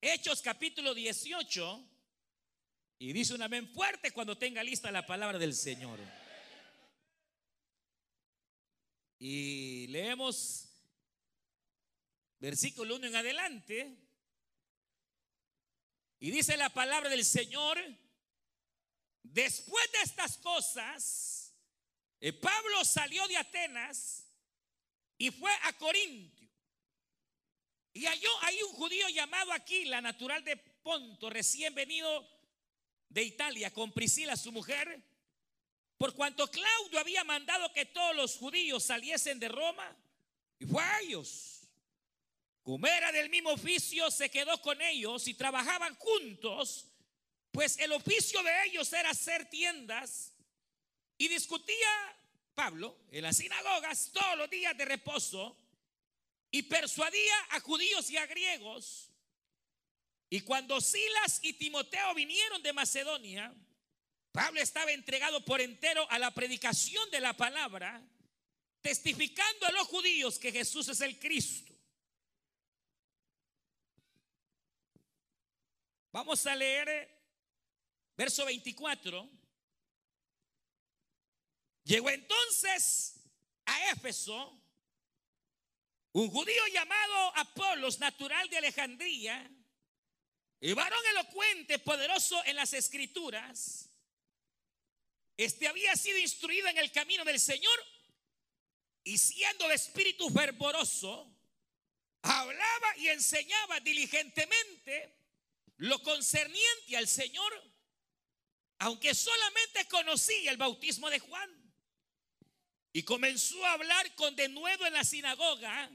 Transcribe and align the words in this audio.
Hechos 0.00 0.42
capítulo 0.42 0.94
18 0.94 1.84
y 3.00 3.12
dice 3.12 3.34
un 3.34 3.42
amén 3.42 3.68
fuerte 3.68 4.12
cuando 4.12 4.38
tenga 4.38 4.62
lista 4.62 4.92
la 4.92 5.04
palabra 5.04 5.38
del 5.38 5.54
Señor. 5.54 5.98
Y 9.18 9.88
leemos 9.88 10.68
versículo 12.38 12.94
1 12.94 13.08
en 13.08 13.16
adelante. 13.16 13.96
Y 16.20 16.30
dice 16.30 16.56
la 16.56 16.70
palabra 16.70 17.10
del 17.10 17.24
Señor, 17.24 17.78
después 19.24 19.92
de 19.92 20.02
estas 20.02 20.38
cosas, 20.38 21.54
eh, 22.20 22.32
Pablo 22.32 22.84
salió 22.84 23.26
de 23.26 23.36
Atenas 23.36 24.28
y 25.16 25.32
fue 25.32 25.50
a 25.64 25.72
Corintio. 25.72 26.37
Y 27.98 28.06
halló 28.06 28.30
ahí 28.42 28.62
un 28.62 28.74
judío 28.74 29.08
llamado 29.08 29.52
Aquila, 29.52 30.00
natural 30.00 30.44
de 30.44 30.56
Ponto, 30.56 31.28
recién 31.28 31.74
venido 31.74 32.30
de 33.08 33.24
Italia, 33.24 33.72
con 33.72 33.90
Priscila, 33.90 34.36
su 34.36 34.52
mujer, 34.52 35.02
por 35.96 36.14
cuanto 36.14 36.48
Claudio 36.48 37.00
había 37.00 37.24
mandado 37.24 37.72
que 37.72 37.86
todos 37.86 38.14
los 38.14 38.36
judíos 38.36 38.84
saliesen 38.84 39.40
de 39.40 39.48
Roma, 39.48 39.96
y 40.60 40.66
fue 40.66 40.80
a 40.80 41.00
ellos. 41.00 41.62
Como 42.62 42.86
era 42.86 43.10
del 43.10 43.30
mismo 43.30 43.50
oficio, 43.50 44.12
se 44.12 44.30
quedó 44.30 44.62
con 44.62 44.80
ellos 44.80 45.26
y 45.26 45.34
trabajaban 45.34 45.96
juntos, 45.96 46.86
pues 47.50 47.80
el 47.80 47.90
oficio 47.90 48.40
de 48.44 48.66
ellos 48.66 48.92
era 48.92 49.10
hacer 49.10 49.50
tiendas. 49.50 50.34
Y 51.16 51.26
discutía 51.26 52.16
Pablo 52.54 52.96
en 53.10 53.24
las 53.24 53.38
sinagogas 53.38 54.12
todos 54.12 54.38
los 54.38 54.48
días 54.48 54.76
de 54.76 54.84
reposo 54.84 55.56
y 56.50 56.62
persuadía 56.62 57.34
a 57.50 57.60
judíos 57.60 58.10
y 58.10 58.16
a 58.16 58.26
griegos. 58.26 59.10
Y 60.30 60.40
cuando 60.40 60.80
Silas 60.80 61.40
y 61.42 61.54
Timoteo 61.54 62.14
vinieron 62.14 62.62
de 62.62 62.72
Macedonia, 62.72 63.54
Pablo 64.32 64.60
estaba 64.60 64.92
entregado 64.92 65.44
por 65.44 65.60
entero 65.60 66.06
a 66.10 66.18
la 66.18 66.32
predicación 66.32 67.10
de 67.10 67.20
la 67.20 67.34
palabra, 67.34 68.02
testificando 68.80 69.66
a 69.66 69.72
los 69.72 69.86
judíos 69.88 70.38
que 70.38 70.52
Jesús 70.52 70.88
es 70.88 71.00
el 71.00 71.18
Cristo. 71.18 71.74
Vamos 76.12 76.44
a 76.46 76.54
leer 76.54 77.08
verso 78.16 78.44
24. 78.44 79.28
Llegó 81.84 82.10
entonces 82.10 83.14
a 83.64 83.92
Éfeso 83.92 84.60
un 86.12 86.30
judío 86.30 86.66
llamado 86.72 87.36
Apolos, 87.36 87.98
natural 88.00 88.48
de 88.48 88.58
Alejandría, 88.58 89.50
y 90.60 90.72
varón 90.72 91.00
elocuente, 91.12 91.78
poderoso 91.78 92.42
en 92.44 92.56
las 92.56 92.72
escrituras. 92.72 93.90
Este 95.36 95.68
había 95.68 95.94
sido 95.94 96.18
instruido 96.18 96.66
en 96.68 96.78
el 96.78 96.90
camino 96.90 97.24
del 97.24 97.38
Señor 97.38 97.78
y 99.04 99.16
siendo 99.18 99.68
de 99.68 99.74
espíritu 99.74 100.28
fervoroso, 100.30 101.32
hablaba 102.22 102.96
y 102.96 103.08
enseñaba 103.08 103.80
diligentemente 103.80 105.16
lo 105.76 106.02
concerniente 106.02 106.96
al 106.96 107.06
Señor, 107.06 107.72
aunque 108.80 109.14
solamente 109.14 109.86
conocía 109.86 110.50
el 110.50 110.56
bautismo 110.56 111.08
de 111.08 111.20
Juan. 111.20 111.57
Y 112.98 113.04
comenzó 113.04 113.64
a 113.64 113.74
hablar 113.74 114.12
con 114.16 114.34
denuedo 114.34 114.84
en 114.84 114.92
la 114.92 115.04
sinagoga. 115.04 115.88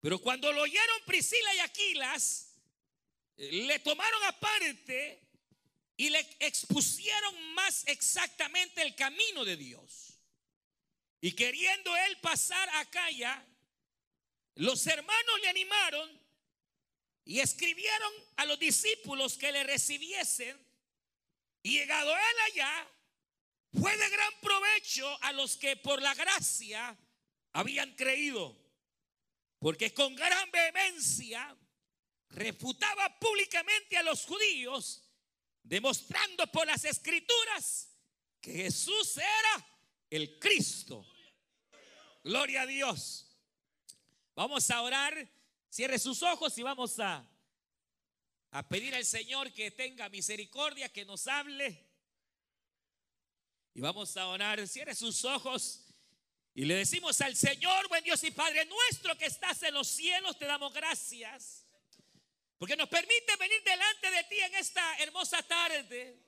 Pero 0.00 0.18
cuando 0.18 0.50
lo 0.50 0.62
oyeron 0.62 1.04
Priscila 1.06 1.54
y 1.54 1.58
Aquilas, 1.60 2.56
le 3.36 3.78
tomaron 3.78 4.24
aparte 4.24 5.22
y 5.96 6.10
le 6.10 6.18
expusieron 6.40 7.54
más 7.54 7.84
exactamente 7.86 8.82
el 8.82 8.96
camino 8.96 9.44
de 9.44 9.56
Dios. 9.56 10.18
Y 11.20 11.30
queriendo 11.30 11.96
él 11.96 12.18
pasar 12.18 12.68
a 12.70 12.80
Acaya, 12.80 13.46
los 14.56 14.84
hermanos 14.88 15.40
le 15.42 15.48
animaron 15.48 16.20
y 17.24 17.38
escribieron 17.38 18.12
a 18.34 18.46
los 18.46 18.58
discípulos 18.58 19.38
que 19.38 19.52
le 19.52 19.62
recibiesen. 19.62 20.58
Y 21.62 21.78
llegado 21.78 22.10
él 22.10 22.36
allá, 22.48 22.88
fue 23.72 23.96
de 23.96 24.08
gran 24.08 24.32
provecho 24.40 25.22
a 25.22 25.32
los 25.32 25.56
que 25.56 25.76
por 25.76 26.02
la 26.02 26.14
gracia 26.14 26.96
habían 27.52 27.94
creído. 27.94 28.56
Porque 29.58 29.92
con 29.92 30.14
gran 30.16 30.50
vehemencia 30.50 31.56
refutaba 32.30 33.18
públicamente 33.18 33.96
a 33.96 34.02
los 34.02 34.24
judíos, 34.24 35.02
demostrando 35.62 36.46
por 36.48 36.66
las 36.66 36.84
escrituras 36.84 37.90
que 38.40 38.52
Jesús 38.52 39.18
era 39.18 39.66
el 40.08 40.38
Cristo. 40.38 41.06
Gloria 42.24 42.62
a 42.62 42.66
Dios. 42.66 43.26
Vamos 44.34 44.70
a 44.70 44.80
orar, 44.82 45.28
cierre 45.68 45.98
sus 45.98 46.22
ojos 46.22 46.56
y 46.56 46.62
vamos 46.62 46.98
a, 46.98 47.28
a 48.50 48.68
pedir 48.68 48.94
al 48.94 49.04
Señor 49.04 49.52
que 49.52 49.70
tenga 49.70 50.08
misericordia, 50.08 50.88
que 50.88 51.04
nos 51.04 51.26
hable. 51.26 51.89
Y 53.74 53.80
vamos 53.80 54.16
a 54.16 54.26
orar, 54.26 54.66
cierre 54.66 54.94
sus 54.94 55.24
ojos. 55.24 55.86
Y 56.54 56.64
le 56.64 56.74
decimos 56.74 57.20
al 57.20 57.36
Señor, 57.36 57.88
buen 57.88 58.02
Dios 58.04 58.22
y 58.24 58.30
Padre 58.30 58.66
nuestro 58.66 59.16
que 59.16 59.26
estás 59.26 59.62
en 59.62 59.74
los 59.74 59.88
cielos, 59.88 60.38
te 60.38 60.46
damos 60.46 60.72
gracias 60.72 61.66
porque 62.60 62.76
nos 62.76 62.90
permite 62.90 63.36
venir 63.36 63.62
delante 63.64 64.10
de 64.10 64.24
ti 64.24 64.38
en 64.38 64.54
esta 64.56 64.98
hermosa 64.98 65.42
tarde. 65.44 66.20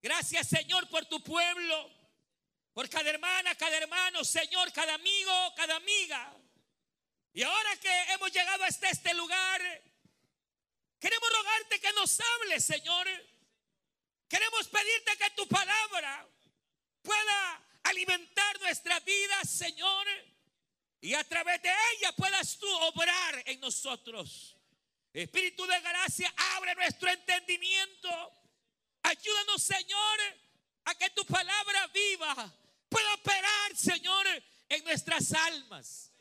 Gracias 0.00 0.46
Señor 0.46 0.88
por 0.88 1.04
tu 1.06 1.20
pueblo, 1.20 1.90
por 2.72 2.88
cada 2.88 3.10
hermana, 3.10 3.52
cada 3.56 3.76
hermano, 3.76 4.24
Señor, 4.24 4.72
cada 4.72 4.94
amigo, 4.94 5.52
cada 5.56 5.74
amiga. 5.74 6.32
Y 7.32 7.42
ahora 7.42 7.76
que 7.78 8.02
hemos 8.12 8.30
llegado 8.30 8.62
hasta 8.62 8.88
este 8.88 9.12
lugar, 9.14 9.60
queremos 11.00 11.28
rogarte 11.36 11.80
que 11.80 11.92
nos 11.94 12.20
hables, 12.20 12.64
Señor. 12.64 13.08
Queremos 14.28 14.68
pedirte 14.68 15.16
que 15.16 15.30
tu 15.30 15.48
palabra 15.48 16.24
pueda 17.02 17.62
alimentar 17.84 18.60
nuestra 18.60 18.98
vida, 19.00 19.42
Señor. 19.44 20.06
Y 21.00 21.14
a 21.14 21.24
través 21.24 21.60
de 21.62 21.70
ella 21.94 22.12
puedas 22.12 22.58
tú 22.58 22.68
obrar 22.68 23.42
en 23.46 23.60
nosotros. 23.60 24.56
Espíritu 25.12 25.66
de 25.66 25.80
gracia, 25.80 26.32
abre 26.56 26.74
nuestro 26.74 27.10
entendimiento. 27.10 28.08
Ayúdanos, 29.02 29.62
Señor, 29.62 30.20
a 30.84 30.94
que 30.94 31.10
tu 31.10 31.24
palabra 31.26 31.86
viva 31.88 32.54
pueda 32.88 33.14
operar, 33.14 33.76
Señor, 33.76 34.26
en 34.68 34.84
nuestras 34.84 35.32
almas. 35.32 36.12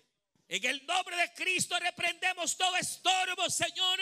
En 0.47 0.65
el 0.65 0.85
nombre 0.85 1.15
de 1.15 1.33
Cristo 1.33 1.79
reprendemos 1.79 2.57
todo 2.57 2.75
estorbo, 2.75 3.49
Señor, 3.49 3.99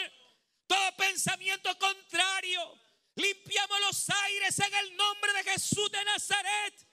todo 0.66 0.96
pensamiento 0.96 1.78
contrario. 1.78 2.80
Limpiamos 3.20 3.80
los 3.80 4.10
aires 4.10 4.58
en 4.58 4.74
el 4.74 4.96
nombre 4.96 5.32
de 5.32 5.52
Jesús 5.52 5.90
de 5.90 6.04
Nazaret. 6.04 6.86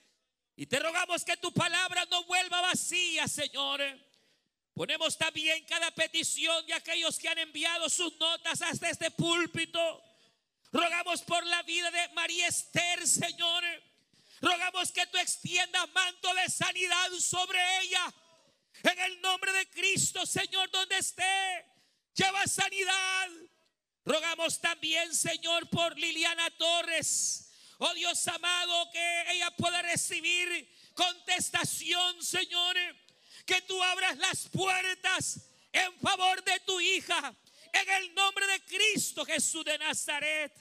Y 0.56 0.66
te 0.66 0.80
rogamos 0.80 1.24
que 1.24 1.38
tu 1.38 1.54
palabra 1.54 2.06
no 2.10 2.24
vuelva 2.26 2.62
vacía, 2.62 3.28
Señor 3.28 3.82
Ponemos 4.78 5.18
también 5.18 5.66
cada 5.66 5.90
petición 5.90 6.64
de 6.68 6.76
aquellos 6.76 7.18
que 7.18 7.28
han 7.28 7.40
enviado 7.40 7.90
sus 7.90 8.16
notas 8.20 8.62
hasta 8.62 8.92
este 8.92 9.10
púlpito. 9.10 10.04
Rogamos 10.72 11.24
por 11.24 11.44
la 11.48 11.64
vida 11.64 11.90
de 11.90 12.10
María 12.10 12.48
Esther, 12.48 13.08
Señor. 13.08 13.64
Rogamos 14.40 14.92
que 14.92 15.08
tú 15.08 15.18
extiendas 15.18 15.92
manto 15.94 16.32
de 16.36 16.48
sanidad 16.48 17.10
sobre 17.20 17.58
ella. 17.82 18.14
En 18.84 19.00
el 19.00 19.20
nombre 19.20 19.52
de 19.52 19.68
Cristo, 19.72 20.28
Señor, 20.28 20.70
donde 20.70 21.00
esté, 21.00 21.66
lleva 22.14 22.46
sanidad. 22.46 23.30
Rogamos 24.08 24.60
también, 24.60 25.14
Señor, 25.14 25.70
por 25.70 25.98
Liliana 26.00 26.50
Torres. 26.52 27.52
Oh 27.78 27.94
Dios 27.94 28.28
amado, 28.28 28.90
que 28.92 29.32
ella 29.34 29.52
pueda 29.52 29.82
recibir 29.84 30.74
contestación, 30.96 32.24
Señor 32.24 32.76
que 33.48 33.62
tú 33.62 33.82
abras 33.82 34.18
las 34.18 34.50
puertas 34.50 35.40
en 35.72 36.00
favor 36.00 36.44
de 36.44 36.60
tu 36.60 36.80
hija. 36.82 37.34
En 37.74 37.90
el 37.90 38.14
nombre 38.14 38.46
de 38.46 38.60
Cristo 38.66 39.26
Jesús 39.26 39.64
de 39.64 39.78
Nazaret. 39.78 40.54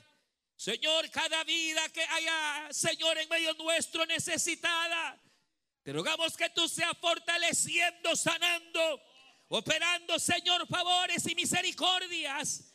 Señor, 0.57 1.11
cada 1.11 1.43
vida 1.45 1.87
que 1.91 2.03
haya, 2.03 2.69
Señor, 2.71 3.19
en 3.19 3.29
medio 3.29 3.53
nuestro 3.55 4.07
necesitada, 4.07 5.21
te 5.83 5.93
rogamos 5.93 6.37
que 6.37 6.49
tú 6.51 6.67
seas 6.69 6.97
fortaleciendo, 6.99 8.17
sanando, 8.17 9.03
operando, 9.49 10.19
Señor, 10.19 10.67
favores 10.67 11.27
y 11.27 11.35
misericordias. 11.35 12.66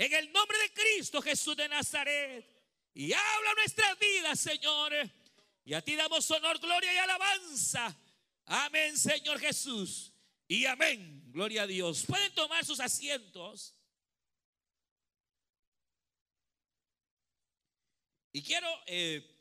En 0.00 0.14
el 0.14 0.32
nombre 0.32 0.56
de 0.56 0.72
Cristo 0.72 1.20
Jesús 1.20 1.54
de 1.54 1.68
Nazaret. 1.68 2.42
Y 2.94 3.12
habla 3.12 3.54
nuestras 3.54 3.98
vidas, 3.98 4.40
Señor. 4.40 4.94
Y 5.62 5.74
a 5.74 5.82
ti 5.82 5.94
damos 5.94 6.30
honor, 6.30 6.58
gloria 6.58 6.90
y 6.94 6.96
alabanza. 6.96 7.94
Amén, 8.46 8.96
Señor 8.96 9.38
Jesús. 9.38 10.14
Y 10.48 10.64
amén, 10.64 11.22
gloria 11.26 11.64
a 11.64 11.66
Dios. 11.66 12.06
Pueden 12.06 12.32
tomar 12.32 12.64
sus 12.64 12.80
asientos. 12.80 13.74
Y 18.32 18.42
quiero 18.42 18.68
eh, 18.86 19.38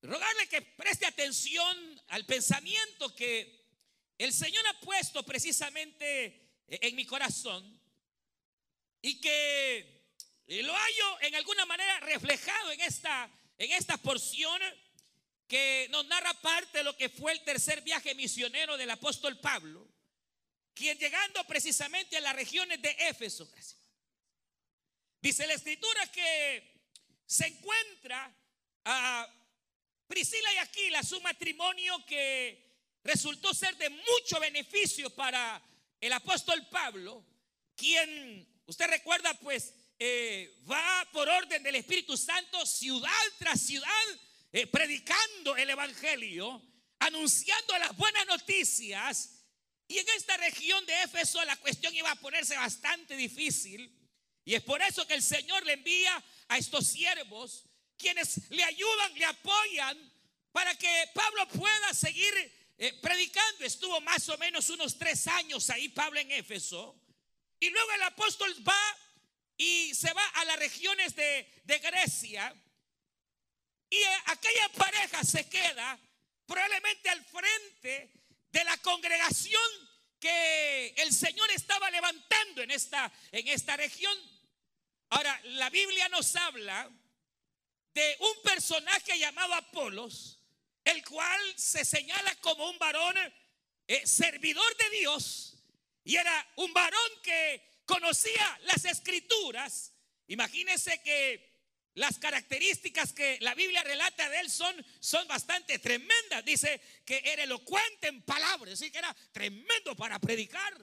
rogarle 0.00 0.48
que 0.48 0.62
preste 0.62 1.04
atención 1.04 2.02
al 2.06 2.24
pensamiento 2.24 3.14
que 3.14 3.68
el 4.16 4.32
Señor 4.32 4.66
ha 4.66 4.80
puesto 4.80 5.22
precisamente 5.26 6.24
eh, 6.66 6.78
en 6.80 6.96
mi 6.96 7.04
corazón 7.04 7.78
y 9.02 9.20
que 9.20 9.98
lo 10.46 10.74
hallo 10.74 11.20
en 11.20 11.34
alguna 11.34 11.66
manera 11.66 12.00
reflejado 12.00 12.72
en 12.72 12.80
esta, 12.80 13.30
en 13.58 13.72
esta 13.72 13.96
porción 13.98 14.60
que 15.46 15.88
nos 15.90 16.06
narra 16.06 16.34
parte 16.34 16.78
de 16.78 16.84
lo 16.84 16.96
que 16.96 17.08
fue 17.08 17.32
el 17.32 17.42
tercer 17.42 17.80
viaje 17.82 18.14
misionero 18.14 18.76
del 18.76 18.90
apóstol 18.90 19.38
Pablo, 19.40 19.88
quien 20.74 20.98
llegando 20.98 21.44
precisamente 21.44 22.16
a 22.16 22.20
las 22.20 22.36
regiones 22.36 22.80
de 22.82 22.90
Éfeso, 23.00 23.48
dice 25.20 25.46
la 25.46 25.54
escritura 25.54 26.06
que 26.12 26.78
se 27.26 27.46
encuentra 27.46 28.34
a 28.84 29.28
Priscila 30.06 30.52
y 30.54 30.58
Aquila, 30.58 31.02
su 31.02 31.20
matrimonio 31.20 32.04
que 32.06 32.68
resultó 33.04 33.52
ser 33.52 33.76
de 33.76 33.90
mucho 33.90 34.40
beneficio 34.40 35.10
para 35.10 35.62
el 36.00 36.12
apóstol 36.12 36.66
Pablo, 36.68 37.24
quien, 37.76 38.46
usted 38.68 38.86
recuerda, 38.86 39.34
pues 39.34 39.74
eh, 39.98 40.62
va 40.70 41.08
por 41.12 41.28
orden 41.28 41.62
del 41.62 41.74
Espíritu 41.74 42.16
Santo 42.16 42.64
ciudad 42.64 43.10
tras 43.38 43.60
ciudad, 43.60 43.88
eh, 44.52 44.66
predicando 44.66 45.56
el 45.56 45.70
Evangelio, 45.70 46.62
anunciando 47.00 47.76
las 47.78 47.96
buenas 47.96 48.26
noticias. 48.26 49.30
Y 49.88 49.98
en 49.98 50.06
esta 50.16 50.36
región 50.36 50.84
de 50.84 51.02
Éfeso 51.02 51.42
la 51.44 51.56
cuestión 51.56 51.94
iba 51.94 52.10
a 52.10 52.16
ponerse 52.16 52.56
bastante 52.56 53.16
difícil. 53.16 53.94
Y 54.44 54.54
es 54.54 54.62
por 54.62 54.80
eso 54.82 55.06
que 55.06 55.14
el 55.14 55.22
Señor 55.22 55.64
le 55.64 55.72
envía 55.72 56.22
a 56.48 56.58
estos 56.58 56.86
siervos, 56.86 57.64
quienes 57.96 58.50
le 58.50 58.62
ayudan, 58.64 59.14
le 59.14 59.24
apoyan, 59.24 60.12
para 60.52 60.74
que 60.74 61.10
Pablo 61.14 61.48
pueda 61.48 61.94
seguir 61.94 62.32
eh, 62.76 62.92
predicando. 63.00 63.64
Estuvo 63.64 64.00
más 64.02 64.28
o 64.28 64.36
menos 64.36 64.68
unos 64.68 64.98
tres 64.98 65.26
años 65.26 65.70
ahí 65.70 65.88
Pablo 65.88 66.20
en 66.20 66.30
Éfeso. 66.32 66.97
Y 67.60 67.70
luego 67.70 67.92
el 67.92 68.02
apóstol 68.04 68.54
va 68.66 68.96
y 69.56 69.92
se 69.94 70.12
va 70.12 70.24
a 70.26 70.44
las 70.44 70.58
regiones 70.58 71.14
de, 71.14 71.46
Grecia. 71.82 72.54
Y 73.90 74.02
aquella 74.26 74.68
pareja 74.70 75.24
se 75.24 75.48
queda 75.48 75.98
probablemente 76.46 77.10
al 77.10 77.24
frente 77.24 78.12
de 78.50 78.64
la 78.64 78.76
congregación 78.78 79.62
que 80.20 80.88
el 80.96 81.12
Señor 81.12 81.50
estaba 81.50 81.90
levantando 81.90 82.62
en 82.62 82.70
esta, 82.70 83.12
en 83.32 83.48
esta 83.48 83.76
región. 83.76 84.16
Ahora, 85.10 85.40
la 85.44 85.70
Biblia 85.70 86.08
nos 86.08 86.36
habla 86.36 86.90
de 87.94 88.16
un 88.20 88.42
personaje 88.42 89.18
llamado 89.18 89.54
Apolos, 89.54 90.38
el 90.84 91.04
cual 91.04 91.40
se 91.56 91.84
señala 91.84 92.34
como 92.36 92.68
un 92.68 92.78
varón 92.78 93.16
eh, 93.86 94.06
servidor 94.06 94.76
de 94.76 94.90
Dios, 94.98 95.57
y 96.08 96.16
era 96.16 96.52
un 96.56 96.72
varón 96.72 97.10
que 97.22 97.82
conocía 97.84 98.58
las 98.62 98.82
escrituras. 98.86 99.92
Imagínense 100.28 101.02
que 101.02 101.92
las 101.96 102.18
características 102.18 103.12
que 103.12 103.36
la 103.42 103.54
Biblia 103.54 103.82
relata 103.82 104.26
de 104.30 104.40
él 104.40 104.50
son, 104.50 104.74
son 105.00 105.28
bastante 105.28 105.78
tremendas. 105.78 106.42
Dice 106.46 106.80
que 107.04 107.20
era 107.26 107.42
elocuente 107.42 108.08
en 108.08 108.22
palabras, 108.22 108.70
decir, 108.70 108.90
que 108.90 109.00
era 109.00 109.14
tremendo 109.32 109.94
para 109.96 110.18
predicar. 110.18 110.74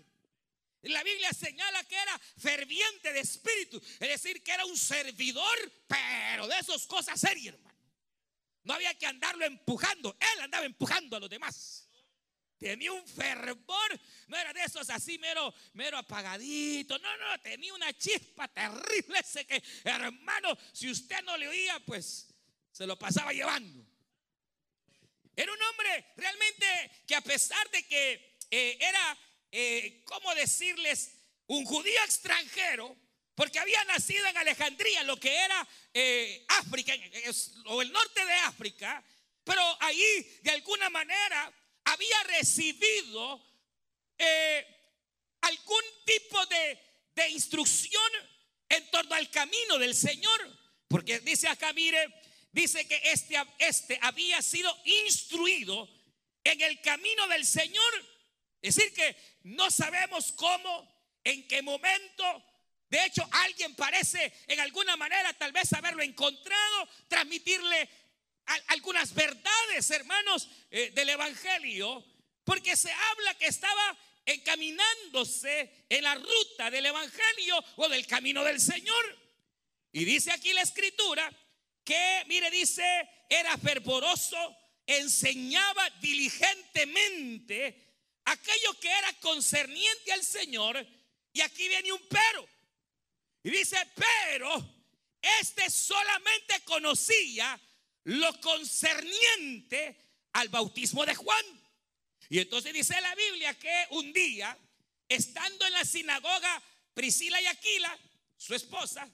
La 0.84 1.02
Biblia 1.02 1.34
señala 1.34 1.84
que 1.86 1.96
era 1.96 2.22
ferviente 2.38 3.12
de 3.12 3.22
espíritu, 3.22 3.82
es 4.00 4.08
decir, 4.08 4.44
que 4.44 4.52
era 4.52 4.66
un 4.66 4.78
servidor, 4.78 5.74
pero 5.88 6.46
de 6.46 6.60
esas 6.60 6.86
cosas 6.86 7.20
serias, 7.20 7.56
hermano. 7.56 7.80
No 8.64 8.76
había 8.76 8.94
que 8.94 9.08
andarlo 9.08 9.44
empujando, 9.44 10.16
él 10.20 10.42
andaba 10.42 10.68
empujando 10.68 11.18
a 11.18 11.20
los 11.20 11.32
demás. 11.32 11.85
Tenía 12.58 12.92
un 12.92 13.08
fervor, 13.08 14.00
no 14.28 14.38
era 14.38 14.54
de 14.54 14.64
esos 14.64 14.90
así 14.90 15.18
mero, 15.18 15.54
mero 15.74 15.98
apagadito, 15.98 16.98
no, 17.00 17.18
no, 17.18 17.40
tenía 17.42 17.74
una 17.74 17.92
chispa 17.98 18.48
terrible 18.48 19.20
ese 19.20 19.46
que, 19.46 19.62
hermano, 19.84 20.58
si 20.72 20.90
usted 20.90 21.22
no 21.24 21.36
le 21.38 21.48
oía, 21.48 21.80
pues 21.86 22.28
se 22.72 22.88
lo 22.88 22.98
pasaba 22.98 23.34
llevando. 23.34 23.86
Era 25.36 25.52
un 25.52 25.62
hombre 25.62 26.14
realmente 26.16 26.66
que 27.06 27.16
a 27.16 27.22
pesar 27.22 27.70
de 27.70 27.86
que 27.86 28.38
eh, 28.50 28.78
era 28.80 29.18
eh, 29.58 30.02
¿cómo 30.04 30.36
decirles? 30.36 31.14
Un 31.48 31.64
judío 31.64 32.04
extranjero, 32.04 32.94
porque 33.36 33.58
había 33.58 33.82
nacido 33.86 34.28
en 34.28 34.36
Alejandría, 34.36 35.04
lo 35.04 35.18
que 35.18 35.34
era 35.34 35.66
eh, 35.94 36.46
África, 36.50 36.94
o 37.68 37.82
el 37.82 37.90
norte 37.90 38.26
de 38.26 38.34
África, 38.34 39.02
pero 39.46 39.62
ahí 39.80 40.40
de 40.42 40.52
alguna 40.52 40.90
manera 40.90 41.54
había 41.86 42.24
recibido 42.24 43.42
eh, 44.18 44.66
algún 45.42 45.82
tipo 46.06 46.46
de, 46.48 46.80
de, 47.16 47.30
instrucción 47.30 48.12
en 48.70 48.90
torno 48.92 49.16
al 49.16 49.30
camino 49.32 49.78
del 49.78 49.96
Señor. 49.96 50.58
Porque 50.88 51.20
dice 51.20 51.48
acá, 51.48 51.74
mire, 51.74 52.14
dice 52.52 52.88
que 52.88 53.00
este, 53.06 53.36
este 53.60 54.00
había 54.02 54.42
sido 54.42 54.76
instruido 54.84 55.90
en 56.44 56.62
el 56.62 56.82
camino 56.82 57.28
del 57.28 57.46
Señor 57.46 58.16
es 58.66 58.74
decir, 58.74 58.94
que 58.94 59.16
no 59.44 59.70
sabemos 59.70 60.32
cómo, 60.32 60.92
en 61.24 61.48
qué 61.48 61.62
momento. 61.62 62.44
De 62.90 63.06
hecho, 63.06 63.24
alguien 63.32 63.76
parece 63.76 64.34
en 64.48 64.60
alguna 64.60 64.98
manera 64.98 65.32
tal 65.34 65.52
vez 65.52 65.72
haberlo 65.74 66.02
encontrado, 66.02 66.90
transmitirle 67.08 67.88
algunas 68.68 69.14
verdades, 69.14 69.90
hermanos, 69.90 70.48
eh, 70.70 70.92
del 70.92 71.10
Evangelio, 71.10 72.04
porque 72.44 72.76
se 72.76 72.92
habla 72.92 73.38
que 73.38 73.48
estaba 73.48 73.98
encaminándose 74.26 75.86
en 75.90 76.04
la 76.04 76.16
ruta 76.16 76.72
del 76.72 76.86
Evangelio 76.86 77.64
o 77.78 77.90
del 77.90 78.06
camino 78.08 78.44
del 78.44 78.60
Señor. 78.60 79.20
Y 79.92 80.06
dice 80.06 80.32
aquí 80.32 80.54
la 80.54 80.62
escritura 80.62 81.32
que, 81.84 82.24
mire, 82.28 82.50
dice, 82.52 82.84
era 83.30 83.58
fervoroso, 83.58 84.38
enseñaba 84.86 85.90
diligentemente 86.02 87.86
aquello 88.26 88.80
que 88.80 88.90
era 88.90 89.14
concerniente 89.20 90.12
al 90.12 90.24
Señor. 90.24 90.86
Y 91.32 91.42
aquí 91.42 91.68
viene 91.68 91.92
un 91.92 92.02
pero. 92.10 92.48
Y 93.44 93.52
dice, 93.52 93.78
pero 93.96 94.76
este 95.22 95.70
solamente 95.70 96.60
conocía 96.64 97.60
lo 98.06 98.40
concerniente 98.42 99.98
al 100.34 100.50
bautismo 100.50 101.06
de 101.06 101.16
Juan. 101.16 101.46
Y 102.30 102.40
entonces 102.40 102.74
dice 102.74 103.00
la 103.02 103.14
Biblia 103.16 103.54
que 103.56 103.88
un 103.92 104.12
día, 104.14 104.58
estando 105.08 105.66
en 105.66 105.74
la 105.74 105.86
sinagoga, 105.86 106.62
Priscila 106.94 107.40
y 107.42 107.46
Aquila, 107.46 108.00
su 108.38 108.56
esposa, 108.56 109.10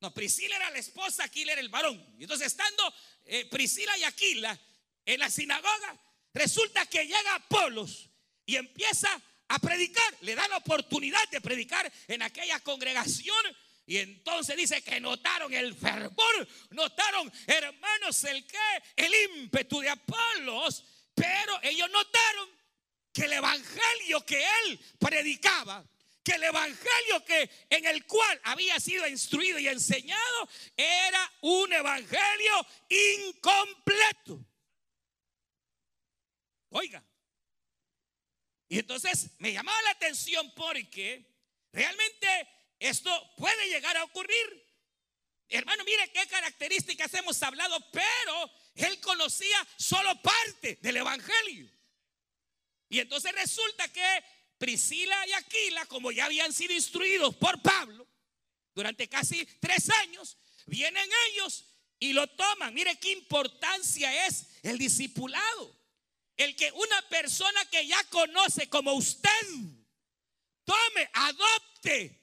no, 0.00 0.14
Priscila 0.14 0.56
era 0.56 0.70
la 0.70 0.78
esposa, 0.78 1.24
Aquila 1.24 1.52
era 1.52 1.60
el 1.60 1.68
varón. 1.68 2.02
Y 2.18 2.22
entonces 2.22 2.48
estando 2.48 2.94
eh, 3.26 3.44
Priscila 3.46 3.96
y 3.98 4.04
Aquila 4.04 4.58
en 5.04 5.20
la 5.20 5.28
sinagoga, 5.28 5.98
resulta 6.32 6.86
que 6.86 7.04
llega 7.04 7.34
Apolos 7.34 8.08
y 8.46 8.56
empieza 8.56 9.08
a 9.48 9.58
predicar. 9.58 10.16
Le 10.22 10.34
da 10.34 10.48
la 10.48 10.56
oportunidad 10.56 11.28
de 11.30 11.40
predicar 11.40 11.92
en 12.08 12.22
aquella 12.22 12.60
congregación. 12.60 13.36
Y 13.90 13.98
entonces 13.98 14.56
dice 14.56 14.82
que 14.82 15.00
notaron 15.00 15.52
el 15.52 15.74
fervor, 15.74 16.48
notaron, 16.70 17.32
hermanos, 17.44 18.22
el 18.22 18.46
que, 18.46 18.58
el 18.94 19.12
ímpetu 19.36 19.80
de 19.80 19.88
Apolos. 19.88 20.84
Pero 21.12 21.58
ellos 21.60 21.90
notaron 21.90 22.48
que 23.12 23.22
el 23.22 23.32
evangelio 23.32 24.24
que 24.24 24.44
él 24.44 24.78
predicaba, 24.96 25.84
que 26.22 26.34
el 26.34 26.44
evangelio 26.44 27.24
que 27.26 27.50
en 27.68 27.84
el 27.84 28.06
cual 28.06 28.40
había 28.44 28.78
sido 28.78 29.08
instruido 29.08 29.58
y 29.58 29.66
enseñado 29.66 30.48
era 30.76 31.32
un 31.40 31.72
evangelio 31.72 32.66
incompleto. 32.88 34.46
Oiga, 36.68 37.04
y 38.68 38.78
entonces 38.78 39.30
me 39.38 39.52
llamaba 39.52 39.82
la 39.82 39.90
atención 39.90 40.48
porque 40.54 41.26
realmente 41.72 42.59
esto 42.80 43.10
puede 43.36 43.68
llegar 43.68 43.96
a 43.96 44.04
ocurrir. 44.04 44.66
Hermano, 45.48 45.84
mire 45.84 46.10
qué 46.12 46.26
características 46.26 47.12
hemos 47.14 47.40
hablado, 47.42 47.78
pero 47.90 48.50
él 48.74 48.98
conocía 49.00 49.68
solo 49.76 50.20
parte 50.22 50.78
del 50.80 50.96
Evangelio. 50.96 51.70
Y 52.88 53.00
entonces 53.00 53.32
resulta 53.32 53.86
que 53.92 54.24
Priscila 54.58 55.26
y 55.26 55.32
Aquila, 55.32 55.86
como 55.86 56.10
ya 56.10 56.24
habían 56.24 56.52
sido 56.52 56.72
instruidos 56.72 57.34
por 57.36 57.60
Pablo 57.62 58.06
durante 58.74 59.08
casi 59.08 59.44
tres 59.60 59.90
años, 59.90 60.38
vienen 60.66 61.08
ellos 61.28 61.64
y 61.98 62.12
lo 62.12 62.26
toman. 62.28 62.72
Mire 62.72 62.98
qué 62.98 63.12
importancia 63.12 64.26
es 64.26 64.46
el 64.62 64.78
discipulado. 64.78 65.76
El 66.36 66.56
que 66.56 66.72
una 66.72 67.02
persona 67.08 67.64
que 67.66 67.86
ya 67.86 68.02
conoce 68.04 68.68
como 68.68 68.94
usted 68.94 69.28
tome, 70.64 71.10
adopte 71.12 72.19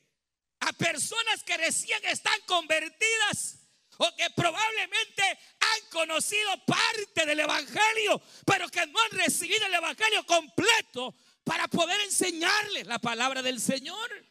a 0.59 0.73
personas 0.73 1.43
que 1.43 1.57
recién 1.57 1.99
están 2.05 2.39
convertidas 2.45 3.59
o 3.97 4.15
que 4.15 4.29
probablemente 4.35 5.23
han 5.23 5.89
conocido 5.89 6.49
parte 6.65 7.25
del 7.25 7.39
Evangelio, 7.39 8.21
pero 8.45 8.69
que 8.69 8.85
no 8.87 8.99
han 9.01 9.11
recibido 9.11 9.65
el 9.65 9.73
Evangelio 9.73 10.25
completo 10.25 11.15
para 11.43 11.67
poder 11.67 11.99
enseñarles 12.01 12.85
la 12.85 12.99
palabra 12.99 13.41
del 13.41 13.59
Señor. 13.59 14.25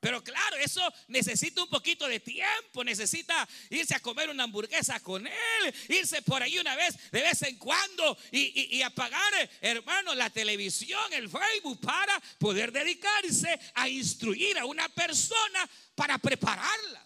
Pero 0.00 0.22
claro, 0.22 0.56
eso 0.58 0.80
necesita 1.08 1.62
un 1.62 1.68
poquito 1.68 2.06
de 2.06 2.20
tiempo, 2.20 2.84
necesita 2.84 3.48
irse 3.68 3.96
a 3.96 4.00
comer 4.00 4.30
una 4.30 4.44
hamburguesa 4.44 5.00
con 5.00 5.26
él, 5.26 5.74
irse 5.88 6.22
por 6.22 6.40
ahí 6.40 6.56
una 6.58 6.76
vez, 6.76 6.96
de 7.10 7.20
vez 7.20 7.42
en 7.42 7.56
cuando, 7.56 8.16
y, 8.30 8.80
apagar, 8.82 9.50
hermano, 9.60 10.14
la 10.14 10.30
televisión, 10.30 11.12
el 11.12 11.28
Facebook, 11.28 11.80
para 11.80 12.20
poder 12.38 12.70
dedicarse 12.70 13.58
a 13.74 13.88
instruir 13.88 14.56
a 14.58 14.66
una 14.66 14.88
persona 14.88 15.68
para 15.96 16.16
prepararla. 16.18 17.04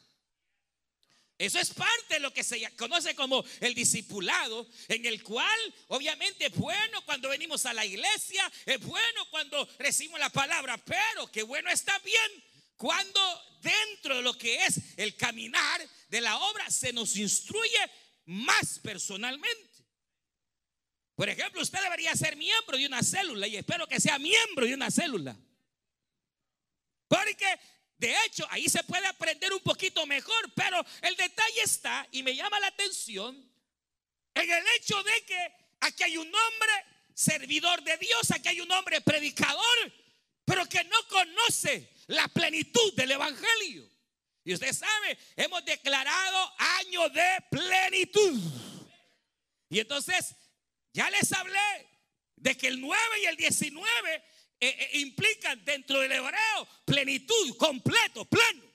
Eso 1.38 1.58
es 1.58 1.72
parte 1.72 2.14
de 2.14 2.20
lo 2.20 2.32
que 2.32 2.44
se 2.44 2.70
conoce 2.76 3.14
como 3.14 3.42
el 3.60 3.74
discipulado, 3.74 4.68
en 4.88 5.06
el 5.06 5.22
cual 5.22 5.74
obviamente 5.88 6.46
es 6.46 6.54
bueno 6.54 7.02
cuando 7.06 7.30
venimos 7.30 7.64
a 7.64 7.72
la 7.72 7.86
iglesia, 7.86 8.52
es 8.66 8.78
bueno 8.80 9.26
cuando 9.30 9.66
recibimos 9.78 10.20
la 10.20 10.30
palabra, 10.30 10.76
pero 10.84 11.26
qué 11.32 11.42
bueno 11.42 11.70
está 11.70 11.98
bien 12.00 12.51
cuando 12.82 13.20
dentro 13.60 14.16
de 14.16 14.22
lo 14.22 14.36
que 14.36 14.66
es 14.66 14.80
el 14.96 15.14
caminar 15.14 15.88
de 16.08 16.20
la 16.20 16.36
obra 16.36 16.68
se 16.68 16.92
nos 16.92 17.14
instruye 17.14 17.78
más 18.24 18.80
personalmente. 18.80 19.84
Por 21.14 21.28
ejemplo, 21.28 21.62
usted 21.62 21.80
debería 21.80 22.12
ser 22.16 22.34
miembro 22.34 22.76
de 22.76 22.86
una 22.86 23.00
célula 23.04 23.46
y 23.46 23.54
espero 23.54 23.86
que 23.86 24.00
sea 24.00 24.18
miembro 24.18 24.66
de 24.66 24.74
una 24.74 24.90
célula. 24.90 25.36
Porque 27.06 27.46
de 27.98 28.12
hecho, 28.26 28.44
ahí 28.50 28.68
se 28.68 28.82
puede 28.82 29.06
aprender 29.06 29.52
un 29.52 29.60
poquito 29.60 30.04
mejor, 30.04 30.52
pero 30.56 30.84
el 31.02 31.14
detalle 31.14 31.62
está, 31.62 32.04
y 32.10 32.24
me 32.24 32.34
llama 32.34 32.58
la 32.58 32.66
atención, 32.66 33.36
en 34.34 34.50
el 34.50 34.64
hecho 34.76 35.00
de 35.04 35.24
que 35.24 35.54
aquí 35.82 36.02
hay 36.02 36.16
un 36.16 36.26
hombre 36.26 36.72
servidor 37.14 37.80
de 37.84 37.96
Dios, 37.98 38.28
aquí 38.32 38.48
hay 38.48 38.60
un 38.60 38.72
hombre 38.72 39.00
predicador, 39.02 39.92
pero 40.44 40.68
que 40.68 40.82
no 40.82 41.06
conoce 41.06 41.92
la 42.12 42.28
plenitud 42.28 42.94
del 42.94 43.10
Evangelio. 43.12 43.88
Y 44.44 44.54
usted 44.54 44.72
sabe, 44.72 45.18
hemos 45.36 45.64
declarado 45.64 46.52
año 46.58 47.08
de 47.08 47.44
plenitud. 47.50 48.40
Y 49.68 49.80
entonces, 49.80 50.34
ya 50.92 51.08
les 51.10 51.32
hablé 51.32 51.88
de 52.36 52.56
que 52.56 52.68
el 52.68 52.80
9 52.80 52.98
y 53.22 53.26
el 53.26 53.36
19 53.36 54.14
eh, 54.14 54.22
eh, 54.60 54.90
implican 54.98 55.64
dentro 55.64 56.00
del 56.00 56.12
hebreo 56.12 56.68
plenitud, 56.84 57.56
completo, 57.56 58.24
pleno. 58.26 58.70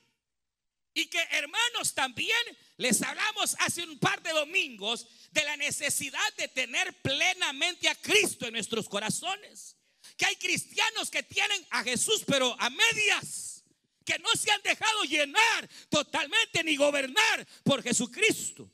Y 0.94 1.06
que 1.06 1.20
hermanos 1.30 1.94
también 1.94 2.36
les 2.76 3.00
hablamos 3.02 3.54
hace 3.60 3.84
un 3.84 3.98
par 4.00 4.20
de 4.22 4.30
domingos 4.30 5.06
de 5.30 5.44
la 5.44 5.56
necesidad 5.56 6.34
de 6.36 6.48
tener 6.48 6.92
plenamente 7.02 7.88
a 7.88 7.94
Cristo 7.94 8.46
en 8.46 8.54
nuestros 8.54 8.88
corazones. 8.88 9.77
Que 10.18 10.26
hay 10.26 10.36
cristianos 10.36 11.10
que 11.10 11.22
tienen 11.22 11.66
a 11.70 11.82
Jesús 11.82 12.24
pero 12.26 12.54
a 12.60 12.68
medias. 12.68 13.64
Que 14.04 14.18
no 14.18 14.28
se 14.34 14.50
han 14.50 14.60
dejado 14.60 15.04
llenar 15.04 15.68
totalmente 15.88 16.62
ni 16.62 16.76
gobernar 16.76 17.46
por 17.62 17.82
Jesucristo. 17.82 18.70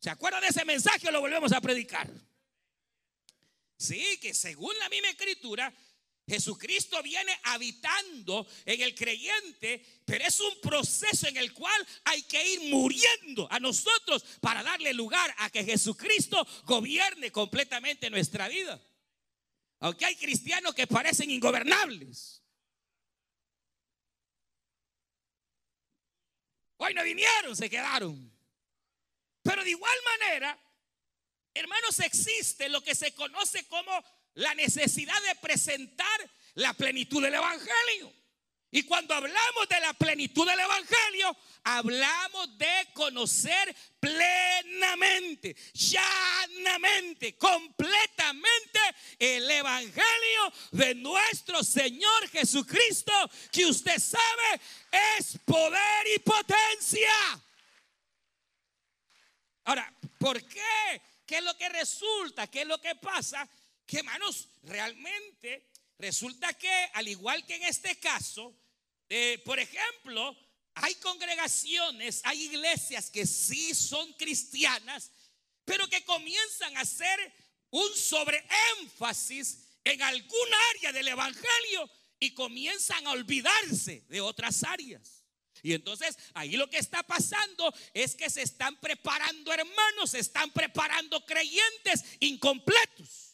¿Se 0.00 0.08
acuerdan 0.08 0.40
de 0.40 0.48
ese 0.48 0.64
mensaje 0.64 1.08
o 1.08 1.10
lo 1.10 1.20
volvemos 1.20 1.52
a 1.52 1.60
predicar? 1.60 2.08
Sí, 3.76 4.18
que 4.22 4.32
según 4.32 4.78
la 4.78 4.88
misma 4.88 5.08
escritura, 5.08 5.74
Jesucristo 6.28 7.00
viene 7.02 7.38
habitando 7.44 8.46
en 8.64 8.80
el 8.80 8.94
creyente, 8.94 9.84
pero 10.04 10.24
es 10.24 10.40
un 10.40 10.60
proceso 10.60 11.28
en 11.28 11.36
el 11.36 11.52
cual 11.52 11.86
hay 12.04 12.22
que 12.22 12.54
ir 12.54 12.62
muriendo 12.70 13.46
a 13.50 13.60
nosotros 13.60 14.24
para 14.40 14.62
darle 14.62 14.92
lugar 14.92 15.32
a 15.38 15.50
que 15.50 15.64
Jesucristo 15.64 16.46
gobierne 16.64 17.30
completamente 17.30 18.10
nuestra 18.10 18.48
vida. 18.48 18.80
Aunque 19.80 20.06
hay 20.06 20.16
cristianos 20.16 20.74
que 20.74 20.86
parecen 20.86 21.30
ingobernables. 21.30 22.42
Hoy 26.78 26.94
no 26.94 27.02
vinieron, 27.02 27.56
se 27.56 27.70
quedaron. 27.70 28.32
Pero 29.42 29.62
de 29.62 29.70
igual 29.70 29.98
manera, 30.04 30.58
Hermanos, 31.56 31.98
existe 32.00 32.68
lo 32.68 32.82
que 32.82 32.94
se 32.94 33.14
conoce 33.14 33.66
como 33.66 33.90
la 34.34 34.54
necesidad 34.54 35.18
de 35.22 35.36
presentar 35.36 36.30
la 36.52 36.74
plenitud 36.74 37.22
del 37.22 37.32
Evangelio. 37.32 38.12
Y 38.70 38.82
cuando 38.82 39.14
hablamos 39.14 39.68
de 39.68 39.80
la 39.80 39.92
plenitud 39.94 40.46
del 40.46 40.58
Evangelio, 40.58 41.36
hablamos 41.64 42.58
de 42.58 42.88
conocer 42.92 43.74
plenamente, 44.00 45.56
llanamente, 45.72 47.36
completamente 47.36 48.80
el 49.18 49.50
Evangelio 49.50 50.52
de 50.72 50.94
nuestro 50.96 51.62
Señor 51.62 52.28
Jesucristo, 52.28 53.12
que 53.50 53.66
usted 53.66 53.98
sabe 53.98 54.60
es 55.18 55.38
poder 55.44 56.06
y 56.14 56.18
potencia. 56.18 57.12
Ahora, 59.64 59.92
¿por 60.18 60.42
qué 60.46 61.00
¿Qué 61.26 61.38
es 61.38 61.44
lo 61.44 61.56
que 61.56 61.68
resulta? 61.68 62.46
¿Qué 62.46 62.62
es 62.62 62.66
lo 62.68 62.80
que 62.80 62.94
pasa? 62.94 63.46
Que 63.84 63.98
hermanos, 63.98 64.48
realmente 64.62 65.66
resulta 65.98 66.52
que 66.54 66.72
al 66.94 67.08
igual 67.08 67.44
que 67.46 67.56
en 67.56 67.64
este 67.64 67.98
caso, 67.98 68.54
eh, 69.08 69.40
por 69.44 69.58
ejemplo, 69.58 70.36
hay 70.74 70.94
congregaciones, 70.96 72.20
hay 72.24 72.42
iglesias 72.44 73.10
que 73.10 73.26
sí 73.26 73.74
son 73.74 74.12
cristianas, 74.14 75.10
pero 75.64 75.88
que 75.88 76.04
comienzan 76.04 76.76
a 76.76 76.80
hacer 76.80 77.32
un 77.70 77.96
sobreénfasis 77.96 79.66
en 79.84 80.02
algún 80.02 80.48
área 80.74 80.92
del 80.92 81.08
Evangelio 81.08 81.90
y 82.18 82.34
comienzan 82.34 83.06
a 83.06 83.12
olvidarse 83.12 84.04
de 84.08 84.20
otras 84.20 84.64
áreas. 84.64 85.24
Y 85.62 85.72
entonces 85.72 86.16
ahí 86.34 86.56
lo 86.56 86.68
que 86.68 86.78
está 86.78 87.02
pasando 87.02 87.72
es 87.94 88.14
que 88.14 88.30
se 88.30 88.42
están 88.42 88.78
preparando 88.80 89.52
hermanos, 89.52 90.10
se 90.10 90.18
están 90.18 90.52
preparando 90.52 91.24
creyentes 91.24 92.04
incompletos. 92.20 93.25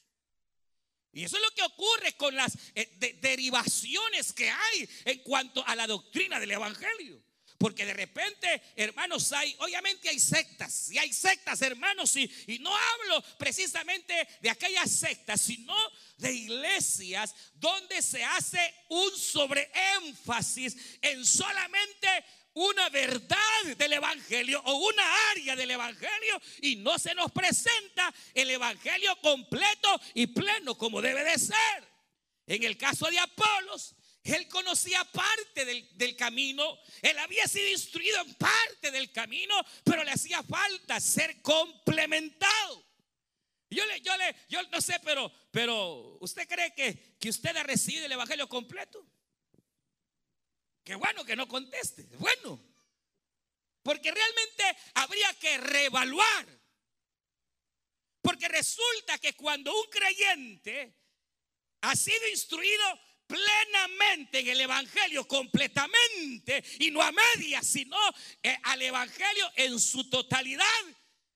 Y 1.12 1.24
eso 1.24 1.36
es 1.36 1.42
lo 1.42 1.50
que 1.50 1.62
ocurre 1.62 2.12
con 2.16 2.34
las 2.34 2.56
eh, 2.74 2.88
derivaciones 3.20 4.32
que 4.32 4.50
hay 4.50 4.88
en 5.04 5.18
cuanto 5.20 5.66
a 5.66 5.76
la 5.76 5.86
doctrina 5.86 6.40
del 6.40 6.52
Evangelio. 6.52 7.22
Porque 7.58 7.86
de 7.86 7.94
repente, 7.94 8.60
hermanos, 8.74 9.32
hay, 9.32 9.54
obviamente 9.60 10.08
hay 10.08 10.18
sectas, 10.18 10.90
y 10.90 10.98
hay 10.98 11.12
sectas, 11.12 11.62
hermanos, 11.62 12.16
y, 12.16 12.28
y 12.48 12.58
no 12.58 12.76
hablo 12.76 13.22
precisamente 13.38 14.26
de 14.40 14.50
aquellas 14.50 14.90
sectas, 14.90 15.40
sino 15.40 15.76
de 16.16 16.32
iglesias 16.32 17.32
donde 17.54 18.02
se 18.02 18.24
hace 18.24 18.74
un 18.88 19.16
sobreénfasis 19.16 20.76
en 21.02 21.24
solamente 21.24 22.08
una 22.54 22.88
verdad 22.90 23.38
del 23.76 23.94
Evangelio 23.94 24.60
o 24.64 24.74
una 24.88 25.30
área 25.30 25.56
del 25.56 25.70
Evangelio 25.70 26.40
y 26.60 26.76
no 26.76 26.98
se 26.98 27.14
nos 27.14 27.30
presenta 27.32 28.12
el 28.34 28.50
Evangelio 28.50 29.16
completo 29.20 30.00
y 30.14 30.26
pleno 30.26 30.76
como 30.76 31.00
debe 31.00 31.24
de 31.24 31.38
ser. 31.38 31.92
En 32.46 32.62
el 32.64 32.76
caso 32.76 33.08
de 33.10 33.18
Apolos, 33.18 33.94
él 34.24 34.46
conocía 34.48 35.04
parte 35.04 35.64
del, 35.64 35.88
del, 35.96 36.16
camino, 36.16 36.78
él 37.00 37.18
había 37.18 37.46
sido 37.46 37.68
instruido 37.68 38.20
en 38.20 38.34
parte 38.34 38.90
del 38.90 39.10
camino, 39.10 39.54
pero 39.84 40.04
le 40.04 40.12
hacía 40.12 40.42
falta 40.42 41.00
ser 41.00 41.42
complementado. 41.42 42.84
Yo 43.68 43.84
le, 43.86 44.00
yo 44.02 44.16
le, 44.16 44.36
yo 44.48 44.62
no 44.64 44.80
sé, 44.80 45.00
pero, 45.02 45.32
pero 45.50 46.18
¿usted 46.20 46.46
cree 46.46 46.74
que, 46.74 47.16
que 47.18 47.30
usted 47.30 47.56
ha 47.56 47.62
recibido 47.62 48.06
el 48.06 48.12
Evangelio 48.12 48.48
completo? 48.48 49.04
Qué 50.84 50.94
bueno 50.94 51.24
que 51.24 51.36
no 51.36 51.46
conteste, 51.46 52.04
bueno. 52.18 52.60
Porque 53.82 54.10
realmente 54.10 54.64
habría 54.94 55.32
que 55.34 55.58
reevaluar. 55.58 56.46
Porque 58.20 58.48
resulta 58.48 59.18
que 59.18 59.34
cuando 59.34 59.76
un 59.76 59.86
creyente 59.90 60.96
ha 61.80 61.96
sido 61.96 62.28
instruido 62.28 63.00
plenamente 63.26 64.40
en 64.40 64.48
el 64.48 64.60
Evangelio, 64.60 65.26
completamente, 65.26 66.62
y 66.78 66.90
no 66.90 67.02
a 67.02 67.10
medias, 67.12 67.66
sino 67.66 67.96
eh, 68.42 68.56
al 68.64 68.82
Evangelio 68.82 69.50
en 69.56 69.80
su 69.80 70.08
totalidad, 70.08 70.66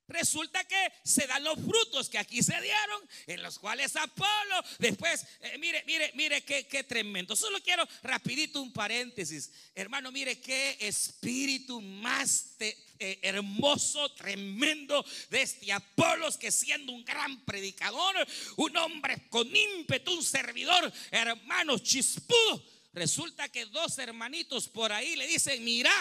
Resulta 0.09 0.63
que 0.65 0.93
se 1.03 1.27
dan 1.27 1.43
los 1.43 1.59
frutos 1.59 2.09
que 2.09 2.19
aquí 2.19 2.41
se 2.41 2.61
dieron, 2.61 3.09
en 3.27 3.43
los 3.43 3.59
cuales 3.59 3.97
Apolo, 3.97 4.63
después, 4.79 5.27
eh, 5.41 5.59
mire, 5.59 5.83
mire, 5.85 6.13
mire 6.15 6.45
qué, 6.45 6.85
tremendo. 6.85 7.35
Solo 7.35 7.61
quiero 7.61 7.87
rapidito 8.03 8.63
un 8.63 8.73
paréntesis. 8.73 9.51
Hermano, 9.75 10.13
mire 10.13 10.41
qué 10.41 10.77
espíritu 10.81 11.81
más 11.81 12.55
eh, 12.61 13.19
hermoso, 13.23 14.13
tremendo 14.13 15.05
de 15.29 15.43
este 15.43 15.73
Apolos, 15.73 16.37
que 16.39 16.53
siendo 16.53 16.93
un 16.93 17.05
gran 17.05 17.45
predicador, 17.45 18.15
un 18.57 18.77
hombre 18.77 19.29
con 19.29 19.55
ímpetu, 19.55 20.15
un 20.15 20.25
servidor, 20.25 20.93
hermano 21.11 21.79
chispudo. 21.79 22.65
Resulta 22.93 23.49
que 23.49 23.67
dos 23.67 23.99
hermanitos 23.99 24.69
por 24.69 24.93
ahí 24.93 25.17
le 25.17 25.27
dicen, 25.27 25.65
mira, 25.65 25.93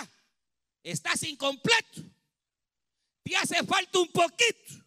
estás 0.83 1.23
incompleto. 1.23 2.14
Te 3.25 3.35
hace 3.35 3.63
falta 3.63 3.99
un 3.99 4.11
poquito. 4.11 4.85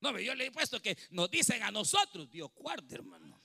No, 0.00 0.18
yo 0.18 0.34
le 0.34 0.46
he 0.46 0.50
puesto 0.50 0.80
que 0.80 0.96
nos 1.10 1.30
dicen 1.30 1.62
a 1.62 1.70
nosotros, 1.70 2.30
Dios 2.30 2.50
cuarto, 2.52 2.94
hermano. 2.94 3.38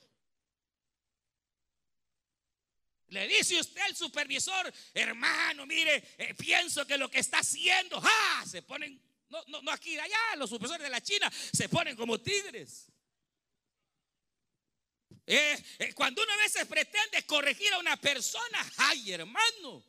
Le 3.08 3.28
dice 3.28 3.60
usted 3.60 3.82
al 3.82 3.94
supervisor, 3.94 4.72
hermano, 4.94 5.66
mire, 5.66 6.02
eh, 6.16 6.34
pienso 6.34 6.86
que 6.86 6.96
lo 6.96 7.10
que 7.10 7.18
está 7.18 7.40
haciendo, 7.40 8.00
¡ah! 8.02 8.44
Se 8.50 8.62
ponen, 8.62 9.00
no, 9.28 9.44
no, 9.48 9.60
no 9.60 9.70
aquí, 9.70 9.98
allá, 9.98 10.36
los 10.38 10.48
supervisores 10.48 10.84
de 10.84 10.90
la 10.90 11.02
China 11.02 11.30
se 11.30 11.68
ponen 11.68 11.94
como 11.94 12.18
tigres. 12.18 12.90
Eh, 15.26 15.62
eh, 15.78 15.92
cuando 15.92 16.22
uno 16.22 16.32
a 16.32 16.36
veces 16.38 16.66
pretende 16.66 17.22
corregir 17.26 17.70
a 17.74 17.78
una 17.78 17.96
persona, 17.98 18.72
ay 18.78 19.12
hermano. 19.12 19.84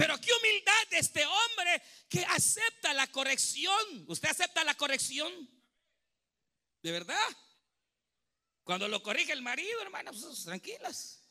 Pero 0.00 0.18
qué 0.18 0.30
humildad 0.32 0.88
de 0.90 0.98
este 0.98 1.26
hombre 1.26 1.82
que 2.08 2.24
acepta 2.24 2.94
la 2.94 3.06
corrección. 3.08 4.06
¿Usted 4.08 4.30
acepta 4.30 4.64
la 4.64 4.74
corrección? 4.74 5.30
¿De 6.82 6.90
verdad? 6.90 7.28
Cuando 8.64 8.88
lo 8.88 9.02
corrige 9.02 9.32
el 9.32 9.42
marido, 9.42 9.82
hermano, 9.82 10.10
pues, 10.12 10.44
tranquilas. 10.44 11.22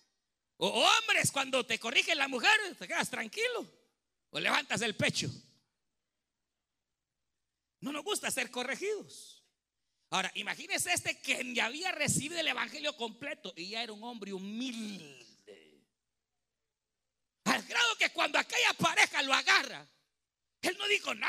O 0.58 0.68
hombres, 0.68 1.32
cuando 1.32 1.66
te 1.66 1.80
corrige 1.80 2.14
la 2.14 2.28
mujer, 2.28 2.52
te 2.78 2.88
quedas 2.88 3.10
tranquilo. 3.10 3.68
O 4.30 4.40
levantas 4.40 4.84
el 4.84 4.96
pecho. 4.96 5.32
No 7.80 7.92
nos 7.92 8.04
gusta 8.04 8.30
ser 8.30 8.52
corregidos. 8.52 9.44
Ahora, 10.12 10.32
imagínese 10.36 10.94
este 10.94 11.20
que 11.20 11.56
ya 11.56 11.66
había 11.66 11.92
recibido 11.92 12.40
el 12.40 12.48
evangelio 12.48 12.96
completo 12.96 13.52
y 13.56 13.70
ya 13.70 13.82
era 13.82 13.94
un 13.94 14.04
hombre 14.04 14.32
humilde. 14.32 15.26
Grado 17.70 17.96
que 17.98 18.10
cuando 18.10 18.40
aquella 18.40 18.74
pareja 18.74 19.22
lo 19.22 19.32
agarra, 19.32 19.88
él 20.62 20.76
no 20.78 20.88
dijo, 20.88 21.14
no, 21.14 21.28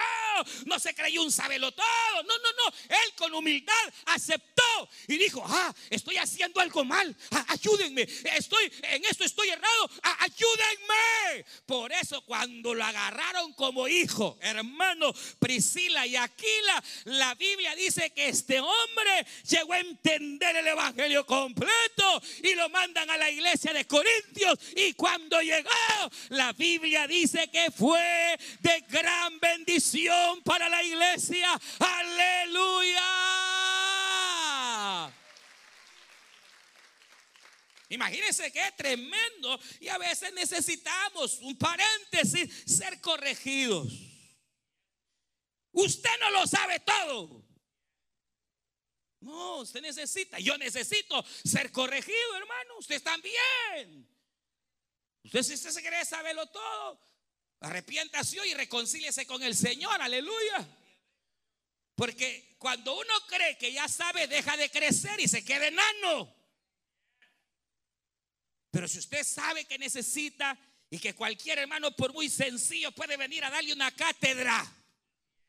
no 0.67 0.79
se 0.81 0.93
creyó 0.95 1.23
un 1.23 1.31
sabelo 1.31 1.71
todo. 1.73 1.87
No, 2.25 2.39
no, 2.39 2.53
no. 2.53 2.77
Él 2.89 3.15
con 3.17 3.33
humildad 3.33 3.75
aceptó 4.07 4.63
y 5.07 5.19
dijo, 5.19 5.43
ah, 5.47 5.73
estoy 5.89 6.17
haciendo 6.17 6.61
algo 6.61 6.85
mal. 6.85 7.17
Ah, 7.31 7.45
ayúdenme. 7.49 8.03
Estoy, 8.03 8.73
en 8.83 9.05
esto 9.05 9.25
estoy 9.25 9.51
errado. 9.51 9.91
Ah, 10.03 10.17
ayúdenme. 10.21 11.45
Por 11.65 11.93
eso 11.93 12.25
cuando 12.25 12.75
lo 12.75 12.85
agarraron 12.85 13.53
como 13.53 13.87
hijo, 13.87 14.37
hermano 14.41 15.13
Priscila 15.39 16.07
y 16.07 16.17
Aquila, 16.17 16.83
la 17.05 17.35
Biblia 17.37 17.77
dice 17.77 18.11
que 18.11 18.29
este 18.29 18.59
hombre 18.59 19.27
llegó 19.49 19.75
a 19.75 19.81
entender 19.81 20.57
el 20.57 20.67
evangelio 20.67 21.25
completo 21.25 22.23
y 22.43 22.55
lo 22.55 22.69
mandan 22.71 23.09
a 23.11 23.17
la 23.17 23.31
iglesia 23.31 23.73
de 23.73 23.87
Corintios. 23.87 24.59
Y 24.75 24.95
cuando 24.95 25.41
llegó, 25.41 25.71
la 26.31 26.53
Biblia 26.53 27.07
dice 27.07 27.49
que 27.49 27.71
fue 27.71 28.37
de 28.61 28.85
gran 28.89 29.20
bendición 29.41 30.43
para 30.43 30.69
la 30.69 30.83
iglesia. 30.83 31.49
Aleluya. 31.79 33.00
Imagínense 37.91 38.53
que 38.53 38.65
es 38.67 38.77
tremendo 38.77 39.61
y 39.81 39.89
a 39.89 39.99
veces 39.99 40.33
necesitamos, 40.33 41.39
un 41.39 41.59
paréntesis, 41.59 42.62
ser 42.65 43.00
corregidos. 43.00 43.93
Usted 45.73 46.11
no 46.21 46.31
lo 46.31 46.47
sabe 46.47 46.81
todo. 46.81 47.45
No, 49.21 49.57
usted 49.59 49.83
necesita, 49.83 50.39
yo 50.39 50.57
necesito 50.57 51.23
ser 51.45 51.71
corregido, 51.73 52.37
hermano. 52.37 52.79
Usted 52.79 53.03
también. 53.03 54.09
Usted 55.25 55.42
si 55.42 55.55
usted 55.55 55.71
se 55.71 55.81
quiere 55.83 56.05
saberlo 56.05 56.47
todo, 56.47 57.01
Arrepiéntase 57.61 58.40
hoy 58.40 58.51
y 58.51 58.55
reconcíliese 58.55 59.27
con 59.27 59.42
el 59.42 59.55
Señor, 59.55 60.01
aleluya. 60.01 60.66
Porque 61.94 62.57
cuando 62.59 62.99
uno 62.99 63.14
cree 63.29 63.59
que 63.59 63.73
ya 63.73 63.87
sabe, 63.88 64.27
deja 64.27 64.57
de 64.57 64.70
crecer 64.70 65.20
y 65.20 65.29
se 65.29 65.44
queda 65.44 65.66
enano. 65.66 66.35
Pero 68.70 68.88
si 68.88 68.99
usted 68.99 69.25
sabe 69.25 69.66
que 69.66 69.79
necesita 69.79 70.59
y 70.88 70.99
que 70.99 71.14
cualquier 71.14 71.59
hermano, 71.59 71.94
por 71.94 72.14
muy 72.14 72.31
sencillo, 72.31 72.92
puede 72.92 73.16
venir 73.16 73.44
a 73.44 73.51
darle 73.51 73.73
una 73.73 73.90
cátedra 73.90 74.66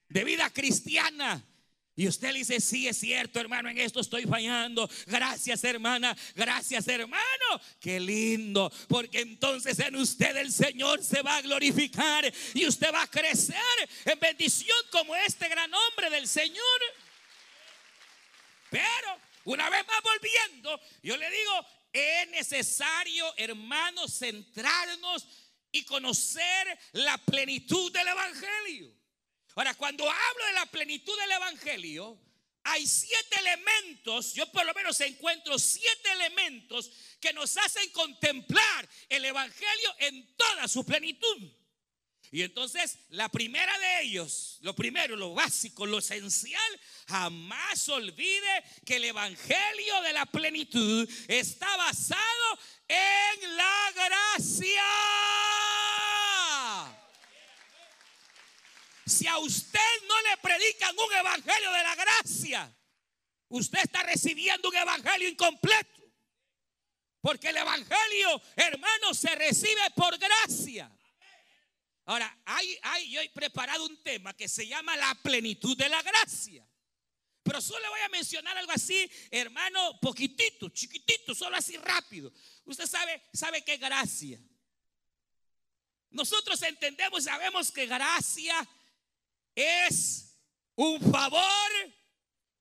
de 0.10 0.24
vida 0.26 0.50
cristiana, 0.50 1.42
y 1.96 2.08
usted 2.08 2.32
le 2.32 2.40
dice, 2.40 2.62
sí, 2.62 2.88
es 2.88 2.98
cierto, 2.98 3.40
hermano, 3.40 3.70
en 3.70 3.78
esto 3.78 4.00
estoy 4.00 4.24
fallando. 4.24 4.90
Gracias, 5.08 5.62
hermana. 5.66 6.16
Gracias, 6.36 6.88
hermano. 6.88 7.62
Qué 7.82 8.00
lindo. 8.00 8.72
Porque 8.88 9.20
entonces 9.20 9.78
en 9.80 9.98
usted 9.98 10.36
el 10.38 10.54
Señor 10.54 11.04
se 11.04 11.22
va 11.22 11.38
a 11.38 11.42
glorificar 11.42 12.32
y 12.54 12.66
usted 12.66 12.94
va 12.94 13.04
a 13.04 13.08
crecer 13.08 13.58
en 14.06 14.20
bendición 14.20 14.78
como 14.90 15.16
este 15.18 15.50
gran 15.50 15.72
hombre 15.74 16.10
del 16.10 16.28
Señor. 16.30 16.82
Pero, 18.70 19.20
una 19.44 19.70
vez 19.70 19.86
más 19.86 20.02
volviendo, 20.02 20.80
yo 21.04 21.18
le 21.18 21.30
digo, 21.30 21.68
es 21.92 22.30
necesario, 22.30 23.34
hermanos, 23.36 24.18
centrarnos 24.18 25.28
y 25.74 25.84
conocer 25.84 26.80
la 26.94 27.18
plenitud 27.18 27.92
del 27.92 28.08
Evangelio. 28.08 29.01
Ahora, 29.62 29.76
cuando 29.76 30.10
hablo 30.10 30.46
de 30.48 30.54
la 30.54 30.66
plenitud 30.66 31.16
del 31.20 31.34
Evangelio, 31.34 32.18
hay 32.64 32.88
siete 32.88 33.38
elementos, 33.38 34.34
yo 34.34 34.52
por 34.52 34.66
lo 34.66 34.74
menos 34.74 35.00
encuentro 35.02 35.60
siete 35.60 36.12
elementos 36.14 36.90
que 37.20 37.32
nos 37.32 37.56
hacen 37.58 37.88
contemplar 37.92 38.90
el 39.08 39.24
Evangelio 39.24 39.96
en 40.00 40.36
toda 40.36 40.68
su 40.68 40.84
plenitud. 40.84 41.52
Y 42.32 42.42
entonces, 42.42 42.98
la 43.10 43.30
primera 43.30 43.78
de 43.78 44.02
ellos, 44.02 44.58
lo 44.62 44.74
primero, 44.74 45.16
lo 45.16 45.36
básico, 45.36 45.86
lo 45.86 46.00
esencial, 46.00 46.80
jamás 47.08 47.88
olvide 47.90 48.64
que 48.84 48.96
el 48.96 49.04
Evangelio 49.04 50.02
de 50.02 50.14
la 50.14 50.26
plenitud 50.26 51.08
está 51.28 51.78
basado 51.78 52.60
en 52.88 53.58
la 53.58 53.92
gracia. 53.94 54.84
Si 59.12 59.28
a 59.28 59.38
usted 59.38 59.80
no 60.08 60.22
le 60.22 60.38
predican 60.38 60.98
un 60.98 61.14
evangelio 61.14 61.72
de 61.72 61.84
la 61.84 61.96
gracia, 61.96 62.76
usted 63.50 63.80
está 63.84 64.04
recibiendo 64.04 64.70
un 64.70 64.76
evangelio 64.76 65.28
incompleto. 65.28 66.02
Porque 67.20 67.50
el 67.50 67.58
evangelio, 67.58 68.42
hermano, 68.56 69.14
se 69.14 69.36
recibe 69.36 69.82
por 69.96 70.18
gracia. 70.18 70.92
Ahora, 72.06 72.36
hay, 72.46 72.78
hay, 72.82 73.12
yo 73.12 73.22
he 73.22 73.30
preparado 73.30 73.86
un 73.86 74.02
tema 74.02 74.34
que 74.34 74.48
se 74.48 74.66
llama 74.66 74.96
la 74.98 75.14
plenitud 75.16 75.78
de 75.78 75.90
la 75.90 76.02
gracia. 76.02 76.66
Pero 77.44 77.62
solo 77.62 77.80
le 77.82 77.90
voy 77.90 78.00
a 78.02 78.10
mencionar 78.10 78.58
algo 78.58 78.72
así, 78.72 79.12
hermano, 79.30 80.00
poquitito, 80.00 80.70
chiquitito, 80.70 81.36
solo 81.36 81.58
así 81.58 81.76
rápido. 81.78 82.32
Usted 82.66 82.88
sabe, 82.88 83.22
sabe 83.34 83.64
qué 83.64 83.78
gracia. 83.78 84.40
Nosotros 86.12 86.62
entendemos, 86.62 87.24
sabemos 87.24 87.72
que 87.72 87.86
gracia 87.86 88.68
es 89.62 90.38
un 90.76 91.00
favor 91.12 91.72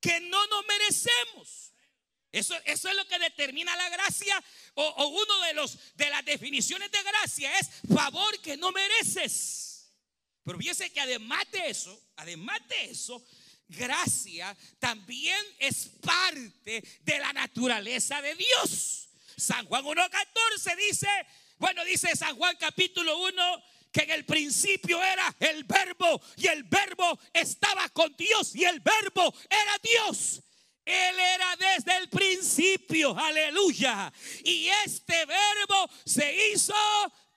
que 0.00 0.20
no 0.20 0.46
nos 0.46 0.66
merecemos. 0.66 1.72
Eso, 2.32 2.54
eso 2.64 2.88
es 2.88 2.96
lo 2.96 3.06
que 3.08 3.18
determina 3.18 3.74
la 3.74 3.88
gracia 3.88 4.42
o, 4.74 4.84
o, 4.84 5.08
uno 5.08 5.40
de 5.46 5.54
los 5.54 5.96
de 5.96 6.08
las 6.10 6.24
definiciones 6.24 6.90
de 6.92 7.02
gracia 7.02 7.58
es 7.58 7.68
favor 7.92 8.38
que 8.40 8.56
no 8.56 8.70
mereces. 8.70 9.92
Pero 10.44 10.58
fíjese 10.58 10.92
que 10.92 11.00
además 11.00 11.44
de 11.50 11.70
eso, 11.70 12.00
además 12.16 12.60
de 12.68 12.90
eso, 12.90 13.24
gracia 13.68 14.56
también 14.78 15.44
es 15.58 15.90
parte 16.00 16.82
de 17.02 17.18
la 17.18 17.32
naturaleza 17.32 18.22
de 18.22 18.34
Dios. 18.34 19.08
San 19.36 19.66
Juan 19.66 19.84
1.14 19.84 20.76
dice, 20.76 21.08
bueno, 21.58 21.84
dice 21.84 22.14
San 22.14 22.36
Juan 22.36 22.56
capítulo 22.58 23.18
1, 23.18 23.62
que 23.92 24.02
en 24.02 24.10
el 24.10 24.24
principio 24.24 25.02
era 25.02 25.34
el 25.40 25.64
verbo 25.64 26.20
y 26.36 26.46
el 26.46 26.59
Y 28.54 28.64
el 28.64 28.80
verbo 28.80 29.34
era 29.48 29.78
Dios. 29.82 30.42
Él 30.84 31.18
era 31.18 31.56
desde 31.56 31.96
el 31.98 32.08
principio, 32.08 33.16
aleluya. 33.16 34.12
Y 34.44 34.68
este 34.84 35.24
verbo 35.26 35.90
se 36.04 36.52
hizo 36.52 36.74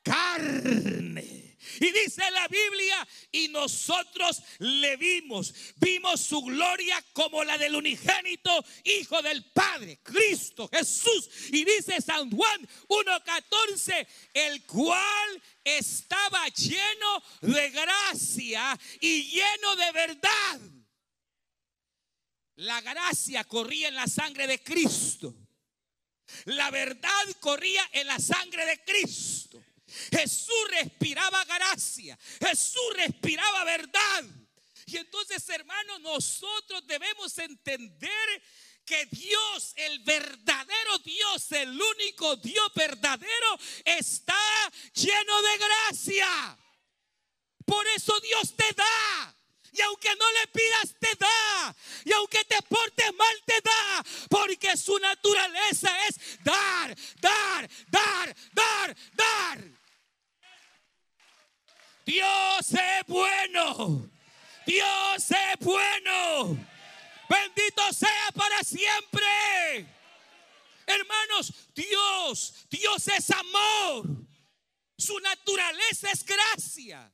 carne. 0.02 1.44
Y 1.80 1.92
dice 1.92 2.30
la 2.32 2.48
Biblia, 2.48 3.08
y 3.32 3.48
nosotros 3.48 4.42
le 4.60 4.96
vimos, 4.98 5.54
vimos 5.78 6.22
su 6.22 6.42
gloria 6.42 7.04
como 7.13 7.44
la 7.44 7.58
del 7.58 7.76
unigénito 7.76 8.63
Hijo 8.84 9.22
del 9.22 9.44
Padre, 9.52 10.00
Cristo 10.04 10.70
Jesús. 10.72 11.30
Y 11.52 11.63
dice 11.63 12.02
San 12.02 12.30
Juan 12.32 12.68
1.14, 12.88 14.08
el 14.34 14.66
cual 14.66 15.42
estaba 15.63 16.48
lleno 16.50 17.24
de 17.42 17.70
gracia 17.70 18.80
y 19.00 19.24
lleno 19.24 19.76
de 19.76 19.92
verdad. 19.92 20.72
La 22.56 22.82
gracia 22.82 23.44
corría 23.46 23.88
en 23.88 23.96
la 23.96 24.08
sangre 24.08 24.48
de 24.48 24.62
Cristo. 24.62 25.36
La 26.46 26.72
verdad 26.72 27.26
corría 27.39 27.88
en 27.94 28.08
la 28.08 28.20
sangre 28.20 28.66
de 28.66 28.84
Cristo. 28.84 29.63
Jesús 30.12 30.68
respiraba 30.70 31.44
gracia. 31.46 32.18
Jesús 32.39 32.94
respiraba 32.96 33.63
verdad. 33.63 34.24
Y 34.86 34.98
entonces, 34.98 35.48
hermanos, 35.50 36.02
nosotros 36.02 36.86
debemos 36.86 37.38
entender 37.38 38.44
que 38.86 39.06
Dios, 39.06 39.74
el 39.76 40.00
verdadero 40.00 40.98
Dios, 41.00 41.52
el 41.54 41.82
único 41.82 42.36
Dios 42.38 42.72
verdadero, 42.76 43.60
está 43.86 44.38
lleno 44.94 45.42
de 45.42 45.58
gracia. 45.58 46.58
Por 47.66 47.88
eso 47.88 48.20
Dios 48.20 48.56
te 48.56 48.74
da. 48.74 49.36
Y 49.73 49.81
aunque 49.81 50.15
no 50.15 50.31
le 50.31 50.47
pidas, 50.47 50.95
te 50.99 51.15
da. 51.19 51.75
Y 52.05 52.12
aunque 52.13 52.43
te 52.45 52.62
portes 52.62 53.13
mal, 53.15 53.43
te 53.45 53.59
da. 53.62 54.03
Porque 54.29 54.77
su 54.77 54.97
naturaleza 54.99 55.89
es 56.07 56.43
dar, 56.43 56.95
dar, 57.19 57.69
dar, 57.89 58.36
dar, 58.53 58.95
dar. 59.13 59.63
Dios 62.05 62.71
es 62.71 63.07
bueno. 63.07 64.09
Dios 64.65 65.31
es 65.31 65.59
bueno. 65.59 66.57
Bendito 67.29 67.93
sea 67.93 68.31
para 68.36 68.63
siempre. 68.63 69.88
Hermanos, 70.86 71.53
Dios, 71.73 72.53
Dios 72.69 73.07
es 73.07 73.31
amor. 73.31 74.05
Su 74.97 75.19
naturaleza 75.19 76.12
es 76.12 76.23
gracia. 76.23 77.12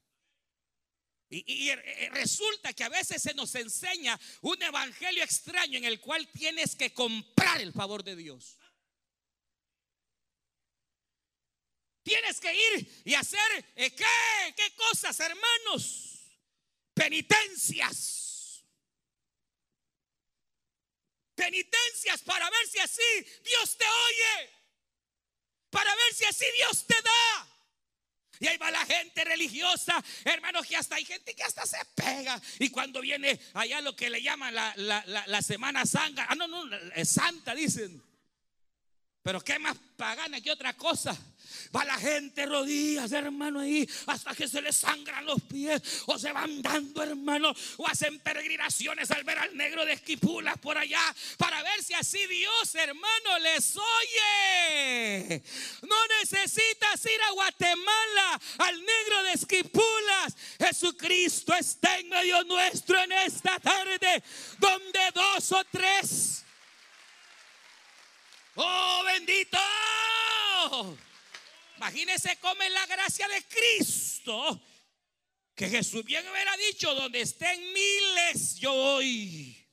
Y, 1.31 1.71
resulta 2.11 2.73
que 2.73 2.83
a 2.83 2.89
veces 2.89 3.21
se 3.21 3.35
nos 3.35 3.53
enseña 3.53 4.19
un 4.41 4.61
evangelio 4.63 5.23
extraño 5.23 5.77
en 5.77 5.85
el 5.85 5.99
cual 5.99 6.27
tienes 6.29 6.75
que 6.75 6.91
comprar 6.91 7.61
el 7.61 7.71
favor 7.71 8.03
de 8.03 8.15
Dios. 8.15 8.57
Tienes 12.01 12.39
que 12.39 12.51
ir 12.51 13.01
y 13.05 13.13
hacer, 13.13 13.65
eh, 13.75 13.91
¿qué? 13.91 14.53
¿Qué 14.55 14.73
cosas, 14.75 15.19
hermanos? 15.19 16.39
Penitencias. 16.95 18.65
Penitencias 21.35 22.23
para 22.23 22.49
ver 22.49 22.67
si 22.67 22.79
así 22.79 23.25
Dios 23.43 23.77
te 23.77 23.85
oye. 23.85 24.49
Para 25.69 25.95
ver 25.95 26.13
si 26.15 26.25
así 26.25 26.45
Dios 26.55 26.87
te 26.87 26.99
da. 26.99 27.48
Y 28.39 28.47
ahí 28.47 28.57
va 28.57 28.71
la 28.71 28.85
gente 28.85 29.23
religiosa, 29.25 30.01
hermanos, 30.23 30.65
que 30.65 30.77
hasta 30.77 30.95
hay 30.95 31.05
gente 31.05 31.35
que 31.35 31.43
hasta 31.43 31.65
se 31.65 31.77
pega. 31.93 32.41
Y 32.59 32.69
cuando 32.69 33.01
viene 33.01 33.39
allá 33.53 33.81
lo 33.81 33.95
que 33.95 34.09
le 34.09 34.21
llaman 34.21 34.53
la, 34.53 34.73
la 34.75 35.41
Semana 35.41 35.85
Santa, 35.85 36.25
ah, 36.29 36.35
no, 36.35 36.47
no, 36.47 36.63
santa, 37.03 37.53
dicen. 37.53 38.08
Pero 39.21 39.41
qué 39.41 39.59
más 39.59 39.75
pagana 39.97 40.39
que 40.39 40.51
otra 40.51 40.73
cosa. 40.73 41.15
Va 41.75 41.83
la 41.83 41.97
gente 41.97 42.45
rodillas, 42.45 43.11
hermano, 43.11 43.59
ahí 43.59 43.87
hasta 44.07 44.33
que 44.33 44.47
se 44.47 44.61
les 44.61 44.75
sangran 44.75 45.25
los 45.25 45.41
pies 45.41 45.81
o 46.05 46.17
se 46.17 46.31
van 46.31 46.61
dando, 46.61 47.03
hermano, 47.03 47.53
o 47.77 47.87
hacen 47.87 48.19
peregrinaciones 48.19 49.11
al 49.11 49.23
ver 49.23 49.39
al 49.39 49.55
negro 49.57 49.85
de 49.85 49.93
esquipulas 49.93 50.57
por 50.59 50.77
allá 50.77 51.01
para 51.37 51.61
ver 51.63 51.83
si 51.83 51.93
así 51.93 52.25
Dios, 52.27 52.75
hermano, 52.75 53.39
les 53.39 53.75
oye. 53.75 55.43
No 55.81 55.95
necesitas 56.21 57.05
ir 57.05 57.21
a 57.27 57.31
Guatemala 57.31 58.41
al 58.59 58.79
negro 58.79 59.23
de 59.23 59.33
esquipulas. 59.33 60.37
Jesucristo 60.59 61.53
está 61.55 61.99
en 61.99 62.09
medio 62.09 62.43
nuestro 62.45 62.97
en 62.99 63.11
esta 63.11 63.59
tarde, 63.59 64.23
donde 64.59 64.99
dos 65.13 65.51
o 65.51 65.63
tres. 65.71 66.45
Oh, 68.61 69.03
bendito. 69.05 69.57
Imagínese 71.77 72.37
cómo 72.41 72.61
es 72.61 72.71
la 72.71 72.85
gracia 72.87 73.25
de 73.29 73.41
Cristo. 73.43 74.61
Que 75.55 75.69
Jesús 75.69 76.03
bien 76.03 76.27
hubiera 76.27 76.55
dicho, 76.57 76.93
donde 76.93 77.21
estén 77.21 77.57
miles, 77.73 78.55
yo 78.55 78.73
voy. 78.73 79.65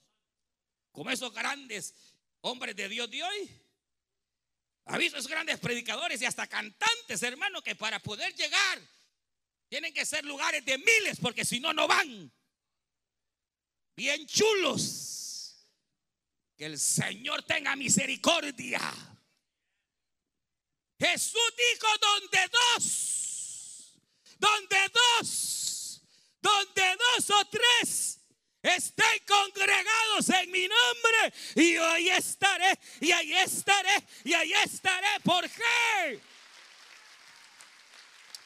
Como 0.93 1.11
esos 1.11 1.33
grandes 1.33 1.95
hombres 2.43 2.77
de 2.77 2.89
Dios 2.89 3.11
de 3.11 3.25
hoy. 3.25 3.61
Ha 4.85 4.99
visto 4.99 5.19
esos 5.19 5.31
grandes 5.31 5.59
predicadores 5.59 6.23
y 6.23 6.25
hasta 6.25 6.47
cantantes, 6.47 7.23
hermano, 7.25 7.63
que 7.63 7.75
para 7.75 7.99
poder 7.99 8.35
llegar 8.37 8.81
tienen 9.69 9.93
que 9.93 10.07
ser 10.07 10.25
lugares 10.25 10.65
de 10.65 10.79
miles, 10.79 11.19
porque 11.21 11.45
si 11.45 11.59
no, 11.59 11.73
no 11.73 11.89
van. 11.89 12.33
Bien 13.97 14.25
chulos. 14.29 15.26
Que 16.57 16.67
el 16.67 16.79
Señor 16.79 17.43
tenga 17.43 17.77
misericordia. 17.77 18.81
Jesús 20.99 21.55
dijo, 21.57 21.87
donde 22.01 22.49
dos, 22.49 23.95
donde 24.39 24.91
dos, 24.95 26.03
donde 26.41 26.97
dos 26.97 27.31
o 27.31 27.45
tres 27.49 28.21
estén 28.63 29.19
congregados 29.27 30.29
en 30.31 30.51
mi 30.51 30.67
nombre, 30.67 31.35
y 31.57 31.77
ahí 31.77 32.09
estaré, 32.09 32.79
y 33.01 33.13
ahí 33.13 33.35
estaré, 33.35 34.07
y 34.25 34.33
ahí 34.33 34.53
estaré. 34.55 35.21
¿Por 35.23 35.49
qué? 35.51 36.21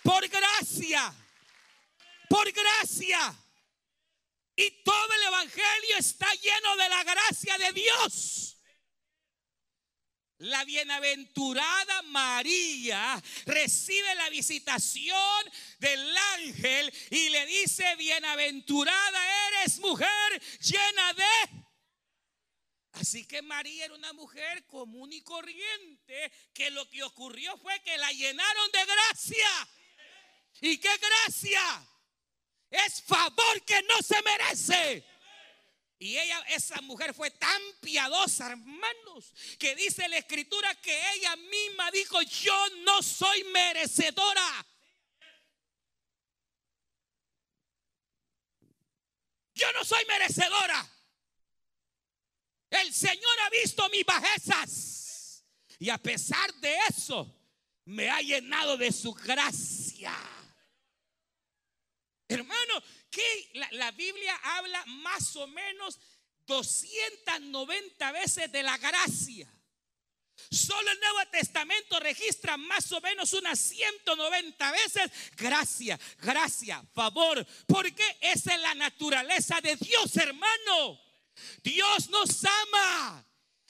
Por 0.03 0.27
gracia, 0.29 1.15
por 2.29 2.51
gracia. 2.51 3.37
Y 4.57 4.83
todo 4.83 5.13
el 5.15 5.23
Evangelio 5.23 5.90
está 6.01 6.27
lleno 6.35 6.77
de 6.77 6.89
la 6.89 7.05
gracia 7.05 7.59
de 7.59 7.73
Dios. 7.73 8.57
La 10.39 10.65
bienaventurada 10.65 12.03
María 12.05 13.23
recibe 13.45 14.15
la 14.15 14.31
visitación 14.31 15.45
del 15.79 16.17
ángel 16.35 16.93
y 17.11 17.29
le 17.29 17.45
dice, 17.45 17.85
bienaventurada 17.97 19.49
eres 19.49 19.79
mujer 19.81 20.43
llena 20.61 21.13
de... 21.13 21.65
Así 22.93 23.27
que 23.27 23.43
María 23.43 23.85
era 23.85 23.95
una 23.95 24.15
mujer 24.15 24.67
común 24.67 25.13
y 25.13 25.21
corriente, 25.21 26.33
que 26.55 26.71
lo 26.71 26.89
que 26.89 27.03
ocurrió 27.03 27.57
fue 27.59 27.79
que 27.83 27.97
la 27.99 28.11
llenaron 28.11 28.73
de 28.73 28.85
gracia. 28.87 29.69
¿Y 30.63 30.79
qué 30.79 30.91
gracia? 30.97 31.87
Es 32.71 33.03
favor 33.03 33.63
que 33.67 33.83
no 33.83 34.01
se 34.03 34.23
merece. 34.23 35.05
Y 36.03 36.17
ella, 36.17 36.41
esa 36.49 36.81
mujer 36.81 37.13
fue 37.13 37.31
tan 37.31 37.61
piadosa, 37.83 38.47
hermanos, 38.47 39.35
que 39.59 39.75
dice 39.75 40.09
la 40.09 40.17
escritura 40.17 40.75
que 40.77 40.99
ella 41.13 41.37
misma 41.37 41.91
dijo, 41.91 42.23
yo 42.23 42.69
no 42.87 43.03
soy 43.03 43.45
merecedora. 43.45 44.67
Yo 49.53 49.71
no 49.73 49.85
soy 49.85 50.03
merecedora. 50.07 50.91
El 52.71 52.95
Señor 52.95 53.41
ha 53.45 53.51
visto 53.51 53.87
mis 53.91 54.07
bajezas. 54.07 55.45
Y 55.79 55.91
a 55.91 55.99
pesar 55.99 56.51
de 56.55 56.79
eso, 56.89 57.31
me 57.85 58.09
ha 58.09 58.23
llenado 58.23 58.79
de 58.79 58.91
su 58.91 59.13
gracia. 59.13 60.17
Hermano, 62.27 62.83
que 63.11 63.51
la, 63.73 63.91
Biblia 63.93 64.35
habla 64.43 64.85
más 64.87 65.35
o 65.37 65.47
menos 65.47 65.99
290 66.47 68.13
veces 68.13 68.51
de 68.51 68.63
la 68.63 68.79
gracia. 68.79 69.53
Solo 70.51 70.91
el 70.91 71.01
Nuevo 71.01 71.31
Testamento 71.31 72.01
registra 72.01 72.57
más 72.57 72.91
o 72.93 73.01
menos 73.01 73.33
unas 73.35 73.59
190 73.59 74.73
veces 74.73 75.11
gracia, 75.37 76.01
gracia, 76.19 76.83
favor, 76.95 77.47
porque 77.67 78.05
esa 78.21 78.55
es 78.55 78.61
la 78.61 78.75
naturaleza 78.75 79.61
de 79.61 79.77
Dios, 79.77 80.17
hermano. 80.17 81.01
Dios 81.63 82.09
nos 82.09 82.45
ama. 82.45 83.27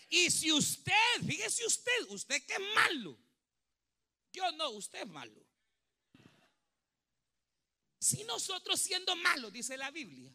Y 0.08 0.30
si 0.30 0.52
usted, 0.52 0.92
fíjese 1.26 1.66
usted, 1.66 2.06
usted 2.08 2.44
que 2.44 2.54
es 2.54 2.74
malo. 2.74 3.18
Yo 4.32 4.50
no, 4.52 4.70
usted 4.70 5.00
es 5.00 5.08
malo. 5.08 5.49
Si 8.00 8.24
nosotros 8.24 8.80
siendo 8.80 9.14
malos, 9.14 9.52
dice 9.52 9.76
la 9.76 9.90
Biblia, 9.90 10.32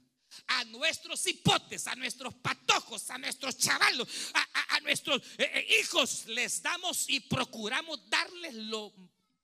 a 0.47 0.63
nuestros 0.65 1.25
hipotes, 1.25 1.88
a 1.88 1.95
nuestros 1.95 2.36
patojos, 2.36 3.10
a 3.10 3.17
nuestros 3.17 3.58
chavalos, 3.58 4.08
a, 4.34 4.80
nuestros 4.82 5.21
eh, 5.39 5.49
eh, 5.51 5.80
hijos, 5.80 6.28
les 6.28 6.62
damos 6.62 7.10
y 7.10 7.21
procuramos 7.21 8.08
darles 8.08 8.54
lo 8.54 8.93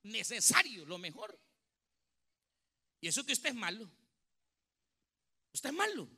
necesario, 0.04 0.84
lo 0.86 0.98
mejor. 0.98 1.36
Y 3.00 3.08
eso 3.08 3.26
que 3.26 3.32
usted 3.32 3.48
es 3.48 3.54
malo. 3.56 3.90
Usted 5.52 5.70
es 5.70 5.74
malo. 5.74 6.08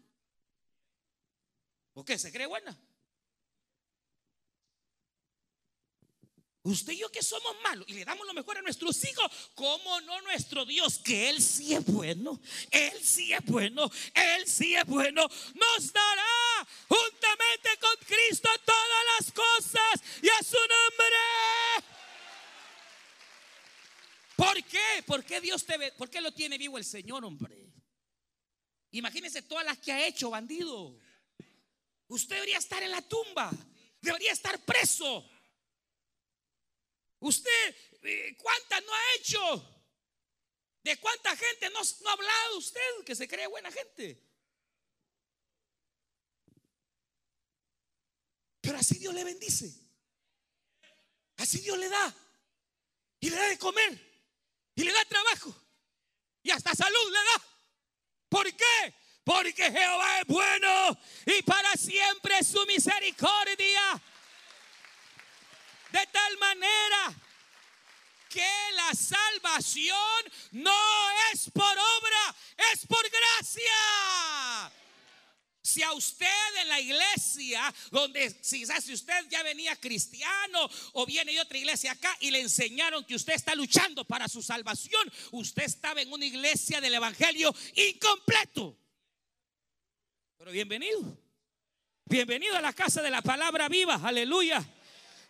¿O 1.95 2.05
qué? 2.05 2.19
¿Se 2.19 2.31
cree 2.31 2.47
buena? 2.47 2.79
Usted 6.65 6.95
y 6.95 6.99
yo 6.99 7.13
que 7.13 7.23
somos 7.23 7.55
malos 7.63 7.87
y 7.89 7.93
le 7.93 8.07
damos 8.07 8.27
lo 8.27 8.33
mejor 8.33 8.57
a 8.57 8.63
nuestros 8.63 9.05
hijos, 9.05 9.31
¿cómo 9.55 10.01
no 10.01 10.23
nuestro 10.23 10.65
Dios? 10.65 10.99
Que 10.99 11.29
Él 11.29 11.43
sí 11.43 11.75
es 11.75 11.85
bueno, 11.85 12.41
Él 12.71 12.99
sí 13.03 13.35
es 13.35 13.45
bueno, 13.45 13.91
Él 14.15 14.49
sí 14.49 14.75
es 14.75 14.87
bueno, 14.87 15.29
nos 15.29 15.93
dará 15.93 16.67
juntamente 16.89 17.69
con 17.79 17.95
Cristo 18.07 18.49
todas 18.65 19.05
las 19.19 19.33
cosas 19.33 20.03
y 20.23 20.29
a 20.31 20.43
su 20.43 20.57
nombre. 20.57 21.85
¿Por 24.37 24.65
qué? 24.65 25.05
por 25.07 25.23
qué 25.23 25.43
Dios 25.43 25.67
te 25.67 25.77
ve, 25.77 25.93
por 25.93 26.09
qué 26.09 26.23
lo 26.23 26.33
tiene 26.33 26.57
vivo 26.57 26.79
el 26.79 26.85
Señor, 26.87 27.27
hombre. 27.27 27.75
Imagínese 28.93 29.43
todas 29.43 29.67
las 29.67 29.77
que 29.77 29.93
ha 29.93 30.07
hecho, 30.07 30.31
bandido. 30.31 30.99
Usted 32.09 32.37
debería 32.37 32.57
estar 32.57 32.83
en 32.83 32.91
la 32.91 33.03
tumba, 33.03 33.51
debería 34.01 34.33
estar 34.33 34.59
preso. 34.65 35.29
Usted, 37.25 37.75
eh, 38.03 38.37
¿cuántas 38.37 38.85
no 38.85 38.93
ha 38.93 39.15
hecho? 39.17 39.41
¿De 40.83 40.95
cuánta 40.99 41.35
gente 41.35 41.71
no, 41.71 41.79
ha 41.79 42.13
hablado 42.13 42.59
usted 42.59 43.05
que 43.07 43.15
se 43.15 43.27
cree 43.27 43.47
buena 43.47 43.73
gente? 43.73 44.23
Pero 48.61 48.77
así 48.77 48.99
Dios 48.99 49.15
le 49.15 49.25
bendice. 49.25 49.75
Así 51.39 51.61
Dios 51.61 51.79
le 51.79 51.89
da. 51.89 52.15
Y 53.21 53.31
le 53.31 53.37
da 53.37 53.49
de 53.49 53.59
comer. 53.59 53.99
Y 54.75 54.85
le 54.85 54.93
da 54.93 55.03
trabajo. 55.07 55.55
Y 56.43 56.51
hasta 56.51 56.75
salud 56.75 57.11
le 57.11 57.19
da. 57.19 57.49
¿Por 58.29 58.55
qué? 58.55 58.95
Porque 59.25 59.73
Jehová 59.73 60.21
es 60.21 60.27
bueno 60.27 60.99
y 61.25 61.43
para 61.43 61.73
siempre 61.73 62.45
su 62.45 62.67
misericordia. 62.67 64.03
De 65.95 66.05
tal 66.09 66.39
manera 66.39 67.15
que 68.29 68.51
la 68.75 68.93
salvación 68.95 69.97
no 70.51 70.77
es 71.33 71.49
por 71.53 71.63
obra, 71.63 72.37
es 72.73 72.85
por 72.85 73.09
gracia. 73.09 74.73
Si 75.63 75.85
a 75.85 75.93
usted 75.93 76.57
en 76.63 76.69
la 76.69 76.81
iglesia, 76.81 77.73
donde 77.93 78.37
quizás 78.41 78.83
si 78.83 78.93
usted 78.93 79.29
ya 79.31 79.45
venía 79.45 79.77
cristiano 79.77 80.69
o 80.95 81.07
viene 81.07 81.31
de 81.31 81.41
otra 81.41 81.59
iglesia 81.59 81.93
acá 81.93 82.17
y 82.19 82.33
le 82.33 82.41
enseñaron 82.41 83.05
que 83.05 83.15
usted 83.15 83.35
está 83.35 83.55
luchando 83.55 84.05
para 84.05 84.27
su 84.27 84.43
salvación, 84.43 85.13
usted 85.31 85.63
estaba 85.63 86.03
en 86.03 86.13
una 86.13 86.25
iglesia 86.25 86.81
del 86.81 86.95
evangelio 86.95 87.55
incompleto. 87.77 88.77
Pero 90.39 90.51
bienvenido. 90.51 91.17
Bienvenido 92.07 92.57
a 92.57 92.61
la 92.61 92.73
casa 92.73 93.01
de 93.01 93.13
la 93.13 93.23
palabra 93.23 93.69
viva. 93.69 94.01
Aleluya. 94.03 94.74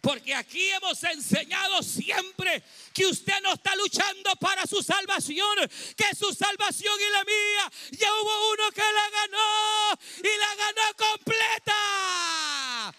Porque 0.05 0.35
aquí 0.35 0.69
hemos 0.69 1.03
enseñado 1.03 1.83
siempre 1.83 2.62
que 2.93 3.07
usted 3.07 3.40
no 3.43 3.55
está 3.55 3.75
luchando 3.75 4.37
para 4.37 4.67
su 4.67 4.83
salvación, 4.83 5.57
que 5.97 6.14
su 6.14 6.31
salvación 6.35 6.95
y 7.01 7.11
la 7.11 7.25
mía, 7.25 7.73
ya 7.93 8.12
hubo 8.12 8.53
uno 8.53 8.71
que 8.71 8.83
la 8.83 9.11
ganó 9.11 9.99
y 10.19 10.29
la 10.38 10.55
ganó 10.57 10.95
completa. 10.99 12.95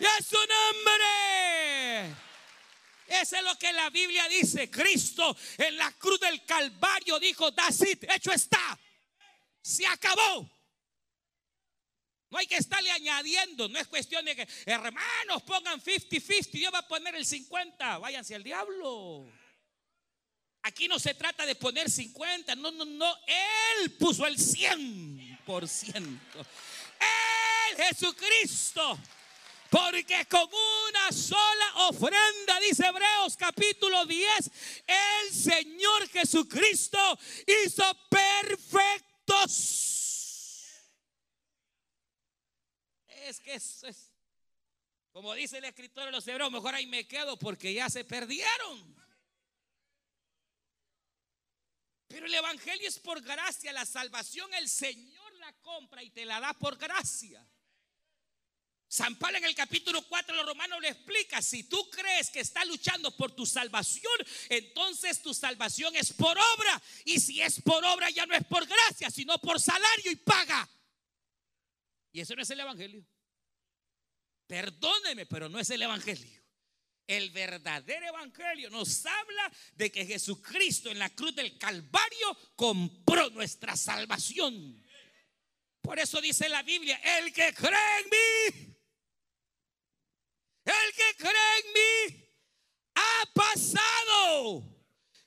Y 0.00 0.04
es 0.04 0.26
su 0.26 0.36
nombre. 0.36 2.14
Eso 3.06 3.36
es 3.36 3.42
lo 3.42 3.56
que 3.56 3.72
la 3.72 3.88
Biblia 3.88 4.28
dice. 4.28 4.70
Cristo 4.70 5.34
en 5.56 5.78
la 5.78 5.90
cruz 5.92 6.20
del 6.20 6.44
Calvario 6.44 7.18
dijo, 7.18 7.54
that's 7.54 7.80
hecho 7.80 8.32
está. 8.32 8.78
Se 9.62 9.86
acabó. 9.86 10.59
No 12.30 12.38
hay 12.38 12.46
que 12.46 12.56
estarle 12.56 12.90
añadiendo, 12.92 13.68
no 13.68 13.78
es 13.78 13.88
cuestión 13.88 14.24
de 14.24 14.36
que 14.36 14.48
hermanos 14.64 15.42
pongan 15.44 15.80
50-50, 15.82 16.50
Dios 16.52 16.72
va 16.72 16.78
a 16.78 16.88
poner 16.88 17.16
el 17.16 17.26
50, 17.26 17.98
váyanse 17.98 18.36
al 18.36 18.44
diablo. 18.44 19.26
Aquí 20.62 20.86
no 20.86 20.98
se 20.98 21.14
trata 21.14 21.44
de 21.44 21.56
poner 21.56 21.90
50, 21.90 22.54
no, 22.54 22.70
no, 22.70 22.84
no, 22.84 23.16
Él 23.26 23.92
puso 23.92 24.26
el 24.26 24.36
100%. 24.36 25.96
Él, 27.00 27.76
Jesucristo. 27.76 28.98
Porque 29.70 30.26
con 30.26 30.48
una 30.88 31.12
sola 31.12 31.88
ofrenda, 31.88 32.58
dice 32.60 32.84
Hebreos 32.86 33.36
capítulo 33.36 34.04
10, 34.04 34.50
el 34.86 35.32
Señor 35.32 36.08
Jesucristo 36.08 36.98
hizo 37.46 37.84
perfectos 38.08 39.99
es 43.28 43.40
que 43.40 43.54
eso 43.54 43.86
es, 43.86 44.14
como 45.12 45.34
dice 45.34 45.58
el 45.58 45.64
escritor 45.64 46.06
de 46.06 46.12
los 46.12 46.26
hebreos, 46.26 46.50
mejor 46.50 46.74
ahí 46.74 46.86
me 46.86 47.06
quedo 47.06 47.38
porque 47.38 47.72
ya 47.72 47.88
se 47.88 48.04
perdieron. 48.04 49.00
Pero 52.08 52.26
el 52.26 52.34
Evangelio 52.34 52.88
es 52.88 52.98
por 52.98 53.20
gracia, 53.20 53.72
la 53.72 53.86
salvación 53.86 54.52
el 54.54 54.68
Señor 54.68 55.20
la 55.40 55.52
compra 55.62 56.02
y 56.02 56.10
te 56.10 56.24
la 56.24 56.40
da 56.40 56.52
por 56.54 56.76
gracia. 56.76 57.44
San 58.86 59.16
Pablo 59.16 59.38
en 59.38 59.44
el 59.44 59.54
capítulo 59.54 60.02
4 60.02 60.34
de 60.34 60.42
los 60.42 60.48
romanos 60.48 60.80
le 60.80 60.88
explica, 60.88 61.40
si 61.40 61.62
tú 61.62 61.88
crees 61.90 62.28
que 62.28 62.40
está 62.40 62.64
luchando 62.64 63.16
por 63.16 63.30
tu 63.30 63.46
salvación, 63.46 64.12
entonces 64.48 65.22
tu 65.22 65.32
salvación 65.32 65.94
es 65.94 66.12
por 66.12 66.36
obra. 66.36 66.82
Y 67.04 67.20
si 67.20 67.40
es 67.40 67.62
por 67.62 67.84
obra 67.84 68.10
ya 68.10 68.26
no 68.26 68.34
es 68.34 68.44
por 68.44 68.66
gracia, 68.66 69.08
sino 69.10 69.38
por 69.38 69.60
salario 69.60 70.10
y 70.10 70.16
paga. 70.16 70.68
Y 72.12 72.20
eso 72.20 72.34
no 72.34 72.42
es 72.42 72.50
el 72.50 72.60
Evangelio. 72.60 73.04
Perdóneme, 74.46 75.26
pero 75.26 75.48
no 75.48 75.58
es 75.58 75.70
el 75.70 75.82
Evangelio. 75.82 76.40
El 77.06 77.30
verdadero 77.30 78.06
Evangelio 78.06 78.70
nos 78.70 79.04
habla 79.04 79.52
de 79.74 79.90
que 79.90 80.06
Jesucristo 80.06 80.90
en 80.90 80.98
la 80.98 81.10
cruz 81.10 81.34
del 81.34 81.58
Calvario 81.58 82.36
compró 82.56 83.30
nuestra 83.30 83.76
salvación. 83.76 84.84
Por 85.80 85.98
eso 85.98 86.20
dice 86.20 86.48
la 86.48 86.62
Biblia, 86.62 87.00
el 87.18 87.32
que 87.32 87.52
cree 87.54 87.98
en 88.00 88.10
mí, 88.10 88.76
el 90.64 90.94
que 90.94 91.16
cree 91.16 91.58
en 91.64 91.72
mí, 91.72 92.30
ha 92.94 93.26
pasado 93.32 94.62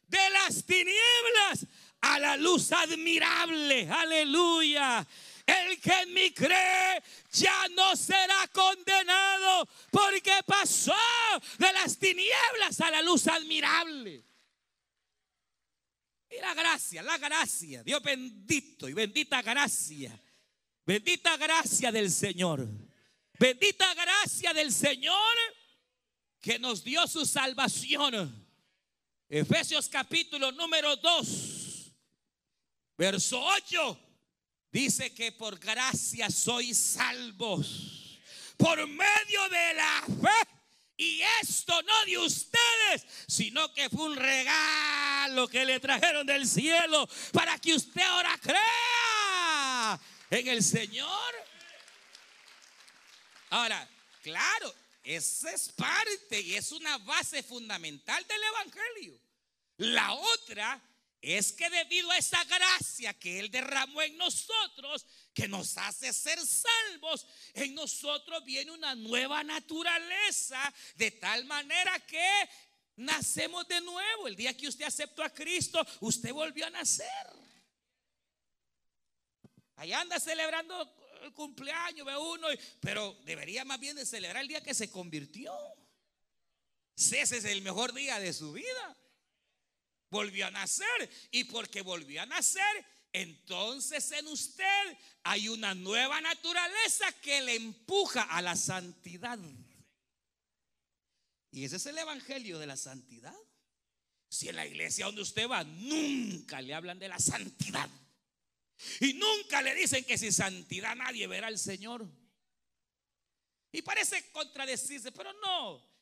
de 0.08 0.30
las 0.30 0.65
tinieblas 0.65 1.65
a 2.02 2.19
la 2.19 2.38
luz 2.38 2.72
admirable. 2.72 3.89
Aleluya. 3.89 5.08
El 5.45 5.79
que 5.82 5.91
en 5.91 6.13
mí 6.13 6.32
cree 6.32 7.03
ya 7.32 7.67
no 7.69 7.95
será 7.95 8.47
condenado 8.53 9.67
porque 9.91 10.32
pasó 10.45 10.95
de 11.58 11.73
las 11.73 11.97
tinieblas 11.97 12.79
a 12.79 12.89
la 12.89 13.01
luz 13.01 13.27
admirable. 13.27 14.23
Y 16.29 16.39
la 16.39 16.53
gracia, 16.53 17.03
la 17.03 17.17
gracia, 17.17 17.84
Dios 17.84 18.01
bendito 18.01 18.88
y 18.88 18.93
bendita 18.93 19.41
gracia, 19.41 20.17
bendita 20.86 21.36
gracia 21.38 21.91
del 21.91 22.10
Señor, 22.10 22.67
bendita 23.38 23.93
gracia 23.93 24.53
del 24.53 24.71
Señor 24.71 25.38
que 26.39 26.58
nos 26.58 26.84
dio 26.84 27.06
su 27.08 27.25
salvación. 27.25 28.47
Efesios 29.27 29.89
capítulo 29.89 30.51
número 30.53 30.95
2, 30.95 31.93
verso 32.97 33.43
8 33.43 34.12
Dice 34.74 35.14
que 35.14 35.32
por 35.32 35.60
gracia 35.60 36.32
sois 36.32 36.76
salvos 36.76 38.20
por 38.58 38.76
medio 38.88 39.50
de 39.50 39.74
la 39.76 40.04
fe. 40.08 40.50
Y 40.98 41.22
esto 41.42 41.80
no 41.84 42.06
de 42.06 42.18
ustedes, 42.18 43.06
sino 43.28 43.72
que 43.72 43.88
fue 43.92 44.06
un 44.06 44.16
regalo 44.16 45.48
que 45.48 45.64
le 45.64 45.80
trajeron 45.80 46.26
del 46.26 46.48
cielo 46.48 47.08
para 47.32 47.60
que 47.60 47.76
usted 47.76 48.02
ahora 48.02 48.36
crea 48.42 50.00
en 50.32 50.48
el 50.48 50.64
Señor. 50.64 51.36
Ahora, 53.52 53.88
claro, 54.24 54.74
esa 55.04 55.52
es 55.52 55.70
parte 55.70 56.42
y 56.42 56.56
es 56.56 56.72
una 56.72 56.98
base 56.98 57.44
fundamental 57.44 58.26
del 58.28 58.44
Evangelio. 58.44 59.20
La 59.78 60.14
otra 60.14 60.82
es 61.24 61.54
que 61.54 61.70
debido 61.70 62.12
a 62.12 62.18
esa 62.18 62.44
gracia 62.44 63.14
que 63.14 63.40
Él 63.40 63.50
derramó 63.50 64.02
en 64.02 64.18
nosotros, 64.18 65.06
que 65.34 65.48
nos 65.48 65.78
hace 65.78 66.12
ser 66.12 66.38
salvos, 66.46 67.26
en 67.54 67.74
nosotros 67.74 68.44
viene 68.44 68.72
una 68.72 68.94
nueva 68.94 69.42
naturaleza, 69.42 70.62
de 70.96 71.12
tal 71.12 71.46
manera 71.46 71.98
que 72.02 72.50
nacemos 72.98 73.66
de 73.70 73.80
nuevo. 73.80 74.28
El 74.28 74.36
día 74.36 74.56
que 74.56 74.68
usted 74.68 74.84
aceptó 74.84 75.24
a 75.24 75.30
Cristo, 75.30 75.82
usted 76.02 76.34
volvió 76.34 76.66
a 76.66 76.72
nacer. 76.72 77.08
Allá 79.78 80.02
anda 80.02 80.20
celebrando 80.20 80.94
el 81.24 81.32
cumpleaños, 81.32 82.06
ve 82.06 82.18
uno, 82.18 82.50
pero 82.82 83.18
debería 83.24 83.64
más 83.64 83.80
bien 83.80 83.96
de 83.96 84.06
celebrar 84.06 84.42
el 84.42 84.50
día 84.50 84.62
que 84.62 84.74
se 84.74 84.92
convirtió. 84.92 85.58
Ese 86.98 87.22
es 87.22 87.46
el 87.46 87.62
mejor 87.62 87.94
día 87.94 88.20
de 88.20 88.34
su 88.34 88.52
vida 88.52 88.98
volvió 90.13 90.47
a 90.47 90.52
nacer. 90.52 91.10
Y 91.32 91.43
porque 91.45 91.82
volvió 91.82 92.21
a 92.21 92.26
nacer, 92.26 92.86
entonces 93.12 94.10
en 94.12 94.28
usted 94.28 94.97
hay 95.23 95.49
una 95.49 95.76
nueva 95.76 96.21
naturaleza 96.21 97.12
que 97.21 97.41
le 97.41 97.56
empuja 97.56 98.21
a 98.21 98.41
la 98.41 98.56
santidad. 98.56 99.38
Y 101.52 101.65
ese 101.65 101.76
es 101.76 101.86
el 101.88 101.97
evangelio 101.97 102.58
de 102.60 102.67
la 102.67 102.78
santidad. 102.78 103.36
Si 104.30 104.49
en 104.49 104.56
la 104.56 104.65
iglesia 104.65 105.06
donde 105.06 105.21
usted 105.21 105.47
va 105.47 105.63
nunca 105.63 106.62
le 106.62 106.73
hablan 106.73 106.97
de 106.97 107.10
la 107.10 107.19
santidad. 107.19 107.89
Y 108.99 109.13
nunca 109.13 109.62
le 109.62 109.76
dicen 109.76 110.04
que 110.04 110.17
sin 110.17 110.34
santidad 110.34 110.95
nadie 110.95 111.28
verá 111.28 111.47
al 111.47 111.60
Señor. 111.60 112.08
Y 113.71 113.82
parece 113.82 114.32
contradecirse, 114.32 115.12
pero 115.12 115.32
no. 115.34 115.92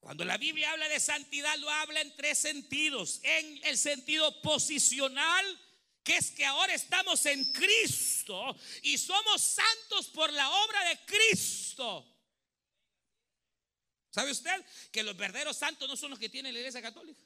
Cuando 0.00 0.24
la 0.24 0.36
Biblia 0.38 0.72
habla 0.72 0.88
de 0.88 1.00
santidad, 1.00 1.56
lo 1.58 1.68
habla 1.70 2.00
en 2.00 2.14
tres 2.16 2.38
sentidos. 2.38 3.20
En 3.22 3.64
el 3.64 3.76
sentido 3.76 4.40
posicional, 4.42 5.60
que 6.02 6.16
es 6.16 6.30
que 6.30 6.44
ahora 6.44 6.72
estamos 6.74 7.26
en 7.26 7.52
Cristo 7.52 8.56
y 8.82 8.96
somos 8.96 9.42
santos 9.42 10.08
por 10.08 10.32
la 10.32 10.48
obra 10.48 10.88
de 10.88 10.98
Cristo. 11.04 12.14
¿Sabe 14.10 14.30
usted 14.30 14.64
que 14.90 15.02
los 15.02 15.16
verdaderos 15.16 15.56
santos 15.56 15.88
no 15.88 15.96
son 15.96 16.10
los 16.10 16.18
que 16.18 16.30
tiene 16.30 16.50
la 16.52 16.58
iglesia 16.58 16.80
católica? 16.80 17.20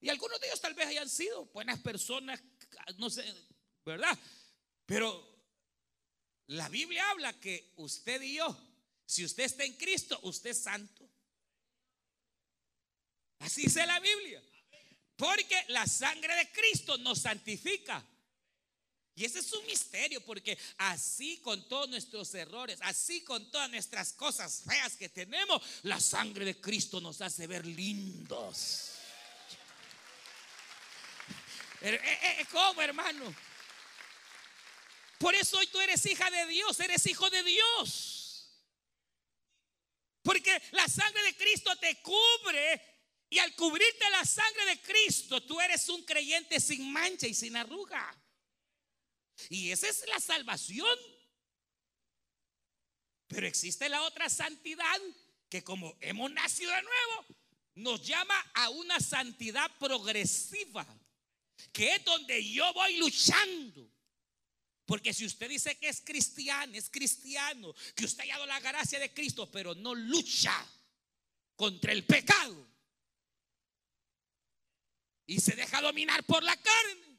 Y 0.00 0.08
algunos 0.08 0.40
de 0.40 0.48
ellos 0.48 0.60
tal 0.60 0.74
vez 0.74 0.88
hayan 0.88 1.08
sido 1.08 1.46
buenas 1.46 1.78
personas, 1.80 2.42
no 2.98 3.08
sé, 3.08 3.24
¿verdad? 3.84 4.18
Pero 4.84 5.32
la 6.48 6.68
Biblia 6.68 7.08
habla 7.10 7.32
que 7.40 7.72
usted 7.76 8.20
y 8.20 8.34
yo, 8.34 8.56
si 9.06 9.24
usted 9.24 9.44
está 9.44 9.64
en 9.64 9.74
Cristo, 9.74 10.18
usted 10.24 10.50
es 10.50 10.62
santo. 10.62 11.08
Así 13.42 13.62
dice 13.62 13.84
la 13.86 13.98
Biblia. 14.00 14.42
Porque 15.16 15.64
la 15.68 15.86
sangre 15.86 16.34
de 16.34 16.50
Cristo 16.50 16.96
nos 16.98 17.20
santifica. 17.20 18.04
Y 19.14 19.24
ese 19.24 19.40
es 19.40 19.52
un 19.52 19.66
misterio, 19.66 20.24
porque 20.24 20.56
así 20.78 21.38
con 21.38 21.68
todos 21.68 21.88
nuestros 21.88 22.34
errores, 22.34 22.78
así 22.82 23.22
con 23.22 23.50
todas 23.50 23.68
nuestras 23.68 24.14
cosas 24.14 24.62
feas 24.66 24.96
que 24.96 25.10
tenemos, 25.10 25.62
la 25.82 26.00
sangre 26.00 26.46
de 26.46 26.58
Cristo 26.58 26.98
nos 27.00 27.20
hace 27.20 27.46
ver 27.46 27.66
lindos. 27.66 28.92
Eh, 31.82 32.00
eh, 32.02 32.18
eh, 32.40 32.46
¿Cómo, 32.50 32.80
hermano? 32.80 33.34
Por 35.18 35.34
eso 35.34 35.58
hoy 35.58 35.66
tú 35.66 35.80
eres 35.80 36.06
hija 36.06 36.30
de 36.30 36.46
Dios, 36.46 36.80
eres 36.80 37.04
hijo 37.06 37.28
de 37.28 37.42
Dios. 37.42 38.48
Porque 40.22 40.62
la 40.70 40.88
sangre 40.88 41.22
de 41.24 41.36
Cristo 41.36 41.76
te 41.76 42.00
cubre 42.00 42.91
y 43.32 43.38
al 43.38 43.54
cubrirte 43.54 44.10
la 44.10 44.26
sangre 44.26 44.66
de 44.66 44.82
Cristo, 44.82 45.42
tú 45.42 45.58
eres 45.58 45.88
un 45.88 46.02
creyente 46.02 46.60
sin 46.60 46.92
mancha 46.92 47.26
y 47.26 47.32
sin 47.32 47.56
arruga. 47.56 48.14
Y 49.48 49.70
esa 49.70 49.88
es 49.88 50.04
la 50.06 50.20
salvación. 50.20 50.98
Pero 53.28 53.46
existe 53.46 53.88
la 53.88 54.02
otra 54.02 54.28
santidad 54.28 55.00
que 55.48 55.64
como 55.64 55.96
hemos 56.02 56.30
nacido 56.30 56.72
de 56.72 56.82
nuevo, 56.82 57.26
nos 57.76 58.06
llama 58.06 58.38
a 58.52 58.68
una 58.68 59.00
santidad 59.00 59.70
progresiva, 59.78 60.86
que 61.72 61.94
es 61.94 62.04
donde 62.04 62.46
yo 62.46 62.70
voy 62.74 62.98
luchando. 62.98 63.90
Porque 64.84 65.14
si 65.14 65.24
usted 65.24 65.48
dice 65.48 65.78
que 65.78 65.88
es 65.88 66.02
cristiano, 66.02 66.76
es 66.76 66.90
cristiano, 66.90 67.74
que 67.96 68.04
usted 68.04 68.24
ha 68.24 68.34
dado 68.34 68.44
la 68.44 68.60
gracia 68.60 68.98
de 68.98 69.14
Cristo, 69.14 69.50
pero 69.50 69.74
no 69.74 69.94
lucha 69.94 70.54
contra 71.56 71.92
el 71.92 72.04
pecado 72.04 72.71
y 75.32 75.40
se 75.40 75.56
deja 75.56 75.80
dominar 75.80 76.22
por 76.24 76.42
la 76.42 76.54
carne, 76.54 77.18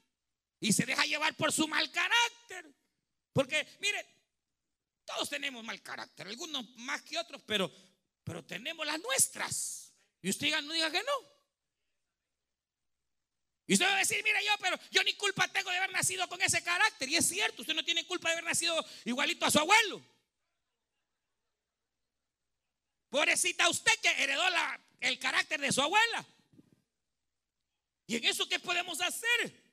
y 0.60 0.72
se 0.72 0.86
deja 0.86 1.04
llevar 1.04 1.34
por 1.34 1.52
su 1.52 1.66
mal 1.66 1.90
carácter. 1.90 2.72
Porque, 3.32 3.66
mire, 3.80 4.06
todos 5.04 5.28
tenemos 5.28 5.64
mal 5.64 5.82
carácter, 5.82 6.28
algunos 6.28 6.64
más 6.76 7.02
que 7.02 7.18
otros, 7.18 7.42
pero, 7.44 7.68
pero 8.22 8.44
tenemos 8.44 8.86
las 8.86 9.00
nuestras. 9.00 9.92
Y 10.22 10.30
usted 10.30 10.48
no 10.62 10.72
diga 10.72 10.92
que 10.92 11.02
no. 11.02 11.34
Y 13.66 13.72
usted 13.72 13.86
va 13.86 13.96
a 13.96 13.98
decir, 13.98 14.22
mira 14.22 14.40
yo, 14.42 14.52
pero 14.60 14.78
yo 14.92 15.02
ni 15.02 15.14
culpa 15.14 15.48
tengo 15.48 15.70
de 15.70 15.78
haber 15.78 15.90
nacido 15.90 16.28
con 16.28 16.40
ese 16.40 16.62
carácter. 16.62 17.08
Y 17.08 17.16
es 17.16 17.26
cierto, 17.28 17.62
usted 17.62 17.74
no 17.74 17.84
tiene 17.84 18.06
culpa 18.06 18.28
de 18.28 18.34
haber 18.34 18.44
nacido 18.44 18.76
igualito 19.04 19.44
a 19.44 19.50
su 19.50 19.58
abuelo. 19.58 20.06
Pobrecita 23.08 23.68
usted 23.68 23.92
que 24.00 24.22
heredó 24.22 24.44
el 25.00 25.18
carácter 25.18 25.60
de 25.60 25.72
su 25.72 25.82
abuela. 25.82 26.24
¿Y 28.06 28.16
en 28.16 28.24
eso 28.24 28.48
qué 28.48 28.58
podemos 28.58 29.00
hacer? 29.00 29.64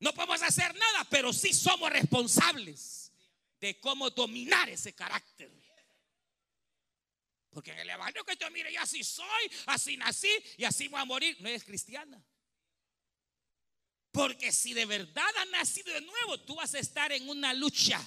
No 0.00 0.12
podemos 0.12 0.42
hacer 0.42 0.74
nada, 0.74 1.04
pero 1.08 1.32
sí 1.32 1.52
somos 1.52 1.90
responsables 1.90 3.12
de 3.60 3.78
cómo 3.80 4.10
dominar 4.10 4.68
ese 4.68 4.94
carácter. 4.94 5.50
Porque 7.50 7.70
en 7.70 7.78
el 7.78 7.90
evangelio 7.90 8.24
que 8.24 8.36
yo 8.36 8.50
mire, 8.50 8.72
yo 8.72 8.80
así 8.80 9.04
soy, 9.04 9.50
así 9.66 9.96
nací 9.96 10.30
y 10.58 10.64
así 10.64 10.88
voy 10.88 11.00
a 11.00 11.04
morir, 11.04 11.36
no 11.40 11.48
eres 11.48 11.62
cristiana. 11.62 12.20
Porque 14.10 14.52
si 14.52 14.74
de 14.74 14.86
verdad 14.86 15.36
has 15.38 15.48
nacido 15.50 15.92
de 15.92 16.00
nuevo, 16.00 16.40
tú 16.40 16.56
vas 16.56 16.74
a 16.74 16.80
estar 16.80 17.12
en 17.12 17.28
una 17.28 17.54
lucha. 17.54 18.00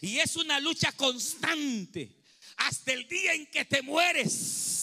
Y 0.00 0.18
es 0.18 0.36
una 0.36 0.60
lucha 0.60 0.92
constante 0.92 2.16
hasta 2.56 2.92
el 2.92 3.06
día 3.08 3.34
en 3.34 3.46
que 3.46 3.64
te 3.64 3.82
mueres 3.82 4.77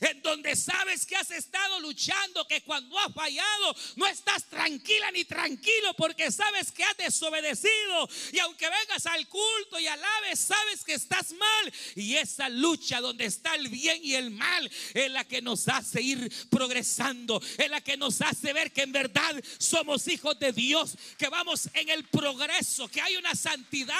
en 0.00 0.22
donde 0.22 0.54
sabes 0.56 1.06
que 1.06 1.16
has 1.16 1.30
estado 1.30 1.80
luchando, 1.80 2.46
que 2.46 2.62
cuando 2.62 2.98
has 2.98 3.12
fallado 3.12 3.76
no 3.96 4.06
estás 4.06 4.44
tranquila 4.44 5.10
ni 5.10 5.24
tranquilo 5.24 5.94
porque 5.96 6.30
sabes 6.30 6.72
que 6.72 6.84
has 6.84 6.96
desobedecido 6.96 8.08
y 8.32 8.38
aunque 8.38 8.68
vengas 8.68 9.06
al 9.06 9.26
culto 9.28 9.78
y 9.78 9.86
alabes, 9.86 10.40
sabes 10.40 10.84
que 10.84 10.94
estás 10.94 11.32
mal 11.32 11.72
y 11.94 12.16
esa 12.16 12.48
lucha 12.48 13.00
donde 13.00 13.26
está 13.26 13.54
el 13.54 13.68
bien 13.68 14.00
y 14.02 14.14
el 14.14 14.30
mal 14.30 14.70
es 14.94 15.10
la 15.10 15.24
que 15.24 15.42
nos 15.42 15.68
hace 15.68 16.02
ir 16.02 16.32
progresando, 16.50 17.40
es 17.58 17.70
la 17.70 17.80
que 17.80 17.96
nos 17.96 18.20
hace 18.20 18.52
ver 18.52 18.72
que 18.72 18.82
en 18.82 18.92
verdad 18.92 19.42
somos 19.58 20.06
hijos 20.08 20.38
de 20.38 20.52
Dios, 20.52 20.96
que 21.18 21.28
vamos 21.28 21.68
en 21.74 21.88
el 21.88 22.04
progreso, 22.04 22.88
que 22.88 23.00
hay 23.00 23.16
una 23.16 23.34
santidad. 23.34 23.96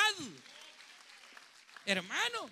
Hermano, 1.85 2.51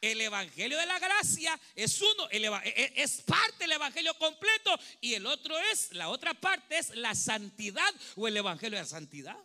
el 0.00 0.20
Evangelio 0.20 0.78
de 0.78 0.86
la 0.86 0.98
Gracia 0.98 1.58
es 1.74 2.00
uno, 2.00 2.28
e, 2.30 2.38
e, 2.38 2.92
es 2.96 3.22
parte 3.22 3.64
del 3.64 3.72
Evangelio 3.72 4.16
completo 4.18 4.78
y 5.00 5.14
el 5.14 5.26
otro 5.26 5.58
es, 5.72 5.92
la 5.92 6.08
otra 6.08 6.34
parte 6.34 6.78
es 6.78 6.90
la 6.90 7.14
santidad 7.14 7.92
o 8.16 8.28
el 8.28 8.36
Evangelio 8.36 8.78
de 8.78 8.84
la 8.84 8.88
santidad. 8.88 9.36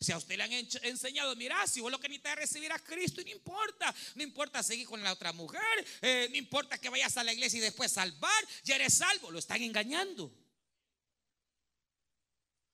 Si 0.00 0.10
a 0.10 0.16
usted 0.16 0.36
le 0.36 0.42
han 0.42 0.52
enseñado, 0.52 1.36
mira, 1.36 1.64
si 1.68 1.80
vos 1.80 1.92
lo 1.92 2.00
que 2.00 2.08
necesitas 2.08 2.32
es 2.32 2.38
recibir 2.38 2.72
a 2.72 2.78
Cristo, 2.78 3.20
y 3.20 3.24
no 3.24 3.30
importa, 3.30 3.94
no 4.16 4.22
importa 4.22 4.62
seguir 4.62 4.86
con 4.86 5.02
la 5.02 5.12
otra 5.12 5.32
mujer, 5.32 5.62
eh, 6.02 6.26
no 6.28 6.36
importa 6.36 6.78
que 6.78 6.88
vayas 6.88 7.16
a 7.16 7.22
la 7.22 7.32
iglesia 7.32 7.58
y 7.58 7.60
después 7.60 7.92
salvar, 7.92 8.44
ya 8.64 8.74
eres 8.74 8.94
salvo, 8.94 9.30
lo 9.30 9.38
están 9.38 9.62
engañando. 9.62 10.32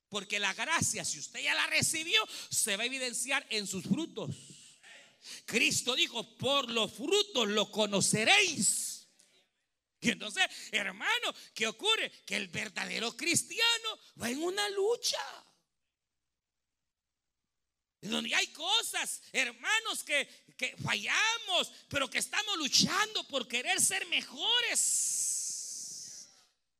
Porque 0.09 0.38
la 0.38 0.55
gracia, 0.55 1.05
si 1.05 1.18
usted 1.18 1.42
ya 1.42 1.55
la 1.55 1.66
recibió, 1.66 2.22
se 2.51 2.77
va 2.77 2.83
a 2.83 2.87
evidenciar 2.87 3.46
en 3.51 3.66
sus 3.66 3.85
frutos. 3.85 4.62
Cristo 5.45 5.95
dijo, 5.95 6.37
por 6.37 6.71
los 6.71 6.93
frutos 6.93 7.49
lo 7.49 7.71
conoceréis. 7.71 9.09
Y 10.01 10.11
entonces, 10.11 10.45
hermano, 10.73 11.33
¿qué 11.55 11.67
ocurre? 11.69 12.11
Que 12.27 12.37
el 12.37 12.49
verdadero 12.49 13.17
cristiano 13.17 13.99
va 14.21 14.29
en 14.31 14.43
una 14.43 14.69
lucha. 14.71 15.19
Donde 18.01 18.35
hay 18.35 18.49
cosas, 18.49 19.23
hermanos, 19.31 20.03
que, 20.03 20.29
que 20.57 20.77
fallamos, 20.77 21.73
pero 21.89 22.11
que 22.11 22.19
estamos 22.19 22.59
luchando 22.59 23.23
por 23.29 23.47
querer 23.47 23.81
ser 23.81 24.05
mejores. 24.07 25.23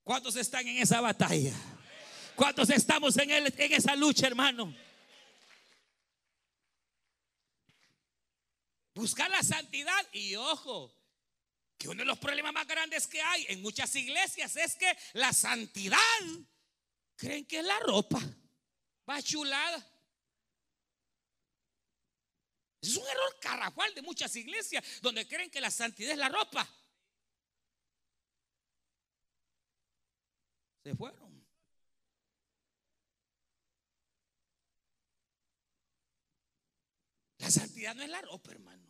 ¿Cuántos 0.03 0.35
están 0.35 0.67
en 0.67 0.79
esa 0.79 1.01
batalla? 1.01 1.55
¿Cuántos 2.35 2.71
estamos 2.71 3.17
en, 3.19 3.31
en 3.31 3.73
esa 3.73 3.95
lucha, 3.95 4.27
hermano? 4.27 4.75
Buscar 8.95 9.31
la 9.31 9.43
santidad 9.43 10.07
y 10.13 10.37
ojo, 10.37 10.95
que 11.79 11.89
uno 11.89 12.01
de 12.01 12.07
los 12.07 12.19
problemas 12.19 12.53
más 12.53 12.67
grandes 12.67 13.07
que 13.07 13.21
hay 13.21 13.47
en 13.49 13.63
muchas 13.63 13.95
iglesias 13.97 14.55
es 14.57 14.77
que 14.77 14.97
la 15.15 15.33
santidad 15.33 15.99
creen 17.17 17.47
que 17.47 17.61
es 17.61 17.65
la 17.65 17.79
ropa, 17.81 18.21
va 19.09 19.23
chulada. 19.23 19.89
Es 22.83 22.97
un 22.97 23.07
error 23.07 23.39
carrafal 23.41 23.95
de 23.95 24.03
muchas 24.03 24.35
iglesias 24.37 24.85
donde 25.01 25.27
creen 25.27 25.51
que 25.51 25.61
la 25.61 25.71
santidad 25.71 26.13
es 26.13 26.19
la 26.19 26.29
ropa. 26.29 26.69
Se 30.83 30.95
fueron. 30.97 31.47
La 37.39 37.51
santidad 37.51 37.95
no 37.95 38.03
es 38.03 38.09
la 38.09 38.21
ropa, 38.23 38.53
hermano. 38.53 38.82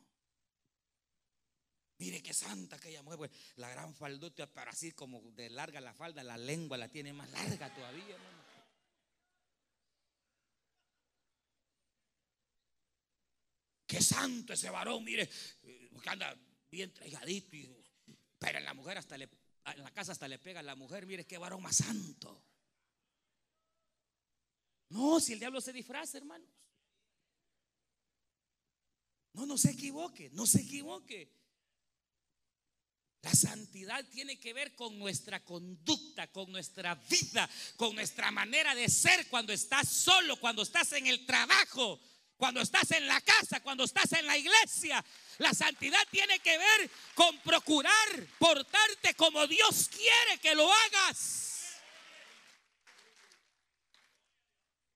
Mire 2.03 2.21
qué 2.21 2.35
santa 2.35 2.75
aquella 2.75 3.01
mujer, 3.01 3.17
pues, 3.17 3.31
la 3.55 3.69
gran 3.69 3.95
faldota, 3.95 4.53
para 4.53 4.73
así 4.73 4.91
como 4.91 5.21
de 5.37 5.49
larga 5.51 5.81
la 5.81 5.95
falda, 5.95 6.25
la 6.25 6.37
lengua 6.37 6.77
la 6.77 6.89
tiene 6.89 7.13
más 7.13 7.31
larga 7.31 7.73
todavía, 7.73 8.17
hermano. 8.17 8.43
Qué 13.87 14.03
santo 14.03 14.53
ese 14.53 14.69
varón, 14.69 15.05
mire, 15.05 15.31
que 15.63 16.11
anda 16.11 16.37
bien 16.69 16.93
traigadito, 16.93 17.57
pero 18.37 18.59
en 18.59 18.65
la 18.65 18.75
mujer 18.75 18.99
hasta 18.99 19.17
le, 19.17 19.31
en 19.67 19.85
la 19.85 19.93
casa 19.93 20.11
hasta 20.11 20.27
le 20.27 20.41
pega 20.41 20.59
a 20.59 20.65
la 20.65 20.75
mujer, 20.75 21.07
mire 21.07 21.25
qué 21.25 21.39
varón 21.39 21.63
más 21.63 21.77
santo. 21.77 22.43
No, 24.89 25.21
si 25.21 25.35
el 25.35 25.39
diablo 25.39 25.61
se 25.61 25.73
disfraza, 25.73 26.19
hermanos. 26.19 26.51
No, 29.35 29.47
no 29.47 29.57
se 29.57 29.71
equivoque, 29.71 30.31
no 30.31 30.47
se 30.49 30.63
equivoque. 30.63 31.42
La 33.23 33.35
santidad 33.35 34.05
tiene 34.11 34.39
que 34.39 34.53
ver 34.53 34.75
con 34.75 34.99
nuestra 34.99 35.45
conducta, 35.45 36.27
con 36.33 36.51
nuestra 36.51 36.97
vida, 36.97 37.49
con 37.77 37.95
nuestra 37.95 38.33
manera 38.33 38.75
de 38.75 38.89
ser 38.89 39.29
cuando 39.29 39.53
estás 39.53 39.89
solo, 39.89 40.37
cuando 40.41 40.63
estás 40.63 40.93
en 40.93 41.07
el 41.07 41.25
trabajo, 41.25 42.01
cuando 42.37 42.61
estás 42.61 42.91
en 42.91 43.07
la 43.07 43.21
casa, 43.21 43.61
cuando 43.61 43.85
estás 43.85 44.13
en 44.15 44.27
la 44.27 44.37
iglesia. 44.37 45.05
La 45.39 45.55
santidad 45.55 46.01
tiene 46.11 46.41
que 46.41 46.59
ver 46.59 46.91
con 47.15 47.39
procurar 47.43 48.27
portarte 48.41 49.15
como 49.15 49.47
Dios 49.47 49.89
quiere 49.89 50.39
que 50.41 50.57
lo 50.57 50.69
hagas. 50.73 51.77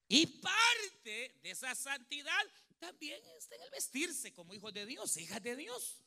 Y 0.08 0.26
parte 0.26 1.38
de 1.42 1.50
esa 1.52 1.76
santidad 1.76 2.44
también 2.80 3.20
está 3.38 3.54
en 3.54 3.62
el 3.62 3.70
vestirse 3.70 4.32
como 4.32 4.52
hijos 4.52 4.74
de 4.74 4.84
Dios, 4.84 5.16
hijas 5.16 5.42
de 5.44 5.54
Dios. 5.54 6.00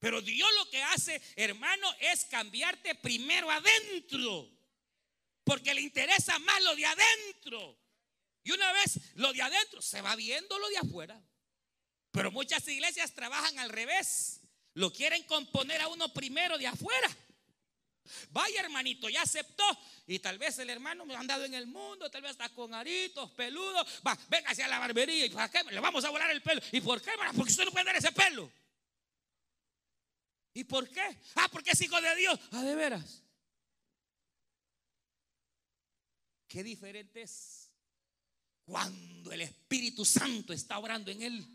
Pero 0.00 0.22
Dios 0.22 0.48
lo 0.56 0.70
que 0.70 0.82
hace, 0.82 1.20
hermano, 1.36 1.94
es 2.00 2.24
cambiarte 2.24 2.94
primero 2.96 3.50
adentro. 3.50 4.50
Porque 5.44 5.74
le 5.74 5.82
interesa 5.82 6.38
más 6.38 6.62
lo 6.62 6.74
de 6.74 6.86
adentro. 6.86 7.78
Y 8.42 8.52
una 8.52 8.72
vez 8.72 8.98
lo 9.14 9.32
de 9.32 9.42
adentro, 9.42 9.82
se 9.82 10.00
va 10.00 10.16
viendo 10.16 10.58
lo 10.58 10.68
de 10.70 10.78
afuera. 10.78 11.22
Pero 12.12 12.32
muchas 12.32 12.66
iglesias 12.66 13.14
trabajan 13.14 13.58
al 13.58 13.68
revés. 13.68 14.40
Lo 14.72 14.90
quieren 14.90 15.22
componer 15.24 15.82
a 15.82 15.88
uno 15.88 16.12
primero 16.14 16.56
de 16.56 16.66
afuera. 16.66 17.16
Vaya 18.30 18.60
hermanito, 18.60 19.10
ya 19.10 19.20
aceptó. 19.20 19.64
Y 20.06 20.18
tal 20.18 20.38
vez 20.38 20.58
el 20.58 20.70
hermano 20.70 21.04
me 21.04 21.14
ha 21.14 21.20
andado 21.20 21.44
en 21.44 21.52
el 21.52 21.66
mundo, 21.66 22.10
tal 22.10 22.22
vez 22.22 22.32
está 22.32 22.48
con 22.48 22.72
aritos, 22.72 23.30
peludos. 23.32 23.86
Va, 24.06 24.18
venga 24.28 24.50
hacia 24.50 24.66
la 24.66 24.78
barbería. 24.78 25.26
¿Y? 25.26 25.34
Le 25.70 25.80
vamos 25.80 26.04
a 26.04 26.10
volar 26.10 26.30
el 26.30 26.40
pelo. 26.40 26.62
¿Y 26.72 26.80
por 26.80 27.02
qué? 27.02 27.10
Porque 27.36 27.52
usted 27.52 27.66
no 27.66 27.70
puede 27.70 27.84
dar 27.84 27.96
ese 27.96 28.12
pelo. 28.12 28.50
¿Y 30.52 30.64
por 30.64 30.88
qué? 30.88 31.16
Ah, 31.36 31.48
porque 31.50 31.70
es 31.70 31.80
hijo 31.80 32.00
de 32.00 32.16
Dios. 32.16 32.38
Ah, 32.52 32.62
de 32.62 32.74
veras. 32.74 33.22
Qué 36.48 36.64
diferente 36.64 37.22
es 37.22 37.70
cuando 38.64 39.32
el 39.32 39.42
Espíritu 39.42 40.04
Santo 40.04 40.52
está 40.52 40.78
orando 40.78 41.10
en 41.10 41.22
él. 41.22 41.46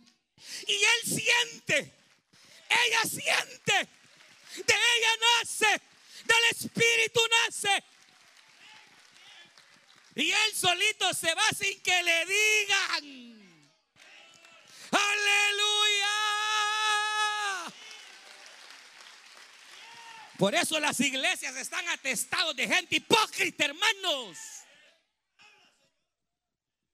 Y 0.67 0.73
él 0.73 1.01
siente, 1.03 1.93
ella 2.69 3.01
siente, 3.03 3.73
de 3.73 4.73
ella 4.73 5.09
nace, 5.39 5.81
del 6.25 6.45
Espíritu 6.51 7.19
nace. 7.45 7.83
Y 10.15 10.31
él 10.31 10.55
solito 10.55 11.13
se 11.13 11.33
va 11.33 11.49
sin 11.57 11.81
que 11.81 12.03
le 12.03 12.25
digan. 12.25 13.35
Aleluya. 14.91 15.74
Por 20.37 20.53
eso 20.53 20.79
las 20.79 20.99
iglesias 20.99 21.55
están 21.55 21.87
atestados 21.89 22.55
de 22.55 22.67
gente 22.67 22.97
hipócrita, 22.97 23.65
hermanos. 23.65 24.37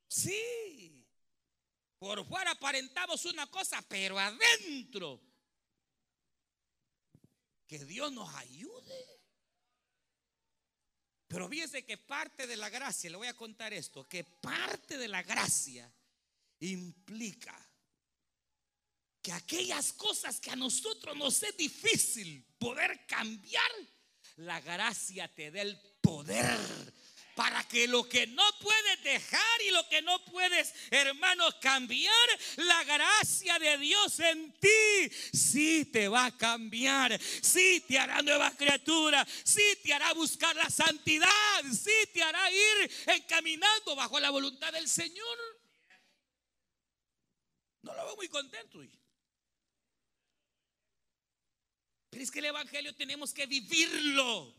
Sí. 0.08 1.08
Por 1.98 2.26
fuera 2.28 2.52
aparentamos 2.52 3.26
una 3.26 3.48
cosa, 3.48 3.82
pero 3.88 4.20
adentro. 4.20 5.22
Que 7.66 7.80
Dios 7.86 8.12
nos 8.12 8.34
ayude. 8.36 9.22
Pero 11.28 11.48
fíjense 11.48 11.86
que 11.86 11.98
parte 11.98 12.46
de 12.46 12.58
la 12.58 12.70
gracia, 12.70 13.10
le 13.10 13.18
voy 13.18 13.28
a 13.28 13.34
contar 13.34 13.74
esto, 13.74 14.08
que 14.08 14.24
parte 14.24 14.98
de 14.98 15.08
la 15.08 15.24
gracia 15.24 15.92
implica 16.60 17.58
que 19.22 19.32
aquellas 19.32 19.94
cosas 19.94 20.40
que 20.40 20.52
a 20.52 20.56
nosotros 20.56 21.16
nos 21.16 21.42
es 21.42 21.56
difícil 21.56 22.46
la 24.42 24.60
gracia 24.62 25.28
te 25.28 25.52
dé 25.52 25.62
el 25.62 25.78
poder 26.02 26.58
para 27.36 27.64
que 27.68 27.88
lo 27.88 28.08
que 28.08 28.28
no 28.28 28.44
puedes 28.60 29.04
dejar 29.04 29.62
y 29.66 29.72
lo 29.72 29.88
que 29.88 30.02
no 30.02 30.24
puedes, 30.26 30.74
hermanos, 30.92 31.56
cambiar, 31.62 32.14
la 32.58 32.84
gracia 32.84 33.58
de 33.60 33.78
Dios 33.78 34.20
en 34.20 34.52
ti 34.60 35.10
sí 35.34 35.86
te 35.86 36.08
va 36.08 36.26
a 36.26 36.38
cambiar, 36.38 37.20
sí 37.42 37.84
te 37.88 37.98
hará 37.98 38.22
nueva 38.22 38.52
criatura, 38.52 39.26
sí 39.44 39.64
te 39.84 39.94
hará 39.94 40.14
buscar 40.14 40.56
la 40.56 40.70
santidad, 40.70 41.64
sí 41.72 42.10
te 42.14 42.22
hará 42.22 42.52
ir 42.52 42.92
encaminando 43.08 43.96
bajo 43.96 44.20
la 44.20 44.30
voluntad 44.30 44.74
del 44.74 44.88
Señor. 44.88 45.38
No 47.82 47.94
lo 47.96 48.06
veo 48.06 48.16
muy 48.18 48.28
contento. 48.28 48.80
Pero 52.12 52.24
es 52.24 52.30
que 52.30 52.40
el 52.40 52.46
Evangelio 52.46 52.94
tenemos 52.94 53.34
que 53.34 53.46
vivirlo. 53.48 54.54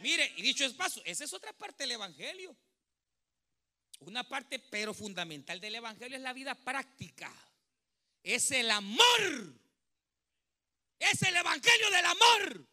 Mire, 0.00 0.32
y 0.36 0.42
dicho 0.42 0.64
es 0.64 0.72
paso, 0.72 1.02
esa 1.04 1.24
es 1.24 1.32
otra 1.32 1.52
parte 1.52 1.82
del 1.82 1.92
Evangelio. 1.92 2.56
Una 4.00 4.26
parte, 4.26 4.60
pero 4.60 4.94
fundamental 4.94 5.60
del 5.60 5.74
Evangelio 5.74 6.16
es 6.16 6.22
la 6.22 6.32
vida 6.32 6.54
práctica. 6.54 7.32
Es 8.22 8.52
el 8.52 8.70
amor. 8.70 9.60
Es 11.00 11.22
el 11.22 11.34
Evangelio 11.34 11.90
del 11.90 12.04
amor. 12.04 12.68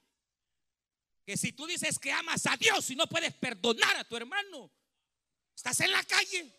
Que 1.25 1.35
si 1.35 1.53
tú 1.53 1.65
dices 1.65 1.97
que 1.97 2.11
amas 2.11 2.45
a 2.45 2.55
Dios 2.55 2.87
y 2.91 2.95
no 2.95 3.07
puedes 3.07 3.33
perdonar 3.33 3.97
a 3.97 4.03
tu 4.03 4.15
hermano, 4.15 4.71
estás 5.55 5.79
en 5.79 5.89
la 5.91 6.03
calle. 6.03 6.53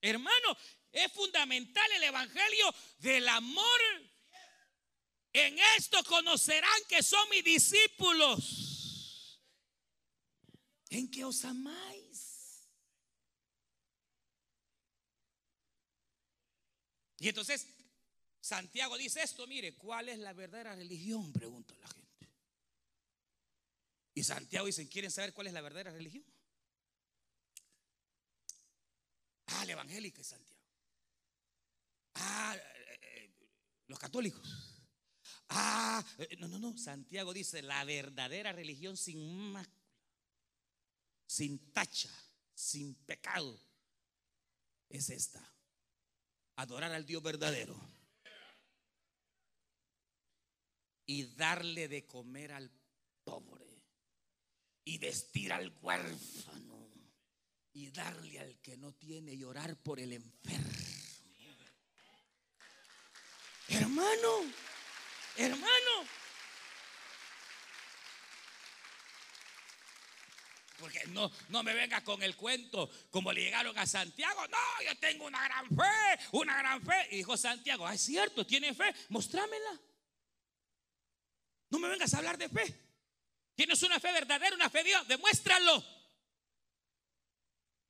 Hermano, 0.00 0.56
es 0.90 1.12
fundamental 1.12 1.88
el 1.92 2.02
Evangelio 2.02 2.74
del 2.98 3.28
amor 3.28 3.80
en 5.34 5.58
esto 5.76 6.02
conocerán 6.04 6.80
que 6.88 7.02
son 7.02 7.28
mis 7.28 7.44
discípulos. 7.44 9.40
En 10.88 11.10
que 11.10 11.24
os 11.24 11.44
amáis. 11.44 12.68
Y 17.18 17.28
entonces 17.28 17.66
Santiago 18.40 18.96
dice 18.96 19.22
esto, 19.22 19.46
mire, 19.48 19.74
¿cuál 19.74 20.08
es 20.08 20.18
la 20.20 20.32
verdadera 20.32 20.76
religión? 20.76 21.32
Pregunta 21.32 21.74
la 21.80 21.88
gente. 21.88 22.30
Y 24.14 24.22
Santiago 24.22 24.66
dice, 24.66 24.88
¿quieren 24.88 25.10
saber 25.10 25.32
cuál 25.32 25.48
es 25.48 25.52
la 25.52 25.62
verdadera 25.62 25.90
religión? 25.90 26.24
Ah, 29.46 29.64
la 29.64 29.72
evangélica 29.72 30.20
es 30.20 30.28
Santiago. 30.28 30.62
Ah, 32.14 32.56
eh, 32.56 32.98
eh, 33.02 33.30
los 33.88 33.98
católicos. 33.98 34.73
Ah, 35.48 36.04
eh, 36.18 36.36
no, 36.38 36.48
no, 36.48 36.58
no. 36.58 36.76
Santiago 36.76 37.32
dice, 37.32 37.62
la 37.62 37.84
verdadera 37.84 38.52
religión 38.52 38.96
sin 38.96 39.52
mácula, 39.52 39.74
sin 41.26 41.72
tacha, 41.72 42.10
sin 42.54 42.94
pecado, 42.94 43.60
es 44.88 45.10
esta. 45.10 45.40
Adorar 46.56 46.92
al 46.92 47.04
Dios 47.04 47.22
verdadero. 47.22 47.76
Y 51.06 51.24
darle 51.34 51.88
de 51.88 52.06
comer 52.06 52.52
al 52.52 52.70
pobre. 53.24 53.82
Y 54.84 54.98
vestir 54.98 55.52
al 55.52 55.76
huérfano. 55.82 56.90
Y 57.72 57.90
darle 57.90 58.38
al 58.38 58.60
que 58.60 58.76
no 58.76 58.94
tiene 58.94 59.34
y 59.34 59.42
orar 59.42 59.76
por 59.82 59.98
el 59.98 60.12
enfermo. 60.12 60.70
Hermano. 63.68 64.73
Hermano. 65.36 66.08
Porque 70.78 71.02
no, 71.06 71.30
no 71.48 71.62
me 71.62 71.72
venga 71.72 72.02
con 72.02 72.22
el 72.22 72.36
cuento 72.36 72.90
como 73.10 73.32
le 73.32 73.42
llegaron 73.42 73.78
a 73.78 73.86
Santiago. 73.86 74.46
No, 74.48 74.82
yo 74.84 74.98
tengo 74.98 75.24
una 75.24 75.42
gran 75.44 75.68
fe, 75.68 76.26
una 76.32 76.58
gran 76.58 76.82
fe. 76.82 77.08
Y 77.10 77.16
dijo 77.18 77.36
Santiago, 77.36 77.86
ah, 77.86 77.94
es 77.94 78.02
cierto, 78.02 78.46
tiene 78.46 78.74
fe, 78.74 78.94
mostrámela. 79.08 79.80
No 81.70 81.78
me 81.78 81.88
vengas 81.88 82.12
a 82.14 82.18
hablar 82.18 82.36
de 82.36 82.48
fe. 82.48 82.80
Tienes 83.54 83.82
una 83.82 83.98
fe 84.00 84.12
verdadera, 84.12 84.54
una 84.54 84.68
fe 84.68 84.78
de 84.78 84.84
Dios, 84.84 85.08
demuéstralo. 85.08 85.84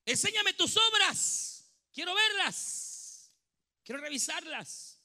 Enséñame 0.06 0.52
tus 0.52 0.76
obras. 0.76 1.72
Quiero 1.92 2.14
verlas. 2.14 3.30
Quiero 3.82 4.00
revisarlas. 4.00 5.00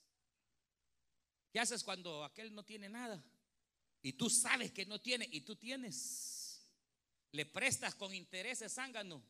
¿Qué 1.52 1.60
haces 1.60 1.84
cuando 1.84 2.24
aquel 2.24 2.54
no 2.54 2.64
tiene 2.64 2.90
nada? 2.90 3.24
Y 4.02 4.14
tú 4.14 4.30
sabes 4.30 4.72
que 4.72 4.86
no 4.86 5.00
tiene 5.02 5.28
y 5.32 5.42
tú 5.42 5.56
tienes. 5.56 6.62
Le 7.32 7.46
prestas 7.46 7.96
con 7.96 8.14
intereses 8.14 8.74
zángano. 8.74 9.24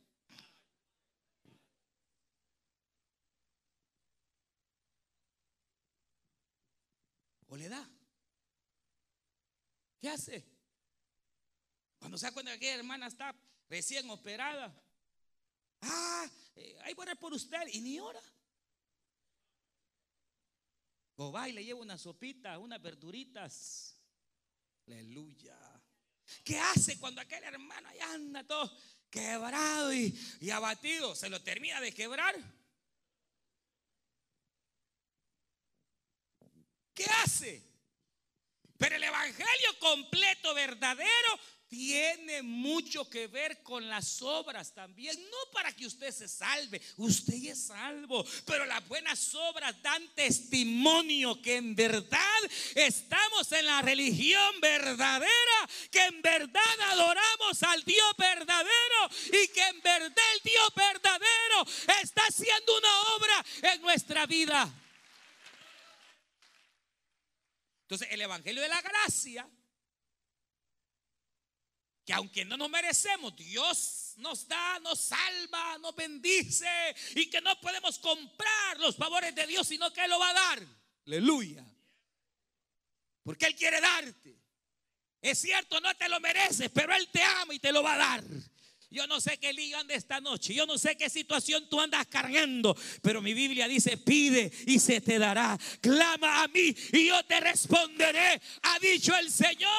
O 7.47 7.57
le 7.57 7.67
da. 7.67 7.89
¿Qué 9.99 10.09
hace? 10.09 10.45
Cuando 11.97 12.17
se 12.17 12.27
da 12.27 12.31
cuenta 12.31 12.51
que 12.51 12.57
aquella 12.57 12.75
hermana 12.75 13.07
está 13.07 13.35
recién 13.69 14.09
operada. 14.09 14.73
Ah, 15.81 16.29
eh, 16.55 16.77
ahí 16.83 16.93
voy 16.93 17.07
a 17.07 17.15
por 17.15 17.33
usted 17.33 17.67
y 17.71 17.81
ni 17.81 17.99
ora. 17.99 18.21
O 21.21 21.33
va 21.33 21.49
y 21.49 21.51
le 21.51 21.65
lleva 21.65 21.81
una 21.81 21.97
sopita, 21.97 22.57
unas 22.59 22.81
verduritas. 22.81 23.93
Aleluya. 24.87 25.57
¿Qué 26.45 26.57
hace 26.57 26.97
cuando 26.97 27.19
aquel 27.19 27.43
hermano 27.43 27.89
allá 27.89 28.13
anda 28.13 28.47
todo 28.47 28.71
quebrado 29.09 29.93
y, 29.93 30.17
y 30.39 30.49
abatido? 30.49 31.13
¿Se 31.15 31.29
lo 31.29 31.43
termina 31.43 31.81
de 31.81 31.93
quebrar? 31.93 32.35
¿Qué 36.93 37.03
hace? 37.21 37.69
Pero 38.77 38.95
el 38.95 39.03
Evangelio 39.03 39.77
completo, 39.79 40.53
verdadero, 40.53 41.39
tiene 41.69 42.41
mucho 42.41 43.07
que 43.07 43.27
ver 43.27 43.61
con 43.61 43.87
las 43.87 44.21
obras 44.23 44.73
también. 44.73 45.15
No 45.29 45.51
para 45.53 45.71
que 45.71 45.85
usted 45.85 46.11
se 46.11 46.27
salve, 46.27 46.81
usted 46.97 47.35
es 47.35 47.67
salvo. 47.67 48.25
Pero 48.45 48.65
las 48.65 48.85
buenas 48.87 49.33
obras 49.35 49.79
dan 49.81 50.03
testimonio 50.15 51.39
que 51.41 51.57
en 51.57 51.75
verdad 51.75 52.41
estamos 52.73 53.51
en 53.51 53.67
la 53.67 53.81
religión 53.83 54.59
verdadera, 54.59 55.69
que 55.91 56.03
en 56.05 56.21
verdad 56.21 56.81
adoramos 56.91 57.63
al 57.63 57.83
Dios 57.83 58.13
verdadero 58.17 59.09
y 59.27 59.47
que 59.49 59.61
en 59.61 59.81
verdad 59.81 60.23
el 60.35 60.41
Dios 60.43 60.69
verdadero 60.75 61.65
está 62.01 62.23
haciendo 62.27 62.77
una 62.77 63.01
obra 63.15 63.45
en 63.73 63.81
nuestra 63.83 64.25
vida. 64.25 64.73
Entonces, 67.83 68.07
el 68.11 68.21
Evangelio 68.21 68.61
de 68.61 68.69
la 68.69 68.81
Gracia 68.81 69.47
que 72.09 72.13
aunque 72.13 72.43
no 72.43 72.57
nos 72.57 72.71
merecemos, 72.71 73.35
Dios 73.35 74.15
nos 74.17 74.47
da, 74.47 74.79
nos 74.79 74.99
salva, 74.99 75.77
nos 75.77 75.95
bendice 75.95 76.65
y 77.13 77.29
que 77.29 77.39
no 77.39 77.61
podemos 77.61 77.99
comprar 77.99 78.79
los 78.79 78.95
favores 78.95 79.35
de 79.35 79.45
Dios, 79.45 79.67
sino 79.67 79.93
que 79.93 80.03
Él 80.03 80.09
lo 80.09 80.17
va 80.17 80.31
a 80.31 80.33
dar. 80.33 80.59
Aleluya. 81.05 81.63
Porque 83.21 83.45
Él 83.45 83.55
quiere 83.55 83.79
darte. 83.79 84.35
Es 85.21 85.37
cierto, 85.37 85.79
no 85.81 85.95
te 85.97 86.09
lo 86.09 86.19
mereces, 86.19 86.71
pero 86.73 86.95
Él 86.95 87.07
te 87.11 87.21
ama 87.21 87.53
y 87.53 87.59
te 87.59 87.71
lo 87.71 87.83
va 87.83 87.93
a 87.93 87.97
dar. 87.97 88.23
Yo 88.89 89.05
no 89.05 89.21
sé 89.21 89.37
qué 89.37 89.53
lío 89.53 89.77
anda 89.77 89.93
esta 89.93 90.19
noche, 90.19 90.55
yo 90.55 90.65
no 90.65 90.79
sé 90.79 90.97
qué 90.97 91.11
situación 91.11 91.69
tú 91.69 91.79
andas 91.79 92.07
cargando, 92.07 92.75
pero 93.03 93.21
mi 93.21 93.35
Biblia 93.35 93.67
dice, 93.67 93.97
pide 93.97 94.51
y 94.65 94.79
se 94.79 94.99
te 94.99 95.19
dará. 95.19 95.59
Clama 95.79 96.41
a 96.41 96.47
mí 96.47 96.75
y 96.91 97.05
yo 97.05 97.23
te 97.25 97.39
responderé, 97.39 98.41
ha 98.63 98.79
dicho 98.79 99.15
el 99.15 99.29
Señor. 99.29 99.69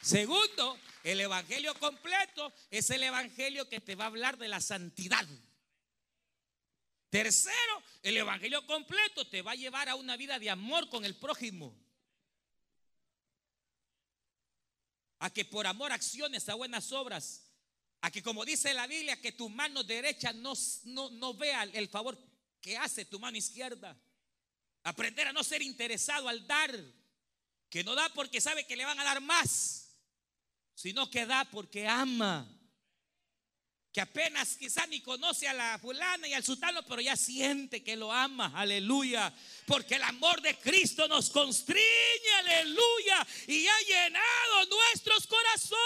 Segundo, 0.00 0.78
el 1.02 1.20
evangelio 1.20 1.74
completo 1.74 2.52
es 2.70 2.90
el 2.90 3.02
evangelio 3.02 3.68
que 3.68 3.80
te 3.80 3.94
va 3.94 4.04
a 4.04 4.08
hablar 4.08 4.38
de 4.38 4.48
la 4.48 4.60
santidad. 4.60 5.26
Tercero, 7.10 7.82
el 8.02 8.16
evangelio 8.16 8.66
completo 8.66 9.26
te 9.26 9.42
va 9.42 9.52
a 9.52 9.56
llevar 9.56 9.88
a 9.88 9.94
una 9.94 10.16
vida 10.16 10.38
de 10.38 10.50
amor 10.50 10.88
con 10.88 11.04
el 11.04 11.16
prójimo. 11.16 11.74
A 15.20 15.30
que 15.30 15.44
por 15.44 15.66
amor 15.66 15.90
acciones 15.90 16.48
a 16.48 16.54
buenas 16.54 16.92
obras. 16.92 17.44
A 18.00 18.10
que 18.10 18.22
como 18.22 18.44
dice 18.44 18.72
la 18.74 18.86
Biblia, 18.86 19.20
que 19.20 19.32
tu 19.32 19.48
mano 19.48 19.82
derecha 19.82 20.32
no, 20.32 20.52
no, 20.84 21.10
no 21.10 21.34
vea 21.34 21.64
el 21.64 21.88
favor 21.88 22.16
que 22.60 22.76
hace 22.76 23.04
tu 23.04 23.18
mano 23.18 23.36
izquierda. 23.36 23.96
Aprender 24.84 25.26
a 25.26 25.32
no 25.32 25.42
ser 25.42 25.62
interesado 25.62 26.28
al 26.28 26.46
dar. 26.46 26.72
Que 27.68 27.82
no 27.82 27.94
da 27.94 28.08
porque 28.10 28.40
sabe 28.40 28.66
que 28.66 28.76
le 28.76 28.84
van 28.84 29.00
a 29.00 29.04
dar 29.04 29.20
más 29.20 29.87
sino 30.78 31.10
que 31.10 31.26
da 31.26 31.44
porque 31.44 31.88
ama. 31.88 32.48
Que 33.92 34.00
apenas 34.00 34.56
quizá 34.56 34.86
ni 34.86 35.00
conoce 35.00 35.48
a 35.48 35.52
la 35.52 35.76
fulana 35.80 36.28
y 36.28 36.34
al 36.34 36.44
sultano, 36.44 36.84
pero 36.86 37.00
ya 37.00 37.16
siente 37.16 37.82
que 37.82 37.96
lo 37.96 38.12
ama, 38.12 38.52
aleluya. 38.54 39.34
Porque 39.66 39.96
el 39.96 40.04
amor 40.04 40.40
de 40.40 40.56
Cristo 40.56 41.08
nos 41.08 41.30
constriñe, 41.30 42.30
aleluya, 42.38 43.26
y 43.48 43.66
ha 43.66 43.80
llenado 43.80 44.66
nuestros 44.66 45.26
corazones. 45.26 45.76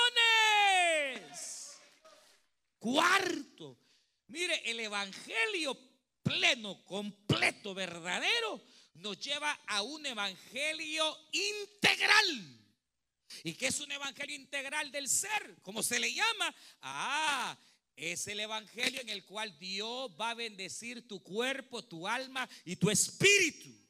Cuarto, 2.78 3.78
mire, 4.26 4.60
el 4.70 4.78
Evangelio 4.80 5.74
pleno, 6.22 6.84
completo, 6.84 7.72
verdadero, 7.72 8.62
nos 8.96 9.18
lleva 9.18 9.58
a 9.68 9.80
un 9.80 10.04
Evangelio 10.04 11.16
integral. 11.32 12.61
¿Y 13.44 13.54
qué 13.54 13.66
es 13.66 13.80
un 13.80 13.90
evangelio 13.90 14.36
integral 14.36 14.92
del 14.92 15.08
ser? 15.08 15.56
¿Cómo 15.62 15.82
se 15.82 15.98
le 15.98 16.12
llama? 16.12 16.54
Ah, 16.80 17.58
es 17.96 18.26
el 18.28 18.40
evangelio 18.40 19.00
en 19.00 19.08
el 19.08 19.24
cual 19.24 19.58
Dios 19.58 20.10
va 20.20 20.30
a 20.30 20.34
bendecir 20.34 21.06
tu 21.06 21.22
cuerpo, 21.22 21.84
tu 21.84 22.06
alma 22.06 22.48
y 22.64 22.76
tu 22.76 22.90
espíritu. 22.90 23.81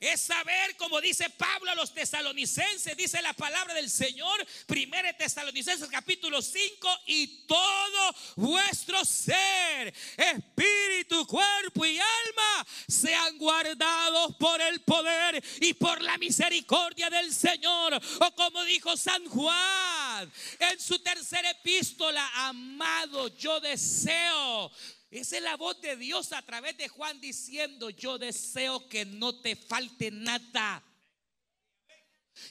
Es 0.00 0.22
saber, 0.22 0.76
como 0.78 0.98
dice 1.02 1.28
Pablo 1.28 1.70
a 1.70 1.74
los 1.74 1.92
tesalonicenses, 1.92 2.96
dice 2.96 3.20
la 3.20 3.34
palabra 3.34 3.74
del 3.74 3.90
Señor, 3.90 4.46
1 4.66 4.88
Tesalonicenses 5.18 5.90
capítulo 5.90 6.40
5, 6.40 6.88
y 7.04 7.26
todo 7.46 8.14
vuestro 8.36 9.04
ser, 9.04 9.94
espíritu, 10.16 11.26
cuerpo 11.26 11.84
y 11.84 11.98
alma, 11.98 12.66
sean 12.88 13.36
guardados 13.36 14.36
por 14.36 14.58
el 14.62 14.80
poder 14.80 15.44
y 15.60 15.74
por 15.74 16.00
la 16.00 16.16
misericordia 16.16 17.10
del 17.10 17.30
Señor. 17.34 18.00
O 18.20 18.34
como 18.34 18.64
dijo 18.64 18.96
San 18.96 19.26
Juan 19.26 20.32
en 20.60 20.80
su 20.80 20.98
tercera 21.00 21.50
epístola, 21.50 22.26
amado, 22.48 23.28
yo 23.36 23.60
deseo 23.60 24.72
esa 25.10 25.38
es 25.38 25.42
la 25.42 25.56
voz 25.56 25.80
de 25.80 25.96
Dios 25.96 26.32
a 26.32 26.42
través 26.42 26.76
de 26.76 26.88
Juan 26.88 27.20
diciendo, 27.20 27.90
yo 27.90 28.16
deseo 28.16 28.88
que 28.88 29.04
no 29.04 29.40
te 29.40 29.56
falte 29.56 30.12
nada. 30.12 30.84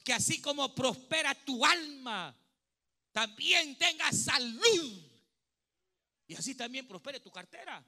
Que 0.03 0.11
así 0.11 0.41
como 0.41 0.75
prospera 0.75 1.33
tu 1.45 1.65
alma, 1.65 2.37
también 3.13 3.77
tenga 3.77 4.11
salud. 4.11 5.03
Y 6.27 6.35
así 6.35 6.53
también 6.53 6.85
prospere 6.85 7.21
tu 7.21 7.31
cartera. 7.31 7.83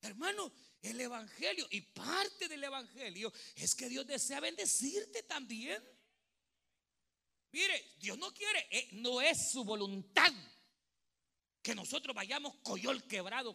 Hermano, 0.00 0.52
el 0.80 1.00
Evangelio 1.00 1.66
y 1.70 1.80
parte 1.80 2.46
del 2.46 2.62
Evangelio 2.62 3.32
es 3.56 3.74
que 3.74 3.88
Dios 3.88 4.06
desea 4.06 4.38
bendecirte 4.38 5.24
también. 5.24 5.82
Mire, 7.50 7.94
Dios 7.98 8.16
no 8.18 8.32
quiere, 8.32 8.68
eh, 8.70 8.88
no 8.92 9.20
es 9.20 9.50
su 9.50 9.64
voluntad 9.64 10.32
que 11.68 11.74
nosotros 11.74 12.16
vayamos 12.16 12.54
coyol 12.62 13.06
quebrado, 13.06 13.54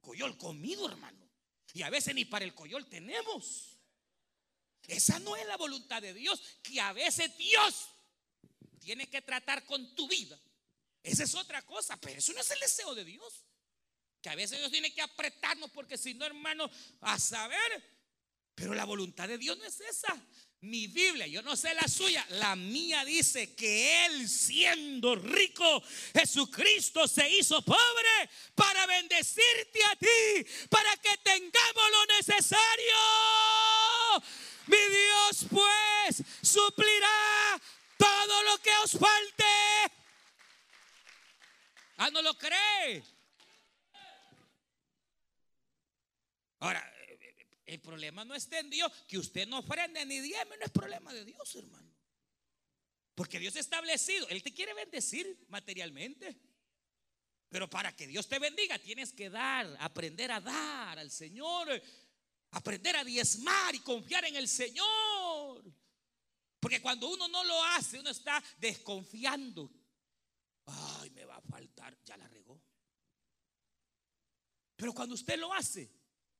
coyol 0.00 0.36
comido, 0.36 0.88
hermano. 0.88 1.30
Y 1.72 1.82
a 1.82 1.88
veces 1.88 2.12
ni 2.12 2.24
para 2.24 2.44
el 2.44 2.52
coyol 2.56 2.88
tenemos. 2.88 3.78
Esa 4.88 5.20
no 5.20 5.36
es 5.36 5.46
la 5.46 5.56
voluntad 5.56 6.02
de 6.02 6.12
Dios, 6.12 6.42
que 6.60 6.80
a 6.80 6.92
veces 6.92 7.38
Dios 7.38 7.86
tiene 8.80 9.08
que 9.08 9.22
tratar 9.22 9.64
con 9.64 9.94
tu 9.94 10.08
vida. 10.08 10.36
Esa 11.04 11.22
es 11.22 11.36
otra 11.36 11.62
cosa, 11.62 11.96
pero 12.00 12.18
eso 12.18 12.32
no 12.32 12.40
es 12.40 12.50
el 12.50 12.58
deseo 12.58 12.96
de 12.96 13.04
Dios. 13.04 13.44
Que 14.20 14.30
a 14.30 14.34
veces 14.34 14.58
Dios 14.58 14.72
tiene 14.72 14.92
que 14.92 15.00
apretarnos 15.00 15.70
porque 15.70 15.96
si 15.96 16.14
no, 16.14 16.24
hermano, 16.24 16.68
a 17.00 17.16
saber. 17.20 17.93
Pero 18.54 18.74
la 18.74 18.84
voluntad 18.84 19.28
de 19.28 19.38
Dios 19.38 19.58
no 19.58 19.64
es 19.64 19.80
esa. 19.80 20.16
Mi 20.60 20.86
Biblia, 20.86 21.26
yo 21.26 21.42
no 21.42 21.56
sé 21.56 21.74
la 21.74 21.86
suya, 21.86 22.24
la 22.30 22.56
mía 22.56 23.04
dice 23.04 23.54
que 23.54 24.06
Él 24.06 24.26
siendo 24.26 25.14
rico, 25.14 25.82
Jesucristo 26.14 27.06
se 27.06 27.28
hizo 27.28 27.60
pobre 27.62 28.30
para 28.54 28.86
bendecirte 28.86 29.84
a 29.84 29.96
ti, 29.96 30.46
para 30.70 30.96
que 30.96 31.18
tengamos 31.22 31.90
lo 31.90 32.16
necesario. 32.16 32.96
Mi 34.66 34.76
Dios 34.76 35.46
pues 35.50 36.22
suplirá 36.40 37.60
todo 37.98 38.42
lo 38.44 38.58
que 38.62 38.70
os 38.84 38.92
falte. 38.92 39.44
Ah, 41.98 42.10
¿no 42.10 42.22
lo 42.22 42.32
cree? 42.38 43.04
Ahora, 46.60 46.93
el 47.74 47.80
problema 47.80 48.24
no 48.24 48.34
está 48.34 48.58
en 48.58 48.70
Dios. 48.70 48.90
Que 49.06 49.18
usted 49.18 49.46
no 49.46 49.58
ofrende 49.58 50.04
ni 50.06 50.20
dieme 50.20 50.56
no 50.56 50.64
es 50.64 50.70
problema 50.70 51.12
de 51.12 51.24
Dios, 51.24 51.54
hermano. 51.56 51.92
Porque 53.14 53.38
Dios 53.38 53.54
ha 53.56 53.60
establecido, 53.60 54.28
Él 54.28 54.42
te 54.42 54.52
quiere 54.52 54.74
bendecir 54.74 55.46
materialmente. 55.48 56.36
Pero 57.48 57.70
para 57.70 57.94
que 57.94 58.06
Dios 58.06 58.26
te 58.26 58.40
bendiga, 58.40 58.78
tienes 58.78 59.12
que 59.12 59.30
dar, 59.30 59.76
aprender 59.78 60.32
a 60.32 60.40
dar 60.40 60.98
al 60.98 61.10
Señor, 61.10 61.80
aprender 62.50 62.96
a 62.96 63.04
diezmar 63.04 63.74
y 63.74 63.80
confiar 63.80 64.24
en 64.24 64.34
el 64.34 64.48
Señor. 64.48 65.62
Porque 66.58 66.80
cuando 66.80 67.08
uno 67.08 67.28
no 67.28 67.44
lo 67.44 67.62
hace, 67.62 68.00
uno 68.00 68.10
está 68.10 68.42
desconfiando. 68.58 69.70
Ay, 70.66 71.10
me 71.10 71.24
va 71.24 71.36
a 71.36 71.42
faltar, 71.42 71.96
ya 72.04 72.16
la 72.16 72.26
regó. 72.26 72.60
Pero 74.74 74.92
cuando 74.92 75.14
usted 75.14 75.38
lo 75.38 75.52
hace, 75.52 75.88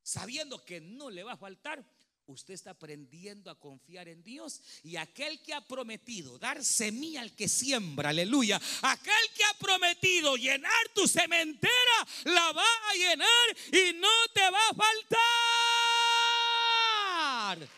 sabiendo 0.05 0.65
que 0.65 0.81
no 0.81 1.11
le 1.11 1.25
va 1.25 1.33
a 1.33 1.37
faltar, 1.37 1.85
usted 2.27 2.55
está 2.55 2.71
aprendiendo 2.71 3.51
a 3.51 3.59
confiar 3.59 4.07
en 4.09 4.23
Dios. 4.23 4.61
Y 4.83 4.97
aquel 4.97 5.43
que 5.43 5.53
ha 5.55 5.61
prometido 5.67 6.39
dar 6.39 6.65
semilla 6.65 7.23
al 7.23 7.35
que 7.35 7.49
siembra, 7.49 8.11
aleluya, 8.11 8.61
aquel 8.83 9.31
que 9.35 9.45
ha 9.45 9.55
prometido 9.55 10.37
llenar 10.37 10.89
tu 10.95 11.09
cementera, 11.09 12.07
la 12.25 12.53
va 12.53 12.65
a 12.91 12.95
llenar 12.95 13.57
y 13.73 13.95
no 13.95 14.09
te 14.33 14.51
va 14.51 14.69
a 14.69 14.75
faltar. 17.55 17.69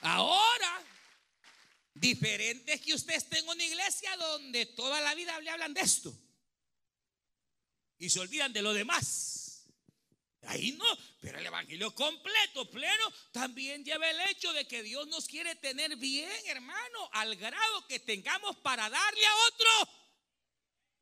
Ahora, 0.00 0.82
diferente 1.94 2.80
que 2.80 2.94
usted 2.94 3.14
esté 3.14 3.38
en 3.38 3.48
una 3.48 3.64
iglesia 3.64 4.16
donde 4.16 4.66
toda 4.66 5.00
la 5.00 5.14
vida 5.14 5.38
le 5.40 5.50
hablan 5.50 5.72
de 5.72 5.80
esto. 5.80 6.14
Y 7.98 8.10
se 8.10 8.20
olvidan 8.20 8.52
de 8.52 8.62
lo 8.62 8.72
demás. 8.72 9.44
Ahí 10.46 10.72
no, 10.72 10.84
pero 11.20 11.38
el 11.38 11.46
Evangelio 11.46 11.94
completo, 11.94 12.70
pleno, 12.70 13.12
también 13.32 13.84
lleva 13.84 14.10
el 14.10 14.20
hecho 14.28 14.52
de 14.52 14.66
que 14.66 14.82
Dios 14.82 15.06
nos 15.08 15.26
quiere 15.26 15.54
tener 15.54 15.96
bien, 15.96 16.30
hermano, 16.46 17.08
al 17.12 17.34
grado 17.36 17.86
que 17.86 17.98
tengamos 18.00 18.56
para 18.56 18.90
darle 18.90 19.26
a 19.26 19.36
otro. 19.46 19.90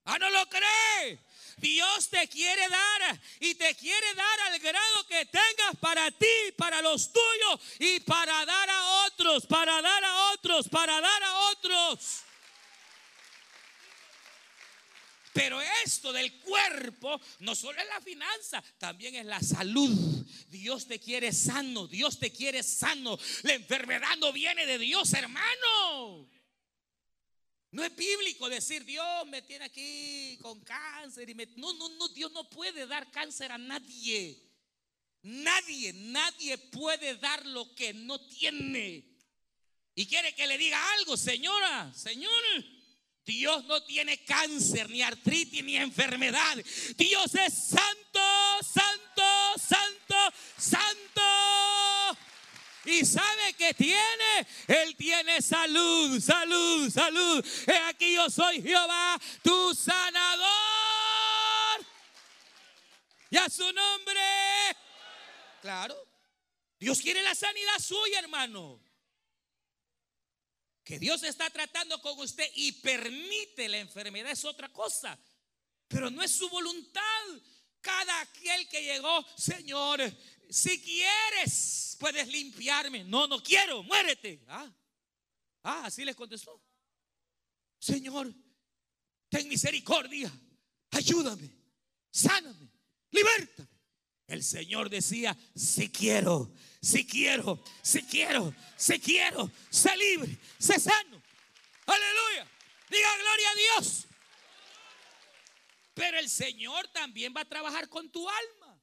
Ah, 0.05 0.19
no 0.19 0.31
lo 0.31 0.49
cree. 0.49 1.19
Dios 1.59 2.09
te 2.09 2.29
quiere 2.29 2.69
dar 2.69 3.21
y 3.41 3.55
te 3.55 3.75
quiere 3.77 4.15
dar 4.15 4.41
al 4.41 4.59
grado 4.59 5.07
que 5.07 5.27
tengas 5.27 5.77
para 5.81 6.11
ti, 6.11 6.53
para 6.57 6.83
los 6.83 7.13
tuyos 7.13 7.61
y 7.79 8.01
para 8.01 8.45
dar 8.45 8.71
a 8.71 9.07
otros, 9.07 9.47
para 9.47 9.81
dar 9.83 10.05
a 10.05 10.33
otros, 10.33 10.69
para 10.69 11.01
dar 11.01 11.23
a 11.23 11.39
otros. 11.51 12.23
Pero 15.33 15.61
esto 15.85 16.13
del 16.13 16.41
cuerpo 16.41 17.19
no 17.41 17.55
solo 17.55 17.81
es 17.81 17.87
la 17.89 18.01
finanza, 18.01 18.63
también 18.79 19.15
es 19.15 19.25
la 19.25 19.41
salud. 19.41 20.27
Dios 20.49 20.87
te 20.87 21.01
quiere 21.01 21.33
sano, 21.33 21.87
Dios 21.87 22.19
te 22.19 22.31
quiere 22.31 22.63
sano. 22.63 23.19
La 23.43 23.55
enfermedad 23.55 24.17
no 24.19 24.33
viene 24.33 24.67
de 24.67 24.79
Dios, 24.79 25.13
hermano. 25.15 26.29
No 27.71 27.83
es 27.83 27.97
bíblico 27.97 28.51
decir, 28.51 28.85
Dios 28.85 29.27
me 29.29 29.41
tiene 29.41 29.65
aquí 29.65 30.39
con 30.43 30.61
cáncer. 30.61 31.31
Y 31.31 31.35
No, 31.57 31.73
no, 31.73 31.89
no, 31.89 32.09
Dios 32.09 32.31
no 32.33 32.49
puede 32.51 32.87
dar 32.87 33.11
cáncer 33.11 33.51
a 33.51 33.59
nadie. 33.59 34.39
Nadie, 35.23 35.95
nadie 35.95 36.59
puede 36.59 37.17
dar 37.17 37.47
lo 37.47 37.75
que 37.75 37.95
no 37.95 38.21
tiene. 38.21 39.03
Y 39.95 40.05
quiere 40.07 40.35
que 40.35 40.47
le 40.47 40.59
diga 40.59 40.93
algo, 40.95 41.17
señora, 41.17 41.91
señor. 41.95 42.33
Dios 43.25 43.65
no 43.67 43.83
tiene 43.85 44.25
cáncer, 44.25 44.91
ni 44.91 45.03
artritis, 45.03 45.63
ni 45.63 45.77
enfermedad. 45.77 46.57
Dios 46.97 47.35
es 47.35 47.69
santo, 47.69 48.21
santo, 48.63 49.23
santo, 49.57 50.17
santo. 50.57 51.23
Y 52.85 53.05
sabe 53.05 53.55
que 53.57 53.75
tiene, 53.75 54.47
Él 54.67 54.97
tiene 54.97 55.41
salud, 55.41 56.21
salud, 56.21 56.91
salud. 56.91 57.45
He 57.67 57.79
aquí 57.89 58.15
yo 58.15 58.29
soy 58.29 58.61
Jehová, 58.61 59.21
tu 59.43 59.73
sanador. 59.75 60.43
Y 63.31 63.37
a 63.37 63.49
su 63.49 63.73
nombre. 63.73 64.21
Claro. 65.61 65.97
Dios 66.81 67.01
quiere 67.01 67.23
la 67.23 67.37
sanidad 67.37 67.79
suya, 67.79 68.19
hermano. 68.19 68.82
Que 70.85 70.99
Dios 70.99 71.23
está 71.23 71.49
tratando 71.51 72.01
con 72.01 72.19
usted 72.19 72.45
y 72.57 72.73
permite 72.73 73.69
la 73.69 73.79
enfermedad 73.79 74.33
es 74.33 74.45
otra 74.45 74.69
cosa. 74.73 75.19
Pero 75.89 76.11
no 76.11 76.23
es 76.23 76.31
su 76.33 76.49
voluntad. 76.49 77.03
Cada 77.81 78.21
aquel 78.21 78.69
que 78.69 78.83
llegó, 78.83 79.27
Señor, 79.37 80.01
si 80.49 80.81
quieres, 80.81 81.97
puedes 81.99 82.29
limpiarme. 82.29 83.05
No, 83.05 83.27
no 83.27 83.43
quiero, 83.43 83.83
muérete. 83.83 84.45
Ah, 84.49 84.73
ah 85.63 85.83
así 85.87 86.05
les 86.05 86.15
contestó. 86.15 86.63
Señor, 87.79 88.33
ten 89.29 89.49
misericordia, 89.49 90.31
ayúdame, 90.91 91.51
sáname, 92.13 92.71
libértame. 93.11 93.69
El 94.29 94.45
Señor 94.45 94.89
decía, 94.89 95.37
si 95.55 95.91
quiero, 95.91 96.55
si 96.83 97.07
quiero, 97.07 97.63
si 97.81 98.03
quiero, 98.03 98.53
si 98.77 98.99
quiero, 98.99 99.49
sé 99.71 99.97
libre, 99.97 100.37
sé 100.59 100.81
sano. 100.81 101.23
Aleluya. 101.87 102.51
Diga 102.91 103.17
gloria 103.19 103.51
a 103.51 103.55
Dios. 103.55 104.07
Pero 105.95 106.19
el 106.19 106.29
Señor 106.29 106.89
también 106.89 107.33
va 107.37 107.43
a 107.43 107.49
trabajar 107.49 107.89
con 107.89 108.11
tu 108.11 108.29
alma. 108.29 108.83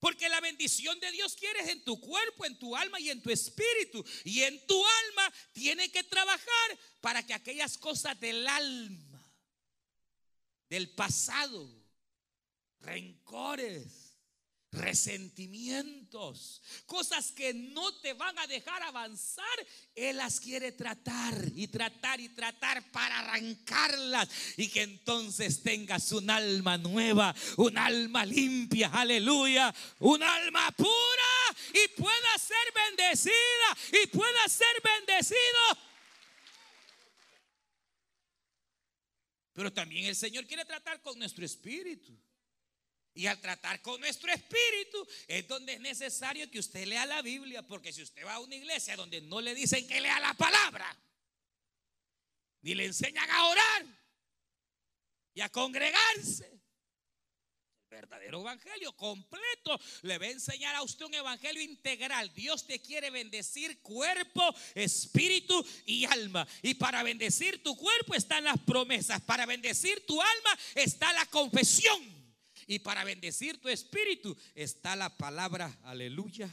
Porque 0.00 0.28
la 0.28 0.40
bendición 0.40 0.98
de 1.00 1.12
Dios 1.12 1.34
quieres 1.36 1.68
en 1.68 1.82
tu 1.84 1.98
cuerpo, 2.00 2.44
en 2.44 2.58
tu 2.58 2.76
alma 2.76 2.98
y 2.98 3.08
en 3.10 3.22
tu 3.22 3.30
espíritu. 3.30 4.04
Y 4.24 4.42
en 4.42 4.66
tu 4.66 4.84
alma 4.84 5.32
tiene 5.52 5.90
que 5.90 6.02
trabajar 6.02 6.78
para 7.00 7.24
que 7.24 7.32
aquellas 7.32 7.78
cosas 7.78 8.18
del 8.18 8.46
alma, 8.46 9.32
del 10.68 10.90
pasado, 10.90 11.70
rencores, 12.80 14.03
resentimientos, 14.74 16.62
cosas 16.86 17.32
que 17.32 17.54
no 17.54 17.94
te 18.00 18.12
van 18.12 18.38
a 18.38 18.46
dejar 18.46 18.82
avanzar, 18.82 19.44
Él 19.94 20.16
las 20.16 20.40
quiere 20.40 20.72
tratar 20.72 21.50
y 21.54 21.68
tratar 21.68 22.20
y 22.20 22.28
tratar 22.30 22.90
para 22.90 23.20
arrancarlas 23.20 24.28
y 24.56 24.68
que 24.68 24.82
entonces 24.82 25.62
tengas 25.62 26.12
un 26.12 26.30
alma 26.30 26.78
nueva, 26.78 27.34
un 27.56 27.78
alma 27.78 28.24
limpia, 28.26 28.88
aleluya, 28.88 29.74
un 30.00 30.22
alma 30.22 30.70
pura 30.72 30.90
y 31.72 31.88
pueda 32.00 32.38
ser 32.38 32.72
bendecida 32.74 34.02
y 34.02 34.06
pueda 34.08 34.48
ser 34.48 34.82
bendecido. 34.82 35.94
Pero 39.52 39.72
también 39.72 40.06
el 40.06 40.16
Señor 40.16 40.46
quiere 40.46 40.64
tratar 40.64 41.00
con 41.00 41.18
nuestro 41.18 41.44
espíritu. 41.44 42.12
Y 43.14 43.26
al 43.28 43.40
tratar 43.40 43.80
con 43.80 44.00
nuestro 44.00 44.32
espíritu 44.32 45.06
es 45.28 45.46
donde 45.46 45.74
es 45.74 45.80
necesario 45.80 46.50
que 46.50 46.58
usted 46.58 46.84
lea 46.84 47.06
la 47.06 47.22
Biblia, 47.22 47.62
porque 47.62 47.92
si 47.92 48.02
usted 48.02 48.26
va 48.26 48.34
a 48.34 48.40
una 48.40 48.56
iglesia 48.56 48.96
donde 48.96 49.20
no 49.20 49.40
le 49.40 49.54
dicen 49.54 49.86
que 49.86 50.00
lea 50.00 50.18
la 50.18 50.34
palabra, 50.34 50.96
ni 52.62 52.74
le 52.74 52.86
enseñan 52.86 53.30
a 53.30 53.46
orar 53.46 53.86
y 55.32 55.42
a 55.42 55.48
congregarse, 55.48 56.46
el 56.46 58.00
verdadero 58.00 58.40
evangelio 58.40 58.96
completo 58.96 59.78
le 60.02 60.18
va 60.18 60.24
a 60.24 60.30
enseñar 60.30 60.74
a 60.74 60.82
usted 60.82 61.04
un 61.04 61.14
evangelio 61.14 61.62
integral. 61.62 62.34
Dios 62.34 62.66
te 62.66 62.80
quiere 62.80 63.10
bendecir 63.10 63.80
cuerpo, 63.80 64.42
espíritu 64.74 65.64
y 65.86 66.04
alma. 66.06 66.44
Y 66.62 66.74
para 66.74 67.04
bendecir 67.04 67.62
tu 67.62 67.76
cuerpo 67.76 68.16
están 68.16 68.42
las 68.42 68.58
promesas, 68.58 69.22
para 69.22 69.46
bendecir 69.46 70.04
tu 70.04 70.20
alma 70.20 70.58
está 70.74 71.12
la 71.12 71.26
confesión. 71.26 72.13
Y 72.66 72.80
para 72.80 73.04
bendecir 73.04 73.60
tu 73.60 73.68
espíritu 73.68 74.36
está 74.54 74.96
la 74.96 75.16
palabra, 75.16 75.78
aleluya. 75.84 76.50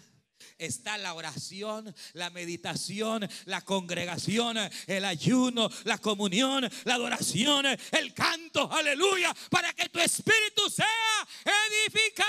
Está 0.57 0.97
la 0.97 1.13
oración, 1.13 1.93
la 2.13 2.31
meditación, 2.31 3.29
la 3.45 3.61
congregación, 3.61 4.57
el 4.87 5.05
ayuno, 5.05 5.69
la 5.83 5.99
comunión, 5.99 6.67
la 6.83 6.95
adoración, 6.95 7.65
el 7.67 8.13
canto, 8.13 8.71
aleluya, 8.71 9.35
para 9.49 9.71
que 9.73 9.89
tu 9.89 9.99
espíritu 9.99 10.69
sea 10.69 11.27
edificado. 11.45 12.25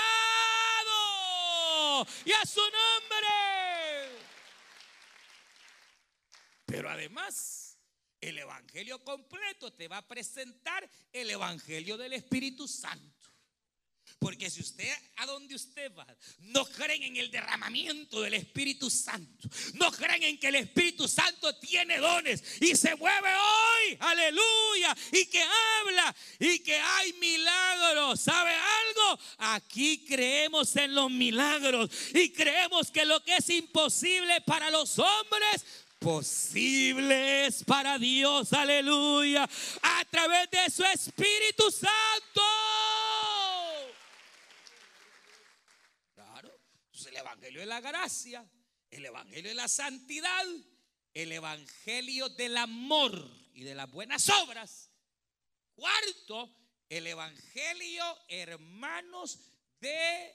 Y 2.25 2.31
a 2.31 2.45
su 2.45 2.61
nombre. 2.61 3.27
Pero 6.65 6.89
además, 6.89 7.77
el 8.19 8.39
Evangelio 8.39 9.03
completo 9.03 9.73
te 9.73 9.87
va 9.87 9.97
a 9.97 10.07
presentar 10.07 10.89
el 11.11 11.29
Evangelio 11.29 11.97
del 11.97 12.13
Espíritu 12.13 12.67
Santo. 12.67 13.12
Porque 14.23 14.49
si 14.49 14.61
usted, 14.61 14.89
a 15.17 15.25
donde 15.25 15.53
usted 15.53 15.91
va, 15.93 16.07
no 16.39 16.63
creen 16.63 17.03
en 17.03 17.17
el 17.17 17.29
derramamiento 17.29 18.21
del 18.21 18.35
Espíritu 18.35 18.89
Santo, 18.89 19.49
no 19.73 19.91
creen 19.91 20.23
en 20.23 20.39
que 20.39 20.47
el 20.47 20.55
Espíritu 20.55 21.09
Santo 21.09 21.53
tiene 21.57 21.97
dones 21.97 22.41
y 22.61 22.73
se 22.73 22.95
mueve 22.95 23.33
hoy, 23.35 23.97
aleluya, 23.99 24.95
y 25.11 25.25
que 25.25 25.43
habla 25.43 26.15
y 26.39 26.59
que 26.59 26.73
hay 26.73 27.11
milagros, 27.19 28.21
¿sabe 28.21 28.53
algo? 28.53 29.19
Aquí 29.39 30.05
creemos 30.05 30.73
en 30.77 30.95
los 30.95 31.11
milagros 31.11 31.89
y 32.13 32.29
creemos 32.29 32.91
que 32.91 33.03
lo 33.03 33.21
que 33.25 33.35
es 33.35 33.49
imposible 33.49 34.39
para 34.45 34.71
los 34.71 34.99
hombres, 34.99 35.65
posible 35.99 37.47
es 37.47 37.61
para 37.65 37.99
Dios, 37.99 38.53
aleluya, 38.53 39.49
a 39.81 40.05
través 40.09 40.49
de 40.49 40.69
su 40.69 40.85
Espíritu 40.85 41.69
Santo. 41.69 42.41
el 47.07 47.17
Evangelio 47.43 47.59
de 47.59 47.67
la 47.67 47.81
gracia, 47.81 48.49
el 48.89 49.05
Evangelio 49.05 49.49
de 49.49 49.55
la 49.55 49.67
santidad, 49.67 50.45
el 51.13 51.29
Evangelio 51.29 52.29
del 52.29 52.55
amor 52.55 53.29
y 53.53 53.63
de 53.63 53.75
las 53.75 53.91
buenas 53.91 54.29
obras. 54.29 54.89
Cuarto, 55.75 56.55
el 56.87 57.05
Evangelio, 57.05 58.17
hermanos, 58.29 59.39
de 59.81 60.33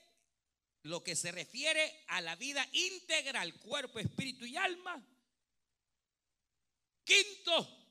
lo 0.83 1.03
que 1.03 1.17
se 1.17 1.33
refiere 1.33 2.05
a 2.09 2.21
la 2.21 2.37
vida 2.37 2.69
integral, 2.73 3.55
cuerpo, 3.61 3.99
espíritu 3.99 4.45
y 4.45 4.59
alma. 4.59 5.03
Quinto, 7.05 7.89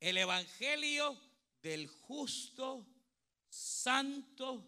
el 0.00 0.18
Evangelio 0.18 1.16
del 1.62 1.86
justo, 1.86 2.84
santo 3.48 4.66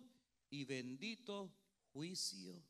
y 0.51 0.65
bendito 0.65 1.53
juicio 1.93 2.70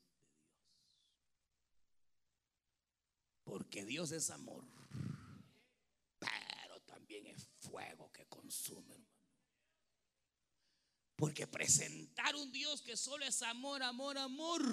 Porque 3.51 3.83
Dios 3.83 4.13
es 4.13 4.29
amor. 4.29 4.63
también 6.85 7.27
es 7.27 7.49
fuego 7.59 8.09
que 8.13 8.25
consume. 8.27 9.05
Porque 11.17 11.45
presentar 11.47 12.33
un 12.37 12.49
Dios 12.53 12.81
que 12.81 12.95
solo 12.95 13.25
es 13.25 13.41
amor, 13.41 13.83
amor, 13.83 14.17
amor. 14.17 14.63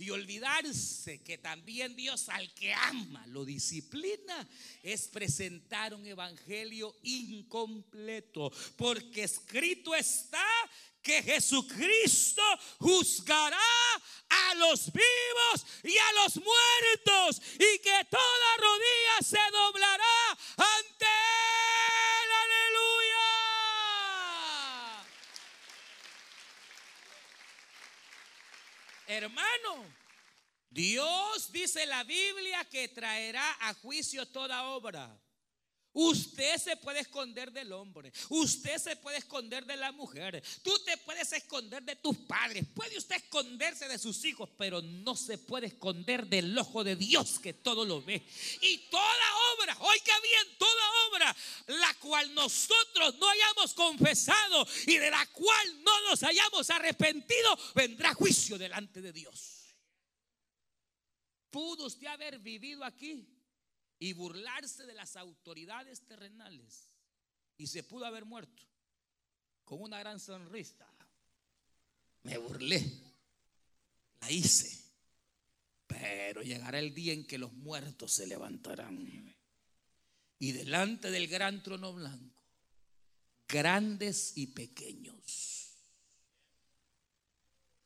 Y 0.00 0.10
olvidarse 0.10 1.22
que 1.22 1.38
también 1.38 1.94
Dios 1.94 2.28
al 2.28 2.52
que 2.54 2.74
ama 2.74 3.24
lo 3.28 3.44
disciplina 3.44 4.48
es 4.82 5.06
presentar 5.06 5.94
un 5.94 6.04
evangelio 6.06 6.96
incompleto. 7.04 8.50
Porque 8.76 9.22
escrito 9.22 9.94
está 9.94 10.44
que 11.04 11.22
Jesucristo 11.22 12.42
juzgará 12.80 13.58
a 14.30 14.54
los 14.54 14.90
vivos 14.90 15.66
y 15.84 15.96
a 15.96 16.12
los 16.14 16.36
muertos 16.36 17.42
y 17.54 17.78
que 17.78 18.04
toda 18.10 18.56
rodilla 18.56 19.20
se 19.22 19.38
doblará 19.52 20.30
ante 20.56 21.04
él. 21.04 22.30
Aleluya. 22.42 23.24
Hermano, 29.06 29.94
Dios 30.70 31.52
dice 31.52 31.84
la 31.84 32.02
Biblia 32.02 32.64
que 32.64 32.88
traerá 32.88 33.56
a 33.60 33.74
juicio 33.74 34.26
toda 34.26 34.64
obra. 34.64 35.14
Usted 35.94 36.58
se 36.58 36.76
puede 36.76 37.00
esconder 37.00 37.52
del 37.52 37.72
hombre. 37.72 38.12
Usted 38.28 38.78
se 38.78 38.96
puede 38.96 39.18
esconder 39.18 39.64
de 39.64 39.76
la 39.76 39.92
mujer. 39.92 40.42
Tú 40.64 40.76
te 40.84 40.96
puedes 40.98 41.32
esconder 41.32 41.84
de 41.84 41.94
tus 41.94 42.16
padres. 42.18 42.64
Puede 42.74 42.98
usted 42.98 43.14
esconderse 43.14 43.88
de 43.88 43.96
sus 43.96 44.24
hijos, 44.24 44.50
pero 44.58 44.82
no 44.82 45.14
se 45.14 45.38
puede 45.38 45.68
esconder 45.68 46.26
del 46.26 46.58
ojo 46.58 46.82
de 46.82 46.96
Dios 46.96 47.38
que 47.38 47.52
todo 47.52 47.84
lo 47.84 48.02
ve. 48.02 48.26
Y 48.60 48.78
toda 48.90 49.04
obra, 49.56 49.76
oiga 49.78 50.20
bien, 50.20 50.58
toda 50.58 50.82
obra, 51.10 51.36
la 51.68 51.94
cual 52.00 52.34
nosotros 52.34 53.14
no 53.18 53.28
hayamos 53.28 53.72
confesado 53.74 54.66
y 54.88 54.98
de 54.98 55.10
la 55.10 55.24
cual 55.28 55.84
no 55.84 56.10
nos 56.10 56.24
hayamos 56.24 56.70
arrepentido, 56.70 57.56
vendrá 57.76 58.14
juicio 58.14 58.58
delante 58.58 59.00
de 59.00 59.12
Dios. 59.12 59.76
¿Pudo 61.50 61.86
usted 61.86 62.08
haber 62.08 62.40
vivido 62.40 62.82
aquí? 62.82 63.33
Y 64.04 64.12
burlarse 64.12 64.84
de 64.84 64.92
las 64.92 65.16
autoridades 65.16 66.02
terrenales. 66.02 66.90
Y 67.56 67.68
se 67.68 67.82
pudo 67.82 68.04
haber 68.04 68.26
muerto 68.26 68.62
con 69.64 69.80
una 69.80 69.98
gran 69.98 70.20
sonrisa. 70.20 70.86
Me 72.24 72.36
burlé, 72.36 72.84
la 74.20 74.30
hice, 74.30 74.78
pero 75.86 76.42
llegará 76.42 76.80
el 76.80 76.92
día 76.92 77.14
en 77.14 77.26
que 77.26 77.38
los 77.38 77.54
muertos 77.54 78.12
se 78.12 78.26
levantarán. 78.26 79.34
Y 80.38 80.52
delante 80.52 81.10
del 81.10 81.26
gran 81.26 81.62
trono 81.62 81.94
blanco, 81.94 82.44
grandes 83.48 84.32
y 84.36 84.48
pequeños, 84.48 85.78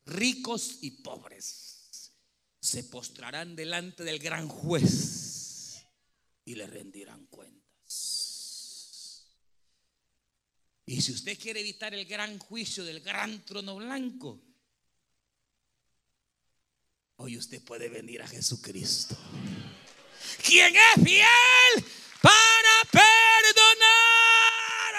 ricos 0.05 0.79
y 0.81 0.91
pobres, 0.91 2.11
se 2.59 2.83
postrarán 2.83 3.55
delante 3.55 4.03
del 4.03 4.19
gran 4.19 4.49
juez 4.49 5.38
y 6.49 6.55
le 6.55 6.65
rendirán 6.65 7.25
cuentas. 7.27 9.23
Y 10.87 10.99
si 10.99 11.11
usted 11.11 11.37
quiere 11.37 11.59
evitar 11.59 11.93
el 11.93 12.05
gran 12.05 12.39
juicio 12.39 12.83
del 12.83 13.01
gran 13.01 13.45
trono 13.45 13.75
blanco, 13.75 14.41
hoy 17.17 17.37
usted 17.37 17.61
puede 17.61 17.87
venir 17.87 18.23
a 18.23 18.27
Jesucristo. 18.27 19.15
Quien 20.43 20.75
es 20.75 20.95
fiel 21.03 21.85
para 22.19 22.83
perdonar. 22.91 23.85